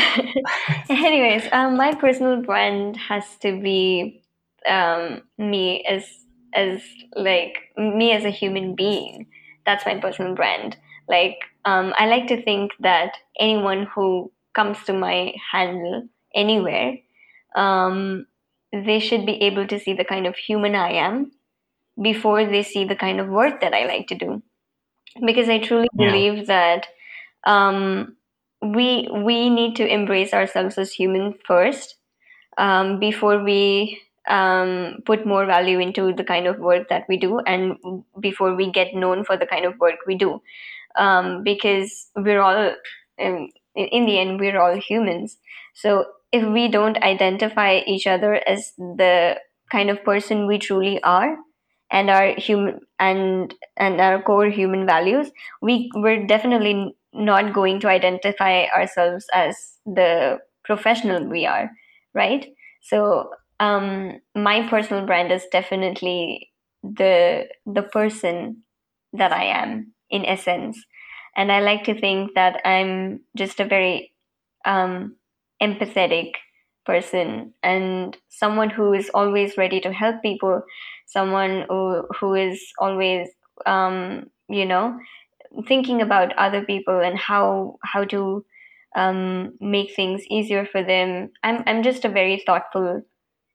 anyways, 0.90 1.48
um, 1.52 1.78
my 1.78 1.94
personal 1.96 2.42
brand 2.42 2.98
has 2.98 3.24
to 3.42 3.60
be 3.62 4.24
um 4.70 5.22
me 5.40 5.84
as 5.90 6.06
as 6.54 6.84
like 7.16 7.58
me 7.78 8.12
as 8.12 8.26
a 8.26 8.30
human 8.30 8.76
being. 8.76 9.28
That's 9.66 9.86
my 9.86 10.00
personal 10.00 10.36
brand. 10.36 10.78
Like, 11.12 11.40
um, 11.66 11.94
I 12.00 12.08
like 12.08 12.28
to 12.30 12.44
think 12.44 12.74
that 12.82 13.14
anyone 13.40 13.88
who 13.96 14.32
comes 14.56 14.84
to 14.86 14.94
my 14.94 15.36
handle 15.52 16.10
anywhere 16.36 16.96
um, 17.56 18.28
they 18.74 19.00
should 19.00 19.26
be 19.26 19.42
able 19.44 19.68
to 19.68 19.80
see 19.80 19.94
the 19.94 20.06
kind 20.06 20.28
of 20.28 20.36
human 20.36 20.76
I 20.76 20.94
am 20.94 21.32
before 22.02 22.46
they 22.46 22.64
see 22.64 22.86
the 22.86 22.96
kind 22.96 23.20
of 23.20 23.30
work 23.30 23.62
that 23.62 23.74
I 23.74 23.86
like 23.86 24.08
to 24.10 24.16
do. 24.16 24.44
Because 25.26 25.50
I 25.50 25.60
truly 25.60 25.90
Yeah. 25.98 26.24
believe 26.24 26.48
that 26.48 26.88
um, 27.46 28.18
we 28.62 29.10
we 29.12 29.50
need 29.50 29.76
to 29.78 29.88
embrace 29.88 30.34
ourselves 30.34 30.78
as 30.78 30.94
human 30.94 31.36
first 31.48 31.96
um, 32.58 33.00
before 33.00 33.44
we 33.44 34.02
um, 34.28 34.98
put 35.06 35.26
more 35.26 35.46
value 35.46 35.80
into 35.80 36.14
the 36.14 36.24
kind 36.24 36.48
of 36.48 36.60
work 36.60 36.90
that 36.90 37.06
we 37.10 37.18
do 37.18 37.40
and 37.42 37.78
before 38.20 38.56
we 38.56 38.72
get 38.72 38.94
known 38.96 39.24
for 39.26 39.38
the 39.38 39.46
kind 39.48 39.66
of 39.66 39.80
work 39.80 39.98
we 40.08 40.16
do 40.16 40.42
um, 40.98 41.44
because 41.44 42.10
we're 42.16 42.42
all 42.42 42.70
um, 43.22 43.50
in 43.76 43.86
in 43.88 44.06
the 44.06 44.20
end 44.20 44.40
we're 44.40 44.60
all 44.60 44.76
humans. 44.76 45.38
So 45.74 46.06
if 46.32 46.46
we 46.48 46.68
don't 46.70 46.98
identify 47.04 47.82
each 47.88 48.08
other 48.08 48.36
as 48.48 48.74
the 48.78 49.40
kind 49.72 49.90
of 49.90 50.04
person 50.04 50.48
we 50.48 50.58
truly 50.58 51.02
are 51.04 51.38
and 51.92 52.10
our 52.10 52.34
human 52.40 52.80
and 53.00 53.54
and 53.78 54.00
our 54.02 54.22
core 54.22 54.50
human 54.50 54.86
values 54.86 55.32
we 55.62 55.90
we're 55.96 56.26
definitely 56.26 56.96
not 57.14 57.54
going 57.54 57.80
to 57.82 57.88
identify 57.90 58.66
ourselves 58.68 59.26
as 59.34 59.78
the 59.86 60.40
professional 60.64 61.28
we 61.28 61.46
are 61.46 61.70
right? 62.14 62.48
So 62.82 63.30
um 63.60 64.20
my 64.36 64.68
personal 64.68 65.06
brand 65.06 65.32
is 65.32 65.46
definitely 65.52 66.50
the 66.84 67.48
the 67.66 67.84
person 67.84 68.64
that 69.14 69.32
i 69.32 69.44
am 69.44 69.94
in 70.12 70.26
essence. 70.26 70.84
And 71.36 71.52
i 71.52 71.60
like 71.62 71.84
to 71.86 72.00
think 72.00 72.34
that 72.36 72.62
i'm 72.66 73.22
just 73.38 73.60
a 73.62 73.66
very 73.66 74.14
um 74.66 75.16
empathetic 75.62 76.32
person 76.86 77.54
and 77.64 78.18
someone 78.30 78.70
who 78.70 78.94
is 78.94 79.10
always 79.14 79.58
ready 79.58 79.80
to 79.80 79.94
help 79.94 80.22
people 80.22 80.62
someone 81.06 81.66
who, 81.70 82.08
who 82.20 82.34
is 82.36 82.62
always 82.80 83.30
um, 83.66 84.30
you 84.50 84.66
know 84.66 84.98
thinking 85.68 86.02
about 86.02 86.34
other 86.38 86.64
people 86.64 87.00
and 87.00 87.18
how 87.18 87.78
how 87.84 88.04
to 88.06 88.46
um, 88.96 89.54
make 89.60 89.96
things 89.96 90.22
easier 90.30 90.66
for 90.66 90.84
them. 90.84 91.30
I'm 91.44 91.64
i'm 91.68 91.84
just 91.84 92.06
a 92.06 92.10
very 92.10 92.44
thoughtful 92.46 93.04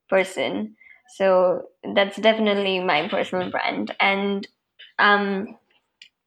person. 0.09 0.75
So 1.17 1.63
that's 1.95 2.17
definitely 2.17 2.79
my 2.83 3.07
personal 3.09 3.51
brand. 3.51 3.95
And 3.99 4.47
um, 4.99 5.57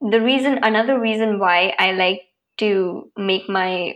the 0.01 0.21
reason 0.21 0.59
another 0.63 0.99
reason 0.99 1.39
why 1.39 1.75
i 1.79 1.93
like 1.93 2.23
to 2.59 3.11
make 3.17 3.49
my 3.49 3.95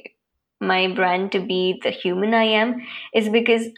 my 0.60 0.88
brand 0.88 1.32
to 1.32 1.40
be 1.40 1.80
the 1.84 1.90
human 1.90 2.34
I 2.34 2.44
am 2.44 2.82
is 3.14 3.28
because 3.28 3.68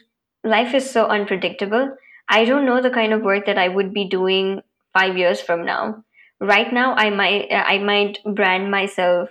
life 0.43 0.73
is 0.73 0.89
so 0.89 1.05
unpredictable. 1.07 1.95
I 2.29 2.45
don't 2.45 2.65
know 2.65 2.81
the 2.81 2.89
kind 2.91 3.13
of 3.13 3.21
work 3.23 3.45
that 3.47 3.57
I 3.57 3.67
would 3.69 3.93
be 3.93 4.05
doing 4.09 4.61
five 4.93 5.17
years 5.17 5.41
from 5.41 5.65
now. 5.65 6.03
Right 6.39 6.73
now, 6.73 6.95
I 6.95 7.09
might 7.11 7.47
I 7.51 7.79
might 7.79 8.19
brand 8.25 8.71
myself 8.71 9.29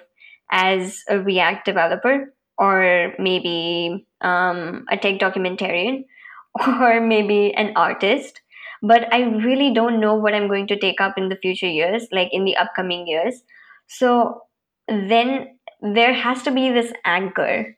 as 0.50 1.02
a 1.08 1.18
React 1.18 1.64
developer 1.64 2.34
or 2.58 3.14
maybe 3.18 4.06
um, 4.20 4.86
a 4.90 4.96
tech 4.96 5.18
documentarian 5.18 6.04
or 6.66 7.00
maybe 7.00 7.54
an 7.54 7.72
artist. 7.76 8.40
But 8.86 9.12
I 9.12 9.20
really 9.22 9.72
don't 9.74 10.00
know 10.00 10.14
what 10.14 10.34
I'm 10.34 10.48
going 10.48 10.66
to 10.68 10.78
take 10.78 11.00
up 11.00 11.18
in 11.18 11.28
the 11.28 11.36
future 11.36 11.68
years, 11.68 12.06
like 12.12 12.28
in 12.32 12.44
the 12.44 12.56
upcoming 12.56 13.06
years. 13.06 13.42
So 13.88 14.42
then 14.88 15.58
there 15.80 16.12
has 16.12 16.42
to 16.44 16.50
be 16.50 16.70
this 16.70 16.92
anchor 17.04 17.76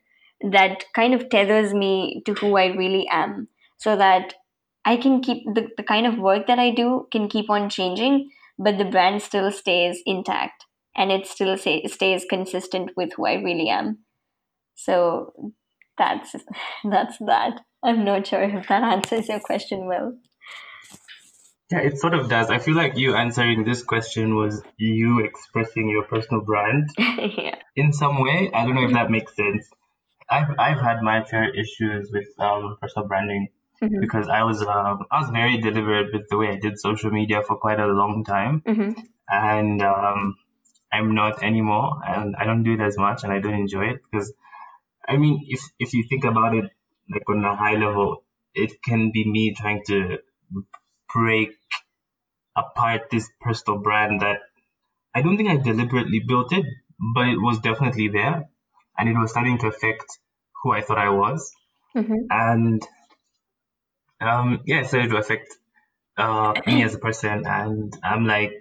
that 0.51 0.85
kind 0.95 1.15
of 1.15 1.31
tethers 1.31 1.75
me 1.75 2.23
to 2.27 2.35
who 2.35 2.57
I 2.57 2.67
really 2.67 3.07
am 3.11 3.49
so 3.79 3.97
that 3.97 4.35
I 4.85 4.97
can 4.97 5.21
keep 5.21 5.45
the, 5.55 5.69
the 5.77 5.83
kind 5.83 6.07
of 6.07 6.19
work 6.19 6.47
that 6.47 6.59
I 6.59 6.71
do 6.71 7.09
can 7.13 7.29
keep 7.29 7.51
on 7.51 7.69
changing, 7.69 8.31
but 8.59 8.79
the 8.79 8.85
brand 8.85 9.23
still 9.23 9.51
stays 9.51 10.01
intact 10.07 10.65
and 10.97 11.11
it 11.13 11.27
still 11.27 11.57
say, 11.57 11.85
stays 11.87 12.25
consistent 12.29 12.91
with 12.97 13.13
who 13.17 13.27
I 13.27 13.35
really 13.35 13.69
am. 13.69 13.99
So 14.75 15.53
that's 15.97 16.35
that's 16.91 17.19
that. 17.19 17.61
I'm 17.83 18.05
not 18.05 18.27
sure 18.27 18.43
if 18.43 18.69
that 18.69 18.83
answers 18.83 19.29
your 19.29 19.41
question 19.41 19.87
well. 19.87 20.17
Yeah, 21.71 21.81
it 21.81 21.99
sort 21.99 22.15
of 22.15 22.29
does. 22.31 22.51
I 22.51 22.59
feel 22.59 22.75
like 22.75 22.97
you 22.97 23.15
answering 23.15 23.65
this 23.65 23.83
question 23.83 24.35
was 24.35 24.63
you 24.79 25.21
expressing 25.21 25.89
your 25.89 26.05
personal 26.05 26.41
brand 26.43 26.89
yeah. 26.99 27.57
in 27.77 27.93
some 27.93 28.23
way. 28.23 28.51
I 28.55 28.65
don't 28.65 28.75
know 28.75 28.85
if 28.85 28.93
that 28.93 29.11
makes 29.11 29.37
sense. 29.37 29.69
I've 30.31 30.51
I've 30.59 30.81
had 30.81 31.03
my 31.03 31.25
fair 31.25 31.55
issues 31.55 32.11
with 32.13 32.29
um, 32.39 32.77
personal 32.81 33.07
branding 33.09 33.49
Mhm. 33.83 34.01
because 34.01 34.29
I 34.29 34.43
was 34.43 34.61
um, 34.63 35.05
I 35.11 35.21
was 35.21 35.31
very 35.31 35.59
deliberate 35.59 36.13
with 36.13 36.29
the 36.31 36.37
way 36.39 36.49
I 36.49 36.57
did 36.57 36.81
social 36.81 37.11
media 37.11 37.43
for 37.43 37.57
quite 37.57 37.79
a 37.81 37.87
long 37.87 38.25
time, 38.25 38.63
Mhm. 38.67 38.97
and 39.29 39.83
um, 39.83 40.37
I'm 40.93 41.15
not 41.15 41.43
anymore, 41.43 42.01
and 42.07 42.35
I 42.37 42.45
don't 42.45 42.65
do 42.65 42.75
it 42.75 42.81
as 42.81 42.99
much, 42.99 43.25
and 43.25 43.33
I 43.33 43.39
don't 43.41 43.55
enjoy 43.55 43.85
it 43.93 44.01
because 44.11 44.33
I 45.07 45.17
mean, 45.17 45.45
if 45.49 45.61
if 45.79 45.95
you 45.95 46.05
think 46.09 46.25
about 46.25 46.55
it, 46.57 46.71
like 47.11 47.29
on 47.29 47.45
a 47.45 47.55
high 47.55 47.77
level, 47.77 48.25
it 48.55 48.83
can 48.83 49.11
be 49.13 49.25
me 49.31 49.55
trying 49.55 49.83
to 49.87 50.19
break 51.15 51.51
apart 52.57 53.09
this 53.11 53.31
personal 53.41 53.81
brand 53.81 54.21
that 54.21 54.41
I 55.15 55.23
don't 55.23 55.37
think 55.37 55.51
I 55.51 55.57
deliberately 55.57 56.21
built 56.21 56.53
it, 56.53 56.67
but 57.15 57.29
it 57.29 57.39
was 57.41 57.61
definitely 57.61 58.09
there, 58.09 58.51
and 58.99 59.09
it 59.09 59.19
was 59.19 59.31
starting 59.31 59.59
to 59.59 59.69
affect 59.69 60.07
who 60.63 60.73
I 60.73 60.83
thought 60.83 60.99
I 60.99 61.11
was, 61.11 61.55
Mhm. 61.95 62.31
and 62.31 62.83
um, 64.21 64.63
yeah, 64.67 64.81
it 64.81 64.87
started 64.89 65.11
to 65.11 65.17
affect 65.17 65.57
uh, 66.19 66.55
me 66.67 66.83
as 66.85 66.95
a 66.95 66.99
person, 66.99 67.47
and 67.47 67.97
I'm 68.05 68.27
like, 68.27 68.53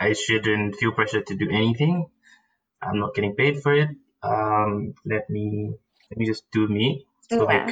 I 0.00 0.14
shouldn't 0.14 0.76
feel 0.76 0.92
pressure 0.92 1.22
to 1.22 1.36
do 1.36 1.48
anything. 1.50 2.10
I'm 2.82 2.98
not 3.00 3.14
getting 3.14 3.36
paid 3.36 3.62
for 3.62 3.74
it. 3.74 3.90
Um, 4.22 4.94
let 5.04 5.30
me 5.30 5.74
let 6.10 6.18
me 6.18 6.26
just 6.26 6.50
do 6.52 6.68
me. 6.68 7.06
So 7.30 7.44
like 7.44 7.70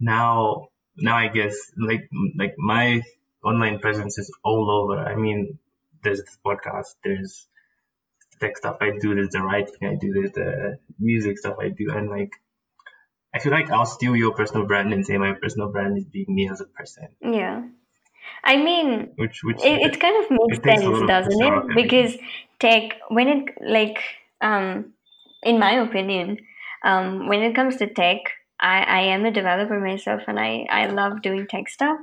now 0.00 0.68
now 0.96 1.16
I 1.16 1.28
guess 1.28 1.56
like 1.78 2.10
like 2.36 2.54
my 2.58 3.02
online 3.44 3.78
presence 3.78 4.18
is 4.18 4.32
all 4.44 4.70
over. 4.70 4.98
I 4.98 5.14
mean, 5.14 5.58
there's 6.02 6.20
this 6.20 6.38
podcast, 6.44 6.94
there's 7.04 7.46
tech 8.40 8.56
stuff 8.56 8.78
I 8.80 8.92
do, 9.00 9.14
there's 9.14 9.30
the 9.30 9.42
writing 9.42 9.88
I 9.88 9.96
do, 9.96 10.12
there's 10.12 10.32
the 10.32 10.78
music 10.98 11.38
stuff 11.38 11.56
I 11.60 11.68
do, 11.68 11.90
and 11.90 12.08
like 12.08 12.32
I 13.34 13.40
feel 13.40 13.52
like 13.52 13.70
I'll 13.70 13.86
steal 13.86 14.16
your 14.16 14.34
personal 14.34 14.66
brand 14.66 14.92
and 14.92 15.04
say 15.04 15.18
my 15.18 15.34
personal 15.34 15.70
brand 15.70 15.98
is 15.98 16.04
being 16.04 16.26
me 16.28 16.48
as 16.48 16.60
a 16.60 16.66
person, 16.66 17.08
Yeah. 17.20 17.62
I 18.44 18.56
mean, 18.56 19.12
which 19.16 19.40
which 19.42 19.58
it, 19.64 19.94
it 19.94 20.00
kind 20.00 20.22
of 20.22 20.30
makes 20.30 20.58
it 20.58 20.62
takes 20.62 20.82
a 20.82 20.84
sense, 20.84 21.06
doesn't 21.06 21.42
it? 21.42 21.74
Because 21.74 22.16
tech, 22.58 22.98
when 23.08 23.28
it 23.28 23.54
like, 23.60 23.98
um, 24.40 24.92
in 25.42 25.58
my 25.58 25.72
opinion, 25.80 26.38
um, 26.84 27.28
when 27.28 27.42
it 27.42 27.54
comes 27.54 27.76
to 27.76 27.86
tech, 27.86 28.18
I, 28.60 28.82
I 28.82 29.00
am 29.14 29.24
a 29.24 29.30
developer 29.30 29.80
myself, 29.80 30.22
and 30.26 30.38
I 30.38 30.66
I 30.70 30.86
love 30.86 31.22
doing 31.22 31.46
tech 31.48 31.68
stuff. 31.68 31.98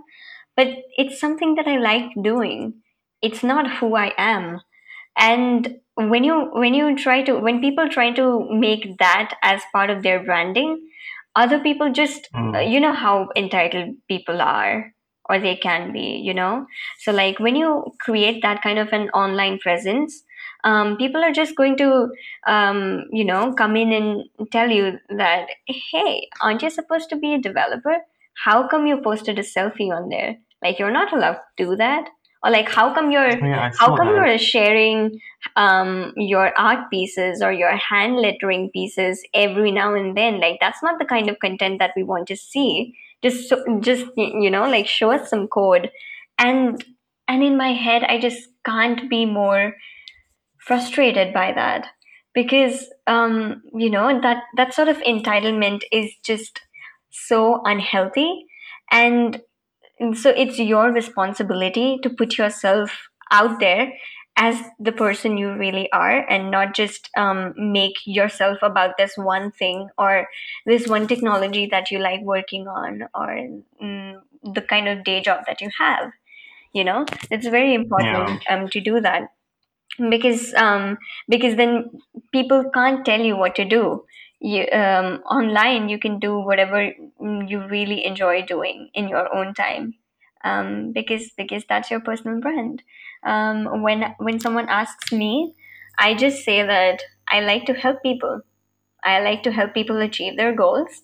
But 0.56 0.68
it's 0.98 1.20
something 1.20 1.56
that 1.56 1.68
I 1.68 1.78
like 1.78 2.12
doing. 2.22 2.82
It's 3.22 3.44
not 3.44 3.78
who 3.78 3.96
I 3.96 4.14
am, 4.18 4.62
and 5.18 5.80
when 5.96 6.24
you 6.24 6.50
when 6.54 6.74
you 6.74 6.96
try 6.98 7.24
to 7.24 7.40
when 7.40 7.62
people 7.62 7.88
try 7.90 8.12
to 8.12 8.48
make 8.52 8.98
that 9.00 9.36
as 9.42 9.62
part 9.74 9.90
of 9.90 10.04
their 10.04 10.24
branding 10.24 10.88
other 11.36 11.60
people 11.60 11.92
just 11.92 12.28
Mm. 12.34 12.72
you 12.72 12.80
know 12.80 12.94
how 12.94 13.30
entitled 13.36 13.96
people 14.08 14.42
are 14.42 14.94
or 15.30 15.40
they 15.40 15.56
can 15.56 15.92
be 15.94 16.22
you 16.28 16.34
know 16.34 16.66
so 17.00 17.12
like 17.12 17.40
when 17.40 17.56
you 17.56 17.86
create 18.00 18.42
that 18.42 18.62
kind 18.62 18.80
of 18.80 18.90
an 18.94 19.10
online 19.12 19.58
presence 19.60 20.24
um, 20.64 20.98
people 20.98 21.24
are 21.24 21.32
just 21.32 21.56
going 21.56 21.78
to 21.78 22.10
um, 22.48 23.06
you 23.12 23.24
know 23.26 23.54
come 23.54 23.76
in 23.76 23.92
and 23.94 24.24
tell 24.52 24.70
you 24.70 25.00
that 25.10 25.48
hey 25.68 26.28
aren't 26.42 26.62
you 26.62 26.70
supposed 26.70 27.10
to 27.10 27.16
be 27.16 27.34
a 27.34 27.40
developer 27.50 27.98
how 28.44 28.68
come 28.68 28.86
you 28.86 28.98
posted 29.02 29.40
a 29.40 29.44
selfie 29.44 29.92
on 29.96 30.10
there 30.10 30.38
like 30.66 30.80
you're 30.80 30.92
not 30.92 31.14
allowed 31.14 31.40
to 31.58 31.66
do 31.66 31.76
that? 31.78 32.10
Or 32.44 32.52
like 32.52 32.70
how 32.70 32.94
come 32.94 33.12
you're 33.12 33.32
Oh, 33.42 33.46
yeah, 33.46 33.72
how 33.80 33.96
come 33.98 34.10
that. 34.10 34.16
you're 34.16 34.38
sharing 34.38 35.20
um, 35.56 36.14
your 36.16 36.54
art 36.60 36.90
pieces 36.92 37.42
or 37.42 37.52
your 37.52 37.76
hand 37.76 38.18
lettering 38.18 38.70
pieces 38.74 39.24
every 39.34 39.72
now 39.72 39.96
and 39.96 40.16
then? 40.18 40.40
Like 40.42 40.58
that's 40.62 40.84
not 40.84 41.00
the 41.00 41.06
kind 41.06 41.30
of 41.30 41.40
content 41.40 41.80
that 41.80 41.94
we 41.96 42.04
want 42.04 42.28
to 42.28 42.36
see. 42.36 42.94
Just 43.24 43.50
so, 43.50 43.64
just 43.80 44.06
you 44.18 44.52
know 44.52 44.70
like 44.70 44.88
show 44.88 45.12
us 45.12 45.30
some 45.30 45.48
code. 45.48 45.90
And 46.38 46.84
and 47.28 47.44
in 47.44 47.58
my 47.58 47.74
head 47.74 48.04
i 48.04 48.20
just 48.20 48.50
can't 48.66 49.10
be 49.10 49.26
more 49.26 49.74
frustrated 50.58 51.34
by 51.34 51.52
that. 51.54 51.88
Because 52.34 52.90
um 53.08 53.64
you 53.74 53.90
know 53.90 54.20
that 54.22 54.44
that 54.58 54.74
sort 54.74 54.88
of 54.90 54.98
entitlement 54.98 55.82
is 55.92 56.12
just 56.24 56.62
so 57.12 57.62
unhealthy. 57.64 58.46
And 58.92 59.42
and 60.00 60.18
so 60.18 60.30
it's 60.32 60.60
your 60.60 60.92
responsibility 60.92 61.98
to 62.04 62.10
put 62.10 62.38
yourself 62.38 63.10
out 63.32 63.60
there 63.60 63.94
as 64.38 64.62
the 64.80 64.92
person 64.92 65.38
you 65.38 65.54
really 65.54 65.90
are 65.92 66.28
and 66.30 66.52
not 66.52 66.74
just 66.76 67.10
um, 67.18 67.54
make 67.58 67.96
yourself 68.06 68.58
about 68.62 68.98
this 68.98 69.16
one 69.18 69.52
thing 69.52 69.90
or 69.98 70.28
this 70.66 70.88
one 70.88 71.08
technology 71.08 71.66
that 71.68 71.90
you 71.90 72.00
like 72.00 72.22
working 72.22 72.68
on 72.68 73.04
or 73.16 73.48
mm, 73.82 74.22
the 74.44 74.62
kind 74.62 74.88
of 74.90 75.04
day 75.06 75.22
job 75.22 75.44
that 75.48 75.62
you 75.62 75.70
have 75.80 76.12
you 76.74 76.84
know 76.84 77.06
it's 77.32 77.48
very 77.48 77.74
Yeah. 77.98 78.16
important 78.16 78.44
um, 78.50 78.68
to 78.70 78.82
do 78.82 79.00
that 79.02 79.30
because 80.10 80.54
um, 80.56 80.98
because 81.30 81.56
then 81.56 81.90
people 82.32 82.70
can't 82.74 83.06
tell 83.06 83.22
you 83.22 83.36
what 83.38 83.56
to 83.56 83.66
do 83.66 84.06
you, 84.52 84.64
um, 84.72 85.08
online 85.38 85.90
you 85.90 86.00
can 86.00 86.20
do 86.20 86.40
whatever 86.40 86.80
you 87.54 87.60
really 87.68 88.06
enjoy 88.06 88.42
doing 88.44 88.90
in 88.94 89.08
your 89.08 89.34
own 89.36 89.54
time. 89.54 89.96
Um, 90.44 90.92
because 90.94 91.32
because 91.38 91.64
that's 91.68 91.90
your 91.90 92.00
personal 92.02 92.40
brand. 92.40 92.84
Um, 93.24 93.82
when 93.82 94.14
when 94.20 94.40
someone 94.40 94.70
asks 94.70 95.12
me 95.12 95.56
i 95.98 96.14
just 96.14 96.44
say 96.46 96.62
that 96.62 97.02
i 97.30 97.40
like 97.40 97.66
to 97.66 97.74
help 97.74 98.04
people. 98.04 98.42
I 99.04 99.20
like 99.22 99.44
to 99.44 99.52
help 99.52 99.74
people 99.74 100.02
achieve 100.02 100.38
their 100.38 100.54
goals 100.56 101.04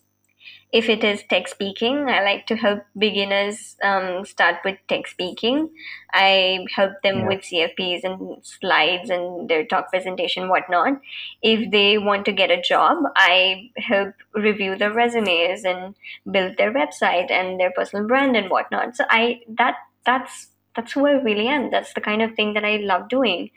if 0.72 0.88
it 0.90 1.04
is 1.04 1.24
tech 1.30 1.48
speaking, 1.48 2.08
I 2.10 2.24
like 2.24 2.48
to 2.48 2.56
help 2.56 2.84
beginners 2.98 3.76
um, 3.84 4.26
start 4.26 4.58
with 4.64 4.78
tech 4.88 5.08
speaking. 5.08 5.70
I 6.14 6.66
help 6.76 6.94
them 7.04 7.20
Yeah. 7.20 7.28
with 7.28 7.44
CFPs 7.44 8.04
and 8.04 8.44
slides 8.46 9.10
and 9.10 9.50
their 9.50 9.66
talk 9.66 9.90
presentation, 9.90 10.48
whatnot. 10.50 11.02
If 11.42 11.72
they 11.72 11.98
want 11.98 12.26
to 12.26 12.32
get 12.32 12.52
a 12.52 12.62
job, 12.62 12.98
I 13.16 13.70
help 13.78 14.14
review 14.34 14.76
their 14.78 14.94
resumes 14.94 15.66
and 15.66 15.96
build 16.30 16.58
their 16.58 16.74
website 16.74 17.32
and 17.32 17.60
their 17.60 17.72
personal 17.72 18.08
brand 18.08 18.36
and 18.38 18.50
whatnot. 18.50 18.96
So 18.96 19.06
I 19.10 19.42
that 19.50 19.76
that's 20.06 20.48
that's 20.76 20.94
who 20.94 21.06
I 21.06 21.14
really 21.22 21.48
am. 21.48 21.70
That's 21.70 21.94
the 21.94 22.02
kind 22.02 22.22
of 22.22 22.34
thing 22.36 22.54
that 22.54 22.64
I 22.66 22.78
love 22.78 23.10
doing. 23.10 23.50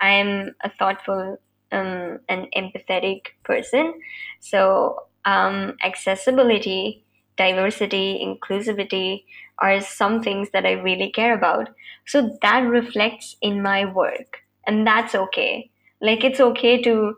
I 0.00 0.10
am 0.10 0.54
a 0.62 0.70
thoughtful 0.70 1.38
um, 1.72 2.20
and 2.28 2.46
empathetic 2.56 3.26
person. 3.44 3.94
So 4.40 5.04
um, 5.24 5.76
accessibility, 5.82 7.04
diversity, 7.36 8.20
inclusivity 8.24 9.24
are 9.58 9.80
some 9.80 10.22
things 10.22 10.50
that 10.52 10.66
I 10.66 10.72
really 10.72 11.10
care 11.10 11.34
about. 11.34 11.70
So 12.06 12.38
that 12.42 12.60
reflects 12.60 13.36
in 13.40 13.62
my 13.62 13.84
work, 13.84 14.38
and 14.66 14.86
that's 14.86 15.14
okay. 15.14 15.70
Like 16.00 16.24
it's 16.24 16.40
okay 16.40 16.80
to 16.82 17.14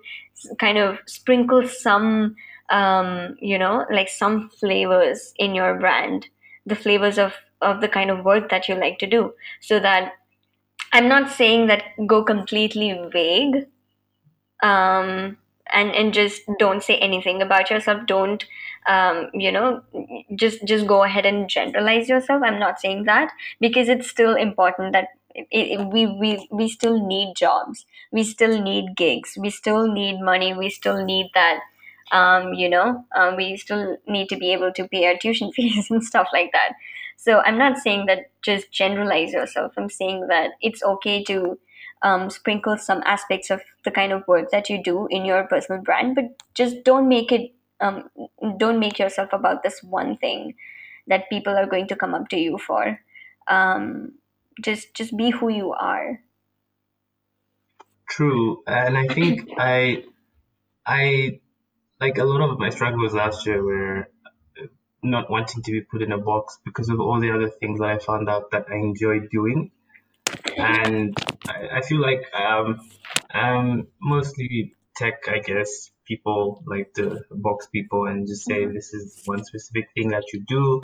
kind 0.58 0.78
of 0.78 0.98
sprinkle 1.06 1.66
some, 1.68 2.34
um, 2.70 3.36
you 3.40 3.58
know, 3.58 3.86
like 3.90 4.08
some 4.08 4.50
flavors 4.50 5.32
in 5.36 5.54
your 5.54 5.78
brand, 5.78 6.28
the 6.66 6.76
flavors 6.76 7.18
of 7.18 7.34
of 7.60 7.80
the 7.80 7.88
kind 7.88 8.10
of 8.10 8.24
work 8.24 8.50
that 8.50 8.68
you 8.68 8.74
like 8.74 8.98
to 8.98 9.06
do, 9.06 9.32
so 9.60 9.78
that 9.78 10.14
I'm 10.92 11.08
not 11.08 11.30
saying 11.30 11.68
that 11.68 11.84
go 12.06 12.22
completely 12.24 13.00
vague 13.12 13.66
um, 14.62 15.36
and 15.72 15.90
and 15.94 16.12
just 16.14 16.42
don't 16.58 16.82
say 16.82 16.96
anything 16.98 17.42
about 17.42 17.70
yourself. 17.70 18.06
Don't 18.06 18.44
um, 18.88 19.28
you 19.34 19.52
know 19.52 19.82
just 20.34 20.64
just 20.64 20.86
go 20.86 21.04
ahead 21.04 21.26
and 21.26 21.48
generalize 21.48 22.08
yourself. 22.08 22.42
I'm 22.44 22.58
not 22.58 22.80
saying 22.80 23.04
that 23.04 23.32
because 23.60 23.88
it's 23.88 24.08
still 24.08 24.34
important 24.34 24.92
that 24.92 25.08
it, 25.34 25.46
it, 25.50 25.86
we 25.92 26.06
we 26.06 26.48
we 26.50 26.68
still 26.68 27.06
need 27.06 27.34
jobs. 27.36 27.86
We 28.10 28.24
still 28.24 28.60
need 28.60 28.96
gigs. 28.96 29.36
We 29.38 29.50
still 29.50 29.86
need 29.90 30.20
money. 30.20 30.54
We 30.54 30.70
still 30.70 31.04
need 31.04 31.30
that. 31.34 31.60
Um, 32.10 32.52
you 32.52 32.68
know, 32.68 33.06
um, 33.16 33.36
we 33.36 33.56
still 33.56 33.96
need 34.06 34.28
to 34.28 34.36
be 34.36 34.52
able 34.52 34.70
to 34.74 34.86
pay 34.86 35.06
our 35.06 35.16
tuition 35.16 35.50
fees 35.56 35.90
and 35.90 36.04
stuff 36.04 36.28
like 36.32 36.52
that. 36.52 36.72
So 37.16 37.38
I'm 37.40 37.56
not 37.56 37.78
saying 37.78 38.06
that 38.06 38.30
just 38.42 38.70
generalize 38.70 39.32
yourself. 39.32 39.72
I'm 39.78 39.88
saying 39.88 40.26
that 40.28 40.50
it's 40.60 40.82
okay 40.82 41.22
to 41.24 41.58
um, 42.02 42.30
sprinkle 42.30 42.76
some 42.76 43.02
aspects 43.04 43.50
of 43.50 43.62
the 43.84 43.90
kind 43.90 44.12
of 44.12 44.26
work 44.26 44.50
that 44.50 44.68
you 44.68 44.82
do 44.82 45.06
in 45.08 45.24
your 45.24 45.44
personal 45.44 45.82
brand, 45.82 46.14
but 46.14 46.24
just 46.54 46.84
don't 46.84 47.08
make 47.08 47.32
it, 47.32 47.52
um, 47.80 48.08
don't 48.56 48.80
make 48.80 48.98
yourself 48.98 49.32
about 49.32 49.62
this 49.62 49.82
one 49.82 50.16
thing 50.16 50.54
that 51.06 51.30
people 51.30 51.56
are 51.56 51.66
going 51.66 51.88
to 51.88 51.96
come 51.96 52.14
up 52.14 52.28
to 52.28 52.36
you 52.36 52.58
for. 52.58 52.98
Um, 53.48 54.12
just, 54.60 54.94
just 54.94 55.16
be 55.16 55.30
who 55.30 55.48
you 55.48 55.72
are. 55.72 56.20
True, 58.08 58.62
and 58.66 58.98
I 58.98 59.08
think 59.08 59.48
I 59.58 60.04
I 60.84 61.40
like 62.00 62.18
a 62.18 62.24
lot 62.24 62.40
of 62.50 62.58
my 62.58 62.70
struggles 62.70 63.14
last 63.14 63.46
year 63.46 63.62
were 63.64 64.08
not 65.02 65.30
wanting 65.30 65.62
to 65.62 65.72
be 65.72 65.80
put 65.80 66.02
in 66.02 66.12
a 66.12 66.18
box 66.18 66.58
because 66.64 66.88
of 66.88 67.00
all 67.00 67.20
the 67.20 67.30
other 67.32 67.48
things 67.48 67.80
that 67.80 67.88
I 67.88 67.98
found 67.98 68.28
out 68.28 68.50
that 68.50 68.66
I 68.70 68.76
enjoy 68.76 69.20
doing, 69.30 69.70
and 70.56 71.16
I, 71.48 71.78
I 71.78 71.80
feel 71.82 72.00
like 72.00 72.22
um 72.34 72.80
um 73.34 73.86
mostly 74.00 74.74
tech, 74.96 75.22
I 75.28 75.38
guess. 75.38 75.90
People 76.06 76.62
like 76.66 76.92
to 76.94 77.20
box 77.30 77.68
people 77.68 78.06
and 78.06 78.26
just 78.26 78.44
say 78.44 78.66
this 78.66 78.92
is 78.92 79.22
one 79.24 79.44
specific 79.44 79.88
thing 79.94 80.08
that 80.08 80.24
you 80.32 80.40
do, 80.46 80.80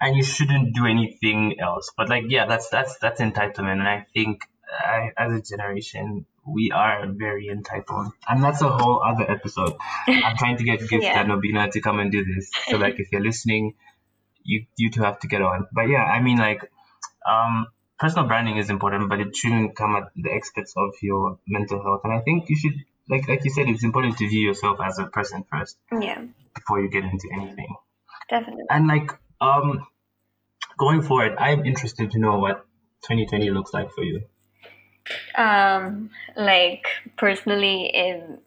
and 0.00 0.14
you 0.16 0.22
shouldn't 0.22 0.74
do 0.74 0.84
anything 0.86 1.56
else. 1.58 1.90
But 1.96 2.08
like, 2.10 2.24
yeah, 2.28 2.46
that's 2.46 2.68
that's 2.68 2.98
that's 2.98 3.20
entitlement, 3.20 3.78
and 3.80 3.88
I 3.88 4.06
think 4.14 4.42
I, 4.70 5.10
as 5.16 5.32
a 5.32 5.42
generation, 5.42 6.26
we 6.46 6.70
are 6.72 7.06
very 7.08 7.48
entitled, 7.48 8.12
and 8.28 8.44
that's 8.44 8.60
a 8.60 8.68
whole 8.68 9.02
other 9.04 9.28
episode. 9.28 9.72
I'm 10.06 10.36
trying 10.36 10.58
to 10.58 10.64
get 10.64 10.80
Gift 10.88 11.04
Yeah. 11.04 11.20
and 11.22 11.30
Nobina 11.30 11.70
to 11.72 11.80
come 11.80 11.98
and 11.98 12.12
do 12.12 12.22
this. 12.24 12.50
So 12.68 12.76
like, 12.76 13.00
if 13.00 13.10
you're 13.10 13.22
listening, 13.22 13.74
you 14.44 14.66
you 14.76 14.90
two 14.90 15.02
have 15.02 15.18
to 15.20 15.26
get 15.26 15.40
on. 15.42 15.66
But 15.72 15.88
yeah, 15.88 16.04
I 16.04 16.20
mean 16.20 16.36
like, 16.38 16.70
um, 17.28 17.66
personal 18.00 18.26
branding 18.26 18.56
is 18.56 18.70
important, 18.70 19.10
but 19.10 19.20
it 19.20 19.36
shouldn't 19.36 19.76
come 19.76 19.94
at 19.94 20.04
the 20.16 20.34
expense 20.34 20.72
of 20.76 20.94
your 21.02 21.38
mental 21.46 21.82
health. 21.82 22.00
And 22.04 22.12
I 22.12 22.20
think 22.20 22.48
you 22.48 22.56
should, 22.56 22.72
like 23.08 23.28
like 23.28 23.44
you 23.44 23.50
said, 23.50 23.68
it's 23.68 23.84
important 23.84 24.16
to 24.18 24.28
view 24.28 24.40
yourself 24.40 24.78
as 24.82 24.98
a 24.98 25.04
person 25.04 25.44
first 25.52 25.76
Yeah, 25.92 26.22
before 26.54 26.80
you 26.80 26.88
get 26.88 27.04
into 27.04 27.28
anything. 27.32 27.76
definitely. 28.30 28.64
And 28.70 28.88
like, 28.88 29.10
um, 29.40 29.86
going 30.78 31.02
forward, 31.02 31.36
I'm 31.38 31.66
interested 31.66 32.10
to 32.12 32.18
know 32.18 32.38
what 32.38 32.64
2020 33.02 33.50
looks 33.50 33.74
like 33.74 33.92
for 33.92 34.02
you. 34.02 34.22
Um, 35.34 36.10
like 36.36 36.86
personally, 37.16 37.86
in 37.92 38.38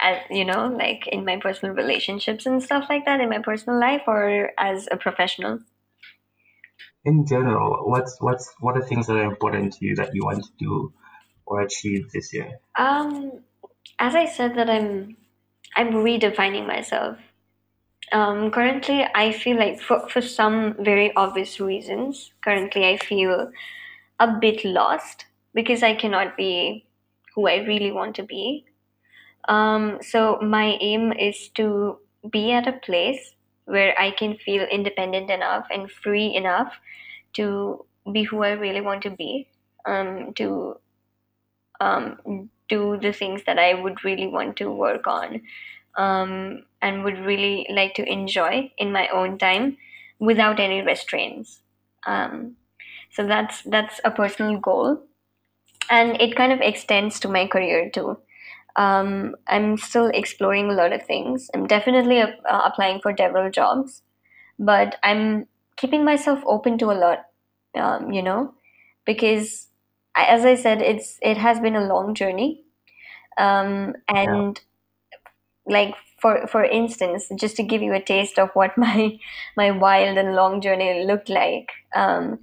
as 0.00 0.18
you 0.30 0.44
know, 0.44 0.66
like 0.66 1.06
in 1.06 1.24
my 1.24 1.38
personal 1.38 1.74
relationships 1.74 2.44
and 2.44 2.62
stuff 2.62 2.86
like 2.90 3.06
that, 3.06 3.20
in 3.20 3.30
my 3.30 3.38
personal 3.38 3.80
life, 3.80 4.02
or 4.06 4.52
as 4.58 4.86
a 4.90 4.96
professional. 4.96 5.60
In 7.04 7.26
general, 7.26 7.88
what's 7.88 8.20
what's 8.20 8.52
what 8.60 8.76
are 8.76 8.82
things 8.82 9.06
that 9.06 9.16
are 9.16 9.30
important 9.30 9.74
to 9.74 9.86
you 9.86 9.94
that 9.96 10.14
you 10.14 10.24
want 10.24 10.44
to 10.44 10.50
do 10.58 10.92
or 11.46 11.62
achieve 11.62 12.10
this 12.12 12.34
year? 12.34 12.58
Um, 12.76 13.40
as 13.98 14.14
I 14.14 14.26
said 14.26 14.56
that 14.56 14.68
I'm 14.68 15.16
I'm 15.76 15.92
redefining 15.92 16.66
myself. 16.66 17.18
Um, 18.10 18.50
currently, 18.50 19.06
I 19.14 19.32
feel 19.32 19.58
like 19.58 19.80
for, 19.80 20.08
for 20.08 20.22
some 20.22 20.74
very 20.80 21.14
obvious 21.14 21.60
reasons, 21.60 22.32
currently 22.42 22.88
I 22.88 22.96
feel 22.96 23.50
a 24.18 24.32
bit 24.40 24.64
lost 24.64 25.26
because 25.54 25.82
I 25.82 25.94
cannot 25.94 26.36
be 26.36 26.86
who 27.34 27.46
I 27.46 27.58
really 27.58 27.92
want 27.92 28.16
to 28.16 28.22
be. 28.22 28.64
Um, 29.46 29.98
so 30.00 30.38
my 30.40 30.78
aim 30.80 31.12
is 31.12 31.48
to 31.56 31.98
be 32.30 32.52
at 32.52 32.66
a 32.66 32.72
place 32.72 33.34
where 33.68 33.98
I 34.00 34.12
can 34.12 34.36
feel 34.38 34.64
independent 34.64 35.30
enough 35.30 35.66
and 35.70 35.90
free 35.90 36.34
enough 36.34 36.72
to 37.34 37.84
be 38.12 38.24
who 38.24 38.42
I 38.42 38.52
really 38.52 38.80
want 38.80 39.02
to 39.04 39.10
be. 39.10 39.48
Um, 39.86 40.34
to 40.34 40.78
um, 41.80 42.50
do 42.68 42.98
the 43.00 43.12
things 43.12 43.42
that 43.46 43.58
I 43.58 43.74
would 43.74 44.04
really 44.04 44.26
want 44.26 44.56
to 44.58 44.70
work 44.70 45.06
on 45.06 45.42
um, 45.96 46.64
and 46.82 47.04
would 47.04 47.18
really 47.18 47.66
like 47.70 47.94
to 47.94 48.10
enjoy 48.10 48.72
in 48.78 48.92
my 48.92 49.08
own 49.08 49.38
time 49.38 49.76
without 50.18 50.60
any 50.60 50.82
restraints. 50.82 51.60
Um, 52.06 52.56
so 53.12 53.26
that's 53.26 53.62
that's 53.64 54.00
a 54.04 54.10
personal 54.10 54.58
goal, 54.58 55.02
and 55.90 56.20
it 56.20 56.36
kind 56.36 56.52
of 56.52 56.60
extends 56.60 57.20
to 57.20 57.28
my 57.28 57.46
career 57.46 57.90
too. 57.90 58.18
Um, 58.78 59.36
I'm 59.48 59.78
still 59.78 60.08
exploring 60.14 60.70
a 60.70 60.74
lot 60.74 60.94
of 60.94 61.04
things. 61.04 61.50
I'm 61.54 61.66
definitely 61.68 62.20
uh, 62.22 62.30
applying 62.46 63.00
for 63.02 63.14
several 63.18 63.50
jobs, 63.50 64.02
but 64.58 64.96
I'm 65.02 65.46
keeping 65.76 66.04
myself 66.04 66.40
open 66.46 66.78
to 66.78 66.92
a 66.92 66.94
lot. 67.00 67.26
Um, 67.76 68.12
you 68.12 68.22
know, 68.22 68.54
because 69.06 69.68
I- 70.16 70.26
as 70.26 70.44
I 70.44 70.56
said, 70.56 70.82
it's 70.82 71.18
it 71.22 71.38
has 71.38 71.60
been 71.60 71.76
a 71.76 71.86
long 71.86 72.14
journey, 72.14 72.64
um, 73.38 73.94
and 74.08 74.60
like 75.66 75.94
for 76.20 76.46
for 76.48 76.64
instance, 76.64 77.28
just 77.38 77.56
to 77.56 77.62
give 77.62 77.82
you 77.82 77.92
a 77.94 78.02
taste 78.02 78.38
of 78.38 78.50
what 78.54 78.76
my 78.78 79.18
my 79.56 79.70
wild 79.70 80.18
and 80.18 80.34
long 80.34 80.60
journey 80.60 81.04
looked 81.04 81.28
like, 81.28 81.68
um, 81.94 82.38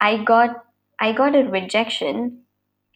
I 0.00 0.22
got 0.22 0.64
I 1.00 1.12
got 1.12 1.36
a 1.36 1.44
rejection, 1.44 2.42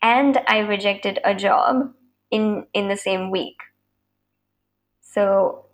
and 0.03 0.39
I 0.49 0.61
rejected 0.61 1.21
a 1.25 1.35
job 1.35 1.95
in 2.33 2.67
in 2.75 2.89
the 2.89 2.97
same 2.99 3.31
week. 3.31 3.59
So 5.01 5.67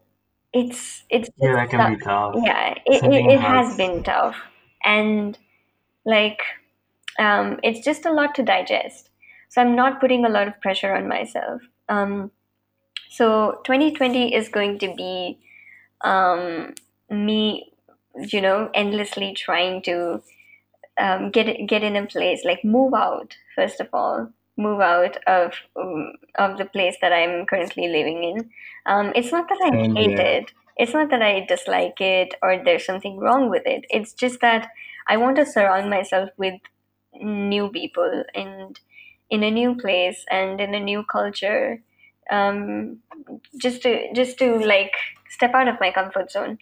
it's 0.52 1.04
it's 1.10 1.30
Yeah, 1.36 1.54
that 1.56 1.70
can 1.70 1.84
be 1.84 1.96
tough. 1.96 2.34
yeah 2.34 2.74
it, 2.86 3.02
it, 3.04 3.24
it 3.36 3.40
has 3.40 3.76
been 3.76 4.02
tough. 4.02 4.36
And 4.84 5.38
like 6.04 6.40
um, 7.18 7.60
it's 7.62 7.84
just 7.84 8.06
a 8.06 8.12
lot 8.12 8.34
to 8.36 8.42
digest. 8.42 9.10
So 9.50 9.62
i'm 9.62 9.76
not 9.76 10.00
putting 10.00 10.24
a 10.24 10.30
lot 10.30 10.48
of 10.48 10.60
pressure 10.60 10.94
on 10.94 11.08
myself. 11.08 11.62
Um, 11.88 12.32
so 13.10 13.60
2020 13.64 14.34
is 14.34 14.48
going 14.48 14.78
to 14.80 14.94
be 14.94 15.40
um, 16.02 16.74
me 17.10 17.72
you 18.30 18.40
know 18.40 18.70
endlessly 18.74 19.34
trying 19.34 19.82
to 19.82 20.22
um, 20.98 21.30
get 21.30 21.48
it- 21.48 21.66
get 21.68 21.82
in 21.84 21.96
a 21.96 22.06
place 22.06 22.44
like 22.44 22.64
move 22.64 22.94
out 22.94 23.36
first 23.56 23.80
of 23.80 23.88
all 23.92 24.30
move 24.58 24.80
out 24.80 25.16
of 25.26 25.52
um, 25.76 26.12
of 26.36 26.58
the 26.58 26.64
place 26.64 26.96
that 27.00 27.12
i'm 27.12 27.46
currently 27.46 27.88
living 27.88 28.22
in 28.24 28.50
um, 28.86 29.12
it's 29.14 29.32
not 29.32 29.48
that 29.48 29.60
i 29.64 29.70
Same 29.70 29.96
hate 29.96 30.10
here. 30.10 30.20
it 30.20 30.52
it's 30.76 30.92
not 30.92 31.10
that 31.10 31.22
i 31.22 31.44
dislike 31.48 32.00
it 32.00 32.34
or 32.42 32.60
there's 32.64 32.84
something 32.84 33.18
wrong 33.18 33.48
with 33.48 33.62
it 33.66 33.84
it's 33.90 34.12
just 34.12 34.40
that 34.40 34.68
i 35.08 35.16
want 35.16 35.36
to 35.36 35.46
surround 35.46 35.88
myself 35.88 36.28
with 36.36 36.60
new 37.20 37.68
people 37.70 38.24
and 38.34 38.80
in 39.30 39.42
a 39.42 39.50
new 39.50 39.74
place 39.74 40.24
and 40.30 40.60
in 40.60 40.74
a 40.74 40.80
new 40.80 41.04
culture 41.04 41.82
um, 42.30 42.98
just 43.56 43.82
to 43.82 44.12
just 44.14 44.38
to 44.38 44.58
like 44.58 44.92
step 45.30 45.54
out 45.54 45.68
of 45.68 45.80
my 45.80 45.90
comfort 45.90 46.30
zone 46.30 46.58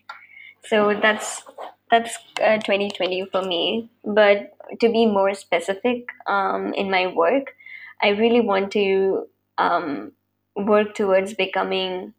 so 0.68 0.98
that's 1.00 1.42
that's 1.90 2.18
uh, 2.42 2.58
2020 2.58 3.26
for 3.30 3.42
me. 3.42 3.90
But 4.04 4.56
to 4.80 4.88
be 4.88 5.06
more 5.06 5.34
specific, 5.34 6.08
um, 6.26 6.74
in 6.74 6.90
my 6.90 7.06
work, 7.06 7.54
I 8.02 8.08
really 8.10 8.40
want 8.40 8.72
to 8.72 9.26
um, 9.58 10.12
work 10.56 10.94
towards 10.94 11.34
becoming. 11.34 12.14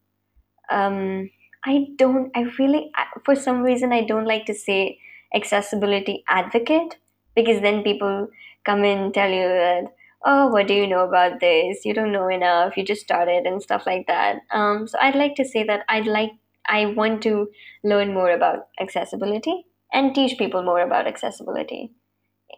Um, 0.69 1.29
I 1.65 1.87
don't. 1.97 2.31
I 2.35 2.41
really, 2.59 2.91
for 3.25 3.35
some 3.35 3.61
reason, 3.61 3.93
I 3.93 4.03
don't 4.05 4.25
like 4.25 4.45
to 4.47 4.53
say 4.53 4.99
accessibility 5.35 6.23
advocate 6.29 6.97
because 7.35 7.61
then 7.61 7.83
people 7.83 8.29
come 8.65 8.83
in 8.83 9.11
tell 9.11 9.29
you 9.29 9.47
that 9.47 9.83
oh 10.25 10.47
what 10.47 10.67
do 10.67 10.73
you 10.73 10.87
know 10.87 11.01
about 11.01 11.39
this 11.41 11.83
you 11.85 11.93
don't 11.93 12.11
know 12.13 12.27
enough 12.29 12.77
you 12.77 12.83
just 12.83 13.01
started 13.01 13.45
and 13.45 13.61
stuff 13.61 13.83
like 13.85 14.07
that 14.07 14.37
um, 14.51 14.87
so 14.87 14.97
i'd 15.01 15.15
like 15.15 15.35
to 15.35 15.43
say 15.45 15.63
that 15.63 15.83
i'd 15.89 16.07
like 16.07 16.31
i 16.67 16.85
want 16.85 17.21
to 17.21 17.47
learn 17.83 18.13
more 18.13 18.31
about 18.31 18.67
accessibility 18.79 19.65
and 19.93 20.15
teach 20.15 20.37
people 20.37 20.63
more 20.63 20.79
about 20.79 21.07
accessibility 21.07 21.91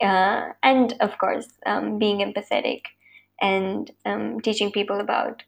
uh, 0.02 0.50
and 0.64 0.94
of 1.00 1.18
course 1.18 1.48
um, 1.66 2.00
being 2.00 2.20
empathetic 2.20 2.82
and 3.42 3.92
um, 4.06 4.40
teaching 4.42 4.72
people 4.72 5.00
about 5.00 5.44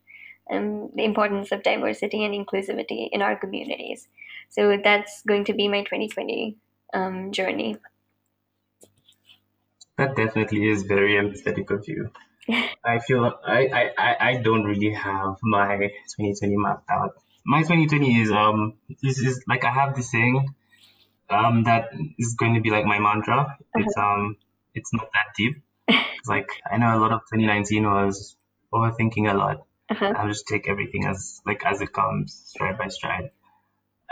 um, 0.49 0.89
the 0.95 1.03
importance 1.03 1.51
of 1.51 1.63
diversity 1.63 2.23
and 2.23 2.33
inclusivity 2.33 3.09
in 3.11 3.21
our 3.21 3.35
communities 3.35 4.07
so 4.49 4.77
that's 4.83 5.21
going 5.23 5.45
to 5.45 5.53
be 5.53 5.67
my 5.67 5.81
2020 5.81 6.57
um, 6.93 7.31
journey 7.31 7.77
That 9.97 10.15
definitely 10.15 10.69
is 10.69 10.83
very 10.83 11.13
empathetic 11.13 11.69
of 11.69 11.87
you. 11.87 12.11
I 12.83 12.99
feel 12.99 13.31
I, 13.45 13.91
I, 13.97 14.15
I, 14.29 14.37
don't 14.37 14.63
really 14.63 14.93
have 14.93 15.35
my 15.43 15.77
2020 15.77 16.57
mapped 16.57 16.89
out. 16.89 17.11
My 17.45 17.61
2020 17.61 18.21
is 18.21 18.31
um 18.31 18.73
this 19.03 19.19
is 19.19 19.43
like 19.47 19.63
I 19.63 19.71
have 19.71 19.95
this 19.95 20.09
thing 20.09 20.53
um 21.29 21.63
that 21.65 21.89
is 22.17 22.33
going 22.33 22.55
to 22.55 22.61
be 22.61 22.71
like 22.71 22.85
my 22.85 22.99
mantra. 22.99 23.57
It's 23.75 23.95
um 23.97 24.37
it's 24.73 24.91
not 24.93 25.09
that 25.13 25.35
deep. 25.37 25.61
Like 26.27 26.49
I 26.71 26.77
know 26.77 26.95
a 26.97 26.99
lot 26.99 27.11
of 27.11 27.21
2019 27.31 27.83
was 27.83 28.35
overthinking 28.73 29.29
a 29.31 29.35
lot. 29.35 29.65
uh-huh. 29.89 30.13
I'll 30.15 30.27
just 30.27 30.47
take 30.47 30.69
everything 30.69 31.05
as 31.07 31.41
like 31.45 31.65
as 31.65 31.81
it 31.81 31.91
comes, 31.93 32.41
stride 32.45 32.77
by 32.77 32.87
stride. 32.87 33.31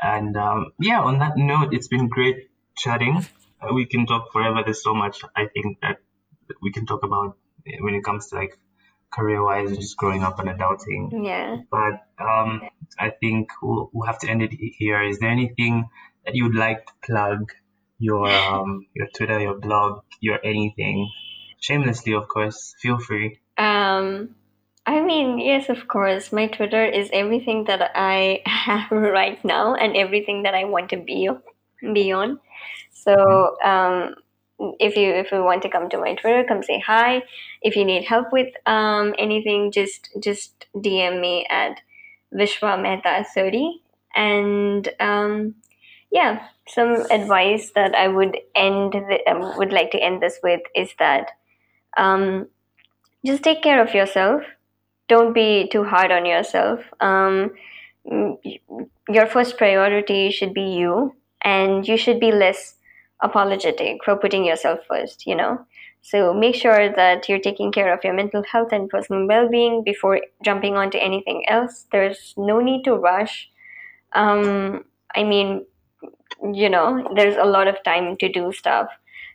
And 0.01 0.36
um, 0.38 0.71
yeah, 0.80 1.01
on 1.01 1.19
that 1.19 1.38
note, 1.38 1.73
it's 1.73 1.88
been 1.88 2.07
great 2.07 2.49
chatting. 2.77 3.25
Uh, 3.61 3.73
we 3.73 3.86
can 3.86 4.05
talk 4.05 4.32
forever. 4.32 4.61
There's 4.63 4.84
so 4.84 4.93
much 4.93 5.21
I 5.36 5.47
think 5.53 5.80
that 5.82 5.97
we 6.61 6.71
can 6.71 6.86
talk 6.86 7.03
about 7.03 7.38
when 7.82 7.93
it 7.95 8.03
comes 8.03 8.27
to 8.27 8.36
like 8.36 8.57
career 9.11 9.43
wise 9.43 9.69
and 9.69 9.80
just 9.80 9.97
growing 9.97 10.23
up 10.23 10.39
and 10.39 10.49
adulting. 10.49 11.25
yeah 11.25 11.57
But 11.69 12.05
um, 12.23 12.61
I 12.97 13.09
think 13.09 13.49
we'll, 13.61 13.89
we'll 13.93 14.07
have 14.07 14.19
to 14.19 14.30
end 14.30 14.41
it 14.43 14.51
here. 14.53 15.01
Is 15.03 15.19
there 15.19 15.30
anything 15.30 15.89
that 16.25 16.36
you 16.36 16.45
would 16.45 16.55
like 16.55 16.86
to 16.86 16.93
plug? 17.03 17.51
Your 17.97 18.30
um, 18.51 18.88
your 18.93 19.07
Twitter, 19.15 19.39
your 19.39 19.59
blog, 19.59 20.03
your 20.21 20.39
anything. 20.43 21.09
Shamelessly, 21.60 22.14
of 22.14 22.28
course. 22.28 22.76
Feel 22.80 22.99
free. 22.99 23.39
Um, 23.57 24.36
I 24.86 25.01
mean, 25.01 25.39
yes, 25.39 25.70
of 25.70 25.88
course. 25.88 26.32
My 26.32 26.47
Twitter 26.47 26.84
is 26.84 27.10
everything 27.14 27.66
that 27.66 27.91
I 27.95 28.41
have 28.45 28.91
right 28.91 29.43
now 29.43 29.76
and 29.76 29.95
everything 29.95 30.43
that 30.43 30.55
I 30.55 30.64
want 30.66 30.89
to 30.91 30.97
be 30.97 31.30
be 31.93 32.12
on. 32.12 32.39
So, 32.91 33.57
um, 33.64 34.16
if 34.80 34.95
you 34.95 35.12
if 35.12 35.32
you 35.32 35.43
want 35.43 35.62
to 35.64 35.70
come 35.70 35.89
to 35.89 35.97
my 35.97 36.16
Twitter, 36.16 36.43
come 36.47 36.64
say 36.64 36.80
hi. 36.80 37.24
If 37.62 37.76
you 37.76 37.86
need 37.86 38.05
help 38.05 38.32
with 38.32 38.53
um, 38.66 39.14
anything, 39.18 39.72
just 39.72 40.10
just 40.20 40.66
DM 40.76 41.20
me 41.22 41.45
at 41.49 41.82
Vishwa 42.34 42.82
Mehta 42.82 43.26
thirty. 43.34 43.82
And 44.16 44.89
um, 44.99 45.55
yeah, 46.12 46.47
some 46.68 47.05
advice 47.12 47.72
that 47.76 47.95
I 47.95 48.07
would 48.07 48.38
end 48.55 48.93
the, 48.93 49.20
um, 49.30 49.57
would 49.57 49.72
like 49.72 49.91
to 49.91 49.99
end 50.03 50.22
this 50.22 50.39
with 50.41 50.62
is 50.76 50.89
that 50.99 51.32
um, 51.97 52.47
just 53.25 53.43
take 53.43 53.61
care 53.61 53.81
of 53.81 53.93
yourself. 53.93 54.43
Don't 55.07 55.33
be 55.33 55.67
too 55.71 55.83
hard 55.83 56.11
on 56.11 56.25
yourself. 56.25 56.81
Um, 56.99 57.51
your 59.09 59.25
first 59.27 59.57
priority 59.57 60.31
should 60.31 60.53
be 60.53 60.61
you, 60.61 61.15
and 61.41 61.87
you 61.87 61.97
should 61.97 62.19
be 62.19 62.31
less 62.31 62.75
apologetic 63.21 64.03
for 64.03 64.15
putting 64.15 64.45
yourself 64.45 64.79
first, 64.87 65.25
you 65.27 65.35
know? 65.35 65.65
So 66.01 66.33
make 66.33 66.55
sure 66.55 66.93
that 66.95 67.27
you're 67.27 67.39
taking 67.39 67.71
care 67.71 67.93
of 67.93 68.03
your 68.03 68.13
mental 68.13 68.43
health 68.43 68.69
and 68.71 68.89
personal 68.89 69.27
well 69.27 69.49
being 69.49 69.83
before 69.83 70.21
jumping 70.43 70.75
onto 70.75 70.97
anything 70.97 71.43
else. 71.49 71.85
There's 71.91 72.33
no 72.37 72.61
need 72.61 72.83
to 72.85 72.95
rush. 72.95 73.49
Um, 74.13 74.85
I 75.13 75.23
mean, 75.23 75.65
you 76.53 76.69
know, 76.69 77.07
there's 77.15 77.35
a 77.35 77.43
lot 77.43 77.67
of 77.67 77.83
time 77.83 78.15
to 78.17 78.31
do 78.31 78.51
stuff. 78.53 78.87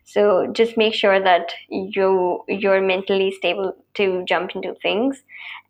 So 0.04 0.46
just 0.52 0.76
make 0.76 0.94
sure 0.94 1.18
that 1.20 1.52
you 1.68 2.42
you're 2.48 2.80
mentally 2.80 3.32
stable 3.32 3.74
to 3.94 4.24
jump 4.26 4.52
into 4.54 4.74
things, 4.82 5.22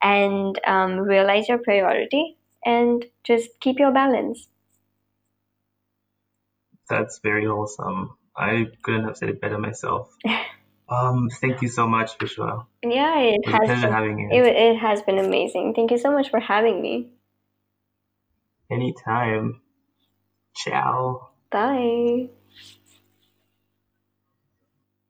and 0.02 0.58
um, 0.66 0.98
realize 0.98 1.48
your 1.48 1.58
priority, 1.58 2.36
and 2.64 3.04
just 3.22 3.50
keep 3.60 3.78
your 3.78 3.92
balance. 3.92 4.48
That's 6.88 7.20
very 7.22 7.46
wholesome. 7.46 8.16
I 8.36 8.66
couldn't 8.82 9.04
have 9.04 9.16
said 9.16 9.30
it 9.30 9.40
better 9.40 9.58
myself. 9.58 10.10
Um, 10.86 11.30
thank 11.30 11.62
you 11.62 11.68
so 11.68 11.86
much, 11.88 12.18
Vishwa. 12.18 12.66
Yeah, 12.82 13.18
it 13.18 13.40
It 13.42 13.50
has 13.50 13.80
been, 13.80 13.90
having 13.90 14.18
you. 14.18 14.28
it, 14.32 14.46
it 14.46 14.76
has 14.76 15.02
been 15.02 15.18
amazing. 15.18 15.72
Thank 15.74 15.90
you 15.90 15.98
so 15.98 16.12
much 16.12 16.30
for 16.30 16.40
having 16.40 16.82
me. 16.82 17.08
Anytime. 18.70 19.62
Ciao. 20.54 21.30
Bye. 21.50 22.28